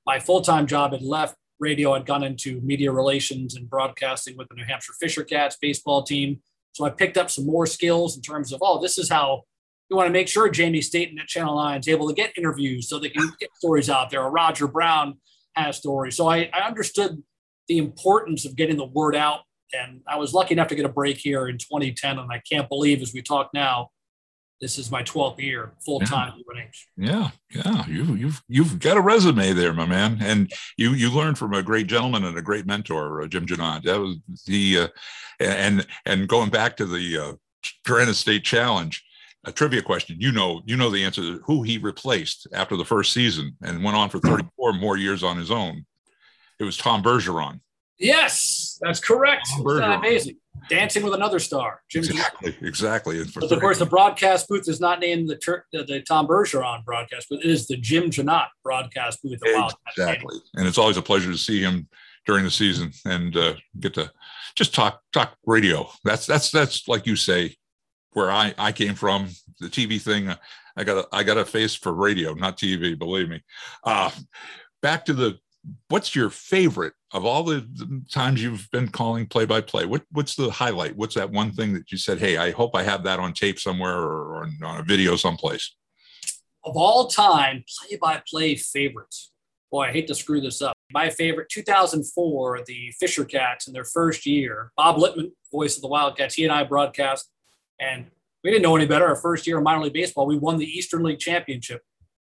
My 0.06 0.20
full 0.20 0.42
time 0.42 0.68
job 0.68 0.92
had 0.92 1.02
left 1.02 1.36
radio, 1.62 1.94
I'd 1.94 2.06
gone 2.06 2.24
into 2.24 2.60
media 2.62 2.92
relations 2.92 3.56
and 3.56 3.70
broadcasting 3.70 4.36
with 4.38 4.50
the 4.50 4.56
New 4.56 4.66
Hampshire 4.66 4.94
Fisher 5.00 5.24
Cats 5.24 5.58
baseball 5.62 6.04
team. 6.04 6.42
So 6.74 6.86
I 6.86 6.90
picked 6.90 7.18
up 7.18 7.30
some 7.30 7.46
more 7.46 7.66
skills 7.66 8.16
in 8.16 8.22
terms 8.22 8.52
of, 8.52 8.60
oh, 8.62 8.82
this 8.82 8.98
is 8.98 9.10
how 9.10 9.44
you 9.90 9.98
want 9.98 10.08
to 10.08 10.14
make 10.14 10.28
sure 10.28 10.50
Jamie 10.50 10.82
Staten 10.82 11.20
at 11.20 11.28
Channel 11.28 11.56
9 11.56 11.80
is 11.80 11.88
able 11.88 12.08
to 12.08 12.14
get 12.14 12.38
interviews 12.38 12.90
so 12.90 12.98
they 12.98 13.10
can 13.10 13.30
get 13.40 13.50
stories 13.56 13.90
out 13.90 14.10
there, 14.10 14.24
or 14.24 14.32
Roger 14.32 14.68
Brown 14.68 15.20
has 15.56 15.78
stories. 15.78 16.16
So 16.16 16.30
I, 16.30 16.50
I 16.54 16.62
understood 16.66 17.22
the 17.68 17.78
importance 17.78 18.46
of 18.46 18.56
getting 18.56 18.78
the 18.78 18.86
word 18.86 19.16
out. 19.16 19.42
And 19.74 20.02
I 20.08 20.18
was 20.18 20.34
lucky 20.34 20.54
enough 20.54 20.68
to 20.70 20.76
get 20.76 20.86
a 20.86 20.90
break 20.90 21.18
here 21.18 21.48
in 21.48 21.58
2010. 21.58 22.20
And 22.20 22.32
I 22.32 22.42
can't 22.50 22.68
believe 22.68 23.02
as 23.02 23.14
we 23.14 23.22
talk 23.22 23.50
now, 23.54 23.90
this 24.62 24.78
is 24.78 24.92
my 24.92 25.02
12th 25.04 25.40
year 25.40 25.72
full 25.80 26.00
time 26.00 26.34
yeah. 26.38 26.42
Yeah, 26.96 27.32
yeah, 27.50 27.86
you, 27.88 28.16
you've 28.16 28.42
you've 28.48 28.80
got 28.80 28.96
a 28.96 29.02
resume 29.02 29.54
there, 29.54 29.74
my 29.74 29.86
man, 29.86 30.20
and 30.22 30.52
you 30.78 30.92
you 30.92 31.10
learned 31.10 31.38
from 31.38 31.54
a 31.54 31.64
great 31.64 31.88
gentleman 31.88 32.24
and 32.24 32.38
a 32.38 32.42
great 32.42 32.68
mentor, 32.68 33.22
uh, 33.22 33.28
Jim 33.28 33.46
Jeannotte. 33.46 33.84
That 33.84 34.00
was 34.00 34.18
the 34.46 34.78
uh, 34.78 34.88
and 35.40 35.86
and 36.06 36.28
going 36.28 36.52
back 36.52 36.78
to 36.78 36.86
the 36.86 37.38
uh, 37.86 38.14
State 38.14 38.44
Challenge. 38.44 39.04
A 39.46 39.52
trivia 39.52 39.82
question. 39.82 40.18
You 40.20 40.32
know, 40.32 40.62
you 40.66 40.78
know 40.78 40.92
the 40.92 41.04
answer 41.04 41.22
to 41.22 41.42
who 41.48 41.64
he 41.64 41.80
replaced 41.80 42.48
after 42.54 42.78
the 42.78 42.86
first 42.86 43.12
season 43.12 43.58
and 43.64 43.84
went 43.84 43.98
on 43.98 44.10
for 44.10 44.20
34 44.20 44.74
more 44.74 44.98
years 44.98 45.24
on 45.24 45.36
his 45.36 45.50
own. 45.50 45.84
It 46.60 46.64
was 46.64 46.78
Tom 46.78 47.02
Bergeron. 47.02 47.60
Yes, 48.02 48.80
that's 48.82 49.00
correct. 49.00 49.48
That 49.64 50.00
amazing. 50.00 50.38
Dancing 50.70 51.04
with 51.04 51.14
Another 51.14 51.40
Star. 51.40 51.82
Jim 51.90 52.04
exactly, 52.04 52.56
exactly. 52.62 53.24
But 53.36 53.52
of 53.52 53.60
course, 53.60 53.80
the 53.80 53.86
broadcast 53.86 54.48
booth 54.48 54.68
is 54.68 54.80
not 54.80 55.00
named 55.00 55.30
the, 55.30 55.64
the, 55.72 55.84
the 55.84 56.02
Tom 56.02 56.28
Bergeron 56.28 56.84
broadcast 56.86 57.30
booth. 57.30 57.44
It 57.44 57.50
is 57.50 57.68
the 57.68 57.78
Jim 57.78 58.10
Jeannotte 58.10 58.50
broadcast 58.64 59.22
booth. 59.24 59.40
Exactly, 59.44 60.38
and 60.56 60.68
it's 60.68 60.78
always 60.78 60.98
a 60.98 61.02
pleasure 61.02 61.32
to 61.32 61.38
see 61.38 61.62
him 61.62 61.88
during 62.26 62.44
the 62.44 62.52
season 62.52 62.92
and 63.06 63.36
uh, 63.36 63.56
get 63.80 63.94
to 63.96 64.12
just 64.56 64.74
talk 64.74 65.02
talk 65.14 65.36
radio. 65.46 65.90
That's 66.04 66.26
that's 66.26 66.52
that's 66.52 66.88
like 66.88 67.06
you 67.06 67.16
say, 67.16 67.56
where 68.12 68.32
I 68.32 68.54
I 68.58 68.72
came 68.72 68.96
from. 68.96 69.30
The 69.60 69.68
TV 69.68 70.02
thing, 70.02 70.34
I 70.76 70.84
got 70.84 71.06
a 71.06 71.08
I 71.16 71.24
got 71.24 71.38
a 71.38 71.46
face 71.46 71.76
for 71.76 71.94
radio, 71.94 72.34
not 72.34 72.58
TV. 72.58 72.98
Believe 72.98 73.30
me. 73.30 73.44
Uh, 73.84 74.12
back 74.82 75.06
to 75.06 75.14
the 75.14 75.40
what's 75.90 76.16
your 76.16 76.30
favorite 76.30 76.94
of 77.14 77.26
all 77.26 77.44
the, 77.44 78.04
times 78.12 78.42
you've 78.42 78.70
been 78.72 78.88
calling 78.88 79.26
play 79.26 79.46
by 79.46 79.62
play? 79.62 79.86
What 79.86 80.04
what's 80.12 80.36
the 80.36 80.50
highlight? 80.50 80.96
What's 80.96 81.16
that 81.16 81.32
one 81.32 81.52
thing 81.52 81.74
that 81.74 81.92
you 81.92 81.98
said, 81.98 82.20
"Hey, 82.20 82.38
I 82.38 82.52
hope 82.52 82.76
I 82.76 82.84
have 82.84 83.04
that 83.04 83.20
on 83.20 83.34
tape 83.34 83.60
somewhere 83.60 83.98
or, 83.98 84.38
or 84.38 84.50
on 84.64 84.80
a 84.80 84.84
video 84.84 85.16
someplace"? 85.16 85.76
Of 86.64 86.78
all 86.78 87.08
time, 87.08 87.64
play 87.80 87.98
by 87.98 88.22
play 88.28 88.56
favorites. 88.56 89.32
Boy, 89.72 89.86
I 89.86 89.92
hate 89.92 90.08
to 90.08 90.16
screw 90.16 90.42
this 90.42 90.62
up. 90.62 90.76
My 90.92 91.10
favorite, 91.10 91.48
2004, 91.50 92.64
the 92.66 92.94
Fisher 93.00 93.24
Cats 93.24 93.68
in 93.68 93.74
their 93.74 93.86
first 93.86 94.26
year. 94.26 94.72
Bob 94.76 94.98
Littman, 94.98 95.32
voice 95.52 95.78
of 95.78 95.82
the 95.82 95.88
Wildcats, 95.88 96.36
he 96.36 96.44
and 96.44 96.52
I 96.52 96.66
broadcast, 96.66 97.30
and 97.80 98.08
we 98.44 98.52
didn't 98.52 98.64
know 98.64 98.76
any 98.76 98.86
better. 98.86 99.08
Our 99.08 99.16
first 99.16 99.48
year 99.48 99.60
of 99.60 99.64
minor 99.64 99.84
league 99.84 99.94
baseball, 99.94 100.26
we 100.26 100.38
won 100.38 100.58
the 100.58 100.66
Eastern 100.66 101.04
League 101.04 101.20
Championship, 101.20 101.84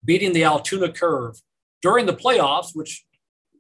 beating 0.05 0.33
the 0.33 0.45
Altoona 0.45 0.93
Curve 0.93 1.41
during 1.83 2.07
the 2.07 2.15
playoffs, 2.15 2.71
which 2.75 3.05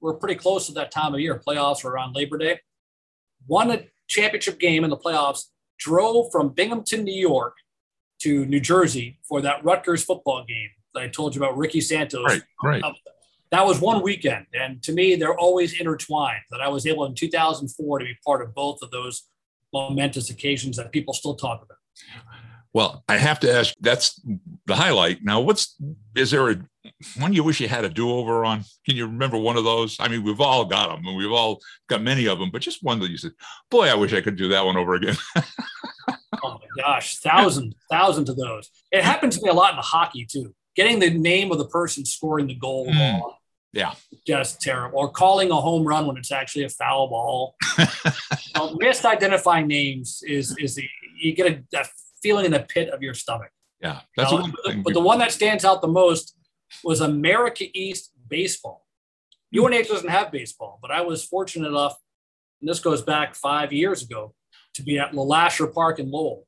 we're 0.02 0.14
pretty 0.14 0.34
close 0.34 0.66
to 0.66 0.72
that 0.72 0.90
time 0.90 1.14
of 1.14 1.20
year. 1.20 1.40
Playoffs 1.46 1.84
are 1.84 1.88
around 1.88 2.14
Labor 2.14 2.36
Day. 2.36 2.60
Won 3.46 3.70
a 3.70 3.84
championship 4.08 4.58
game 4.58 4.84
in 4.84 4.90
the 4.90 4.96
playoffs, 4.96 5.44
drove 5.78 6.30
from 6.30 6.50
Binghamton, 6.50 7.04
New 7.04 7.18
York 7.18 7.54
to 8.20 8.44
New 8.44 8.60
Jersey 8.60 9.18
for 9.26 9.40
that 9.40 9.64
Rutgers 9.64 10.04
football 10.04 10.44
game 10.44 10.68
that 10.94 11.02
I 11.02 11.08
told 11.08 11.34
you 11.34 11.42
about 11.42 11.56
Ricky 11.56 11.80
Santos. 11.80 12.24
Right, 12.24 12.42
right. 12.62 12.82
That 13.50 13.66
was 13.66 13.80
one 13.80 14.02
weekend. 14.02 14.46
And 14.54 14.82
to 14.82 14.92
me, 14.92 15.14
they're 15.14 15.38
always 15.38 15.78
intertwined. 15.78 16.42
That 16.50 16.60
I 16.60 16.68
was 16.68 16.86
able 16.86 17.04
in 17.04 17.14
2004 17.14 17.98
to 17.98 18.04
be 18.04 18.14
part 18.24 18.42
of 18.42 18.54
both 18.54 18.78
of 18.82 18.90
those 18.90 19.28
momentous 19.72 20.30
occasions 20.30 20.76
that 20.76 20.90
people 20.90 21.14
still 21.14 21.34
talk 21.34 21.62
about. 21.62 21.78
Well, 22.74 23.04
I 23.08 23.18
have 23.18 23.40
to 23.40 23.52
ask. 23.52 23.74
That's 23.80 24.20
the 24.66 24.74
highlight. 24.74 25.22
Now, 25.22 25.40
what's 25.40 25.76
is 26.16 26.30
there 26.30 26.50
a 26.50 26.56
one 27.18 27.32
you 27.32 27.44
wish 27.44 27.60
you 27.60 27.68
had 27.68 27.84
a 27.84 27.88
do-over 27.88 28.44
on? 28.44 28.64
Can 28.86 28.96
you 28.96 29.06
remember 29.06 29.36
one 29.36 29.56
of 29.56 29.64
those? 29.64 29.96
I 30.00 30.08
mean, 30.08 30.24
we've 30.24 30.40
all 30.40 30.64
got 30.64 30.88
them, 30.88 31.06
and 31.06 31.16
we've 31.16 31.30
all 31.30 31.60
got 31.88 32.02
many 32.02 32.26
of 32.26 32.38
them, 32.38 32.50
but 32.50 32.62
just 32.62 32.82
one 32.82 32.98
that 33.00 33.10
you 33.10 33.18
said, 33.18 33.32
"Boy, 33.70 33.88
I 33.88 33.94
wish 33.94 34.14
I 34.14 34.20
could 34.22 34.36
do 34.36 34.48
that 34.48 34.64
one 34.64 34.76
over 34.76 34.94
again." 34.94 35.16
oh 35.36 35.42
my 36.42 36.82
gosh, 36.82 37.18
thousands, 37.18 37.74
thousands 37.90 38.30
of 38.30 38.36
those. 38.36 38.70
It 38.90 39.04
happens 39.04 39.36
to 39.36 39.44
me 39.44 39.50
a 39.50 39.54
lot 39.54 39.74
in 39.74 39.80
hockey 39.82 40.24
too. 40.24 40.54
Getting 40.74 40.98
the 40.98 41.10
name 41.10 41.52
of 41.52 41.58
the 41.58 41.68
person 41.68 42.06
scoring 42.06 42.46
the 42.46 42.54
goal 42.54 42.86
mm. 42.86 42.98
wrong. 42.98 43.34
Yeah. 43.72 43.94
Just 44.26 44.60
terrible. 44.60 44.98
Or 44.98 45.10
calling 45.10 45.50
a 45.50 45.56
home 45.56 45.86
run 45.86 46.06
when 46.06 46.16
it's 46.16 46.32
actually 46.32 46.64
a 46.64 46.68
foul 46.68 47.08
ball. 47.08 47.54
well, 48.54 48.76
misidentifying 48.78 49.66
names 49.66 50.22
is 50.26 50.54
is 50.58 50.74
the 50.74 50.88
you 51.16 51.34
get 51.34 51.46
a, 51.46 51.78
a 51.78 51.84
feeling 52.22 52.44
in 52.44 52.52
the 52.52 52.60
pit 52.60 52.88
of 52.90 53.02
your 53.02 53.14
stomach. 53.14 53.50
Yeah, 53.80 54.00
that's 54.16 54.30
know, 54.30 54.46
but, 54.64 54.82
but 54.84 54.94
the 54.94 55.00
one 55.00 55.18
that 55.18 55.32
stands 55.32 55.64
out 55.64 55.82
the 55.82 55.88
most 55.88 56.36
was 56.84 57.00
America 57.00 57.64
East 57.74 58.12
baseball. 58.28 58.86
UNH 59.54 59.88
doesn't 59.88 60.08
have 60.08 60.32
baseball, 60.32 60.78
but 60.80 60.90
I 60.90 61.02
was 61.02 61.24
fortunate 61.24 61.68
enough, 61.68 61.96
and 62.60 62.68
this 62.70 62.80
goes 62.80 63.02
back 63.02 63.34
five 63.34 63.72
years 63.72 64.02
ago, 64.02 64.34
to 64.74 64.82
be 64.82 64.98
at 64.98 65.12
LeLacheur 65.12 65.74
Park 65.74 65.98
in 65.98 66.10
Lowell. 66.10 66.46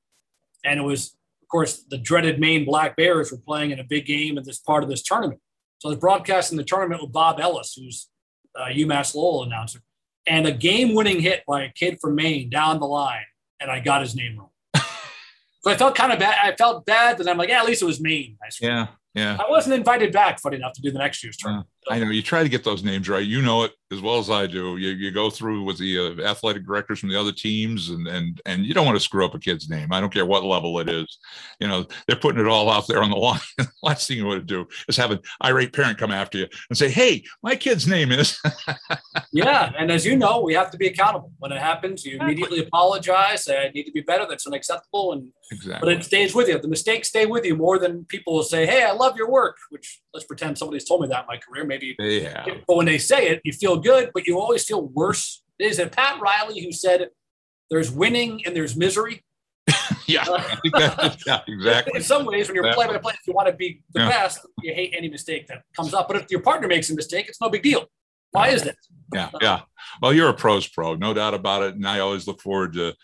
And 0.65 0.81
it 0.81 0.83
was, 0.83 1.17
of 1.43 1.49
course, 1.49 1.83
the 1.83 1.99
dreaded 1.99 2.41
Maine 2.41 2.65
Black 2.65 2.97
Bears 2.97 3.31
were 3.31 3.39
playing 3.39 3.73
in 3.73 3.81
a 3.81 3.85
big 3.85 4.07
game 4.07 4.39
in 4.39 4.45
this 4.45 4.59
part 4.59 4.83
of 4.83 4.89
this 4.89 5.03
tournament. 5.03 5.41
So 5.79 5.89
I 5.89 5.91
was 5.91 5.99
broadcasting 5.99 6.57
the 6.57 6.65
tournament 6.65 7.03
with 7.03 7.13
Bob 7.13 7.39
Ellis, 7.39 7.75
who's 7.75 8.09
UMass 8.57 9.15
Lowell 9.15 9.43
announcer, 9.43 9.81
and 10.27 10.47
a 10.47 10.53
game 10.53 10.95
winning 10.95 11.21
hit 11.21 11.43
by 11.47 11.65
a 11.65 11.73
kid 11.73 11.99
from 12.01 12.15
Maine 12.15 12.49
down 12.49 12.81
the 12.81 12.87
line. 12.87 13.27
And 13.61 13.71
I 13.71 13.81
got 13.81 14.01
his 14.01 14.17
name 14.17 14.39
wrong. 14.39 14.49
So 15.65 15.71
I 15.71 15.77
felt 15.77 15.95
kind 15.95 16.13
of 16.13 16.19
bad. 16.19 16.37
I 16.43 16.55
felt 16.55 16.85
bad, 16.85 17.17
but 17.17 17.27
I'm 17.27 17.39
like, 17.39 17.49
yeah, 17.49 17.61
at 17.61 17.67
least 17.67 17.81
it 17.81 17.87
was 17.87 17.99
Maine. 17.99 18.37
Yeah, 18.61 18.89
yeah. 19.15 19.39
I 19.41 19.49
wasn't 19.49 19.77
invited 19.77 20.13
back, 20.13 20.39
funny 20.39 20.57
enough, 20.57 20.75
to 20.75 20.83
do 20.83 20.91
the 20.91 20.99
next 20.99 21.25
year's 21.25 21.39
tournament. 21.39 21.69
I 21.91 21.99
know 21.99 22.11
you 22.11 22.23
try 22.23 22.43
to 22.43 22.49
get 22.49 22.65
those 22.65 22.83
names 22.83 23.09
right. 23.09 23.25
You 23.25 23.43
know 23.43 23.65
it 23.65 23.73
as 23.95 24.01
well 24.01 24.19
as 24.19 24.29
I 24.29 24.47
do. 24.47 24.77
You, 24.77 24.91
you 24.91 25.11
go 25.11 25.31
through 25.31 25.63
with 25.63 25.79
the 25.79 25.99
uh, 25.99 26.23
athletic 26.29 26.67
directors 26.67 26.99
from 26.99 27.09
the 27.09 27.19
other 27.19 27.33
teams, 27.33 27.91
and 27.91 28.07
and 28.07 28.41
and 28.45 28.65
you 28.65 28.75
don't 28.75 28.87
want 28.87 28.97
to 28.97 29.05
screw 29.05 29.25
up 29.25 29.35
a 29.35 29.39
kid's 29.39 29.71
name. 29.71 29.93
I 29.93 30.01
don't 30.01 30.13
care 30.13 30.27
what 30.27 30.45
level 30.45 30.79
it 30.81 30.89
is. 30.89 31.19
You 31.61 31.69
know 31.69 31.87
they're 32.07 32.17
putting 32.17 32.41
it 32.41 32.49
all 32.49 32.71
out 32.71 32.87
there 32.87 33.03
on 33.03 33.11
the 33.11 33.17
line. 33.17 33.41
Last 33.83 34.09
thing 34.09 34.19
you 34.19 34.27
want 34.27 34.41
to 34.41 34.47
do 34.47 34.67
is 34.89 34.97
have 34.97 35.11
an 35.11 35.21
irate 35.43 35.73
parent 35.73 35.99
come 35.99 36.11
after 36.11 36.39
you 36.39 36.49
and 36.69 36.77
say, 36.77 36.91
"Hey, 36.91 37.25
my 37.43 37.57
kid's 37.57 37.87
name 37.87 38.13
is." 38.13 38.41
yeah, 39.33 39.73
and 39.79 39.91
as 39.91 40.05
you 40.05 40.17
know, 40.17 40.41
we 40.41 40.55
have 40.55 40.71
to 40.73 40.77
be 40.77 40.89
accountable 40.89 41.33
when 41.39 41.53
it 41.53 41.61
happens. 41.61 42.05
You 42.05 42.19
immediately 42.19 42.61
apologize. 42.61 43.45
Say, 43.45 43.65
"I 43.65 43.71
need 43.71 43.85
to 43.85 43.93
be 43.93 44.03
better. 44.03 44.27
That's 44.29 44.47
unacceptable." 44.47 45.13
And 45.13 45.29
exactly. 45.53 45.87
but 45.87 45.93
it 45.97 46.05
stays 46.05 46.35
with 46.35 46.49
you. 46.49 46.59
The 46.59 46.69
mistakes 46.69 47.09
stay 47.09 47.27
with 47.27 47.45
you 47.45 47.57
more 47.57 47.79
than 47.79 48.05
people 48.07 48.35
will 48.35 48.43
say, 48.43 48.67
"Hey, 48.67 48.85
I 48.85 48.93
love 48.93 49.17
your 49.17 49.31
work," 49.31 49.57
which 49.71 50.01
let's 50.13 50.27
pretend 50.27 50.59
somebody's 50.59 50.85
told 50.85 51.03
me 51.03 51.09
that 51.09 51.23
in 51.23 51.27
my 51.27 51.37
career. 51.37 51.65
Maybe, 51.65 51.74
yeah. 51.99 52.45
But 52.67 52.77
when 52.77 52.87
they 52.87 52.99
say 52.99 53.29
it, 53.29 53.41
you 53.45 53.53
feel 53.53 53.77
good, 53.79 54.11
but 54.15 54.27
you 54.27 54.39
always 54.39 54.65
feel 54.65 54.87
worse. 54.89 55.43
Is 55.59 55.79
it 55.79 55.93
Pat 55.93 56.21
Riley 56.21 56.63
who 56.63 56.73
said, 56.73 57.09
"There's 57.71 57.91
winning 57.91 58.43
and 58.47 58.57
there's 58.57 58.77
misery"? 58.77 59.25
yeah, 60.07 60.25
yeah, 61.27 61.41
exactly. 61.47 61.93
In 61.97 62.03
some 62.03 62.27
ways, 62.27 62.49
when 62.49 62.57
you're 62.57 62.73
playing 62.75 62.93
by 62.93 62.99
play, 62.99 63.13
if 63.15 63.27
you 63.27 63.33
want 63.33 63.49
to 63.49 63.55
be 63.55 63.83
the 63.93 64.01
yeah. 64.01 64.09
best, 64.09 64.47
you 64.63 64.75
hate 64.75 64.95
any 64.97 65.09
mistake 65.09 65.47
that 65.49 65.63
comes 65.77 65.95
up. 65.95 66.09
But 66.09 66.19
if 66.19 66.31
your 66.31 66.41
partner 66.41 66.69
makes 66.69 66.91
a 66.91 66.95
mistake, 66.95 67.27
it's 67.29 67.41
no 67.41 67.49
big 67.49 67.63
deal. 67.63 67.87
Why 68.33 68.49
is 68.49 68.63
that? 68.65 68.77
Yeah, 69.13 69.31
yeah. 69.41 69.61
Well, 70.03 70.13
you're 70.13 70.29
a 70.29 70.35
pros 70.35 70.67
pro, 70.67 70.97
no 70.97 71.15
doubt 71.15 71.35
about 71.35 71.63
it. 71.63 71.77
And 71.77 71.87
I 71.87 72.01
always 72.01 72.27
look 72.27 72.41
forward 72.41 72.73
to, 72.75 72.95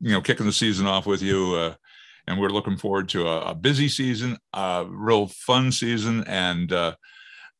you 0.00 0.12
know, 0.12 0.22
kicking 0.22 0.46
the 0.46 0.52
season 0.52 0.86
off 0.86 1.06
with 1.06 1.20
you. 1.20 1.54
Uh, 1.54 1.74
and 2.26 2.40
we're 2.40 2.48
looking 2.48 2.76
forward 2.76 3.08
to 3.10 3.28
a, 3.28 3.50
a, 3.50 3.54
busy 3.54 3.88
season, 3.88 4.38
a 4.54 4.86
real 4.88 5.26
fun 5.26 5.72
season, 5.72 6.24
and 6.26 6.72
uh, 6.72 6.94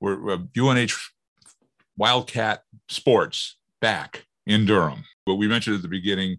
we're, 0.01 0.39
UNH 0.57 0.93
Wildcat 1.97 2.63
Sports 2.89 3.57
back 3.81 4.27
in 4.47 4.67
Durham. 4.67 5.05
But 5.27 5.37
we 5.37 5.49
mentioned 5.49 5.77
at 5.77 5.83
the 5.83 5.89
beginning, 5.89 6.39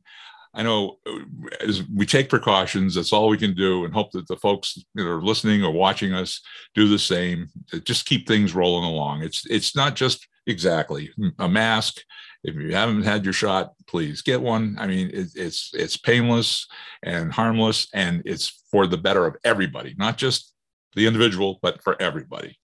I 0.54 0.64
know 0.64 0.98
uh, 1.08 1.20
as 1.62 1.84
we 1.84 2.06
take 2.06 2.30
precautions, 2.30 2.96
that's 2.96 3.14
all 3.14 3.30
we 3.30 3.38
can 3.38 3.54
do, 3.54 3.86
and 3.86 3.94
hope 3.94 4.12
that 4.12 4.28
the 4.28 4.36
folks 4.36 4.78
that 4.96 5.08
are 5.08 5.22
listening 5.22 5.64
or 5.64 5.72
watching 5.72 6.14
us 6.14 6.42
do 6.76 6.90
the 6.90 7.00
same. 7.00 7.48
Just 7.86 8.06
keep 8.06 8.28
things 8.28 8.54
rolling 8.54 8.84
along. 8.84 9.24
It's 9.24 9.46
it's 9.50 9.76
not 9.76 9.96
just 9.96 10.28
Exactly. 10.48 11.12
A 11.40 11.48
mask. 11.48 12.02
If 12.44 12.56
you 12.56 12.74
haven't 12.74 13.04
had 13.04 13.24
your 13.24 13.34
shot, 13.34 13.74
please 13.88 14.22
get 14.22 14.42
one. 14.42 14.76
I 14.80 14.88
mean, 14.88 15.10
it, 15.14 15.30
it's 15.36 15.72
it's 15.74 15.98
painless 15.98 16.68
and 17.04 17.32
harmless, 17.32 17.88
and 17.94 18.24
it's 18.26 18.64
for 18.72 18.88
the 18.88 18.98
better 18.98 19.28
of 19.28 19.38
everybody, 19.44 19.94
not 19.98 20.18
just 20.18 20.54
the 20.96 21.06
individual, 21.06 21.60
but 21.62 21.84
for 21.84 22.02
everybody. 22.02 22.58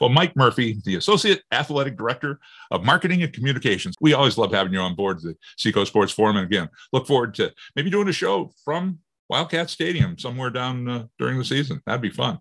Well, 0.00 0.10
Mike 0.10 0.36
Murphy, 0.36 0.80
the 0.84 0.96
Associate 0.96 1.42
Athletic 1.52 1.96
Director 1.96 2.40
of 2.70 2.84
Marketing 2.84 3.22
and 3.22 3.32
Communications. 3.32 3.94
We 4.00 4.12
always 4.14 4.38
love 4.38 4.52
having 4.52 4.72
you 4.72 4.80
on 4.80 4.94
board 4.94 5.20
the 5.20 5.36
Seacoast 5.56 5.90
Sports 5.90 6.12
Forum. 6.12 6.36
And 6.36 6.46
again, 6.46 6.68
look 6.92 7.06
forward 7.06 7.34
to 7.34 7.52
maybe 7.76 7.90
doing 7.90 8.08
a 8.08 8.12
show 8.12 8.52
from 8.64 8.98
Wildcat 9.28 9.70
Stadium 9.70 10.18
somewhere 10.18 10.50
down 10.50 10.88
uh, 10.88 11.06
during 11.18 11.38
the 11.38 11.44
season. 11.44 11.80
That'd 11.86 12.02
be 12.02 12.10
fun. 12.10 12.38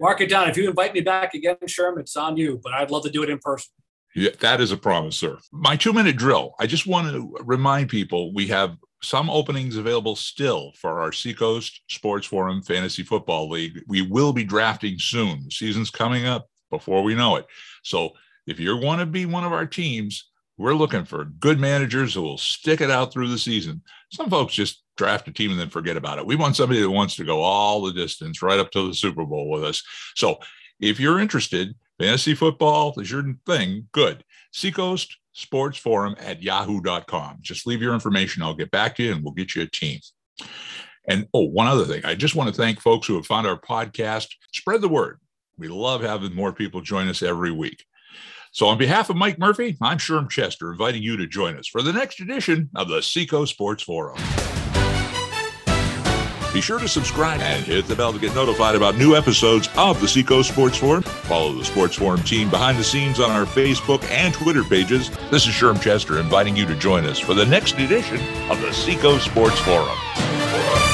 Mark 0.00 0.20
it 0.20 0.28
down. 0.28 0.48
If 0.48 0.56
you 0.56 0.68
invite 0.68 0.94
me 0.94 1.00
back 1.00 1.34
again, 1.34 1.56
Sherm, 1.66 1.98
it's 1.98 2.16
on 2.16 2.36
you, 2.36 2.60
but 2.62 2.72
I'd 2.72 2.90
love 2.90 3.02
to 3.04 3.10
do 3.10 3.22
it 3.22 3.30
in 3.30 3.38
person. 3.38 3.70
Yeah, 4.14 4.30
that 4.40 4.60
is 4.60 4.72
a 4.72 4.76
promise, 4.76 5.16
sir. 5.16 5.38
My 5.52 5.76
two 5.76 5.92
minute 5.92 6.16
drill. 6.16 6.54
I 6.58 6.66
just 6.66 6.86
want 6.86 7.10
to 7.12 7.36
remind 7.44 7.88
people 7.88 8.34
we 8.34 8.48
have 8.48 8.76
some 9.02 9.30
openings 9.30 9.76
available 9.76 10.16
still 10.16 10.72
for 10.76 11.00
our 11.00 11.12
Seacoast 11.12 11.80
Sports 11.88 12.26
Forum 12.26 12.62
Fantasy 12.62 13.02
Football 13.02 13.48
League. 13.48 13.80
We 13.88 14.02
will 14.02 14.32
be 14.32 14.44
drafting 14.44 14.98
soon. 14.98 15.44
The 15.44 15.50
season's 15.50 15.90
coming 15.90 16.26
up 16.26 16.48
before 16.70 17.02
we 17.02 17.14
know 17.14 17.36
it. 17.36 17.46
So 17.82 18.10
if 18.46 18.60
you 18.60 18.76
want 18.76 19.00
to 19.00 19.06
be 19.06 19.26
one 19.26 19.44
of 19.44 19.52
our 19.52 19.66
teams, 19.66 20.30
we're 20.58 20.74
looking 20.74 21.06
for 21.06 21.24
good 21.24 21.58
managers 21.58 22.12
who 22.12 22.22
will 22.22 22.38
stick 22.38 22.82
it 22.82 22.90
out 22.90 23.12
through 23.12 23.28
the 23.28 23.38
season. 23.38 23.82
Some 24.12 24.28
folks 24.28 24.52
just 24.52 24.82
draft 24.96 25.26
a 25.28 25.32
team 25.32 25.50
and 25.50 25.58
then 25.58 25.70
forget 25.70 25.96
about 25.96 26.18
it. 26.18 26.26
We 26.26 26.36
want 26.36 26.56
somebody 26.56 26.82
that 26.82 26.90
wants 26.90 27.16
to 27.16 27.24
go 27.24 27.40
all 27.40 27.80
the 27.80 27.92
distance 27.92 28.42
right 28.42 28.58
up 28.58 28.70
to 28.72 28.88
the 28.88 28.94
Super 28.94 29.24
Bowl 29.24 29.48
with 29.48 29.64
us. 29.64 29.82
So 30.16 30.38
if 30.78 31.00
you're 31.00 31.18
interested, 31.18 31.74
fantasy 31.98 32.34
football 32.34 32.92
is 32.98 33.10
your 33.10 33.24
thing, 33.46 33.88
good. 33.92 34.22
Seacoast 34.52 35.16
Sports 35.40 35.78
Forum 35.78 36.14
at 36.18 36.42
yahoo.com. 36.42 37.38
Just 37.40 37.66
leave 37.66 37.82
your 37.82 37.94
information. 37.94 38.42
I'll 38.42 38.54
get 38.54 38.70
back 38.70 38.96
to 38.96 39.02
you 39.02 39.12
and 39.12 39.24
we'll 39.24 39.34
get 39.34 39.54
you 39.54 39.62
a 39.62 39.66
team. 39.66 40.00
And 41.08 41.26
oh, 41.34 41.44
one 41.44 41.66
other 41.66 41.84
thing. 41.84 42.04
I 42.04 42.14
just 42.14 42.34
want 42.34 42.48
to 42.48 42.54
thank 42.54 42.80
folks 42.80 43.06
who 43.06 43.16
have 43.16 43.26
found 43.26 43.46
our 43.46 43.58
podcast. 43.58 44.28
Spread 44.52 44.80
the 44.80 44.88
word. 44.88 45.18
We 45.58 45.68
love 45.68 46.02
having 46.02 46.34
more 46.34 46.52
people 46.52 46.80
join 46.80 47.08
us 47.08 47.22
every 47.22 47.50
week. 47.50 47.84
So, 48.52 48.66
on 48.66 48.78
behalf 48.78 49.10
of 49.10 49.16
Mike 49.16 49.38
Murphy, 49.38 49.76
I'm 49.80 49.98
Sherm 49.98 50.28
Chester, 50.28 50.72
inviting 50.72 51.02
you 51.02 51.16
to 51.16 51.26
join 51.26 51.56
us 51.56 51.68
for 51.68 51.82
the 51.82 51.92
next 51.92 52.20
edition 52.20 52.68
of 52.74 52.88
the 52.88 53.00
Seacoast 53.00 53.52
Sports 53.52 53.82
Forum. 53.82 54.18
Be 56.52 56.60
sure 56.60 56.80
to 56.80 56.88
subscribe 56.88 57.40
and 57.40 57.64
hit 57.64 57.86
the 57.86 57.94
bell 57.94 58.12
to 58.12 58.18
get 58.18 58.34
notified 58.34 58.74
about 58.74 58.96
new 58.96 59.14
episodes 59.14 59.68
of 59.76 60.00
the 60.00 60.08
Seacoast 60.08 60.50
Sports 60.50 60.76
Forum. 60.76 61.02
Follow 61.02 61.52
the 61.52 61.64
Sports 61.64 61.96
Forum 61.96 62.22
team 62.24 62.50
behind 62.50 62.76
the 62.76 62.84
scenes 62.84 63.20
on 63.20 63.30
our 63.30 63.46
Facebook 63.46 64.02
and 64.10 64.34
Twitter 64.34 64.64
pages. 64.64 65.10
This 65.30 65.46
is 65.46 65.54
Sherm 65.54 65.80
Chester 65.80 66.18
inviting 66.18 66.56
you 66.56 66.66
to 66.66 66.74
join 66.74 67.04
us 67.04 67.20
for 67.20 67.34
the 67.34 67.46
next 67.46 67.78
edition 67.78 68.18
of 68.50 68.60
the 68.60 68.72
Seacoast 68.72 69.26
Sports 69.26 69.60
Forum. 69.60 70.89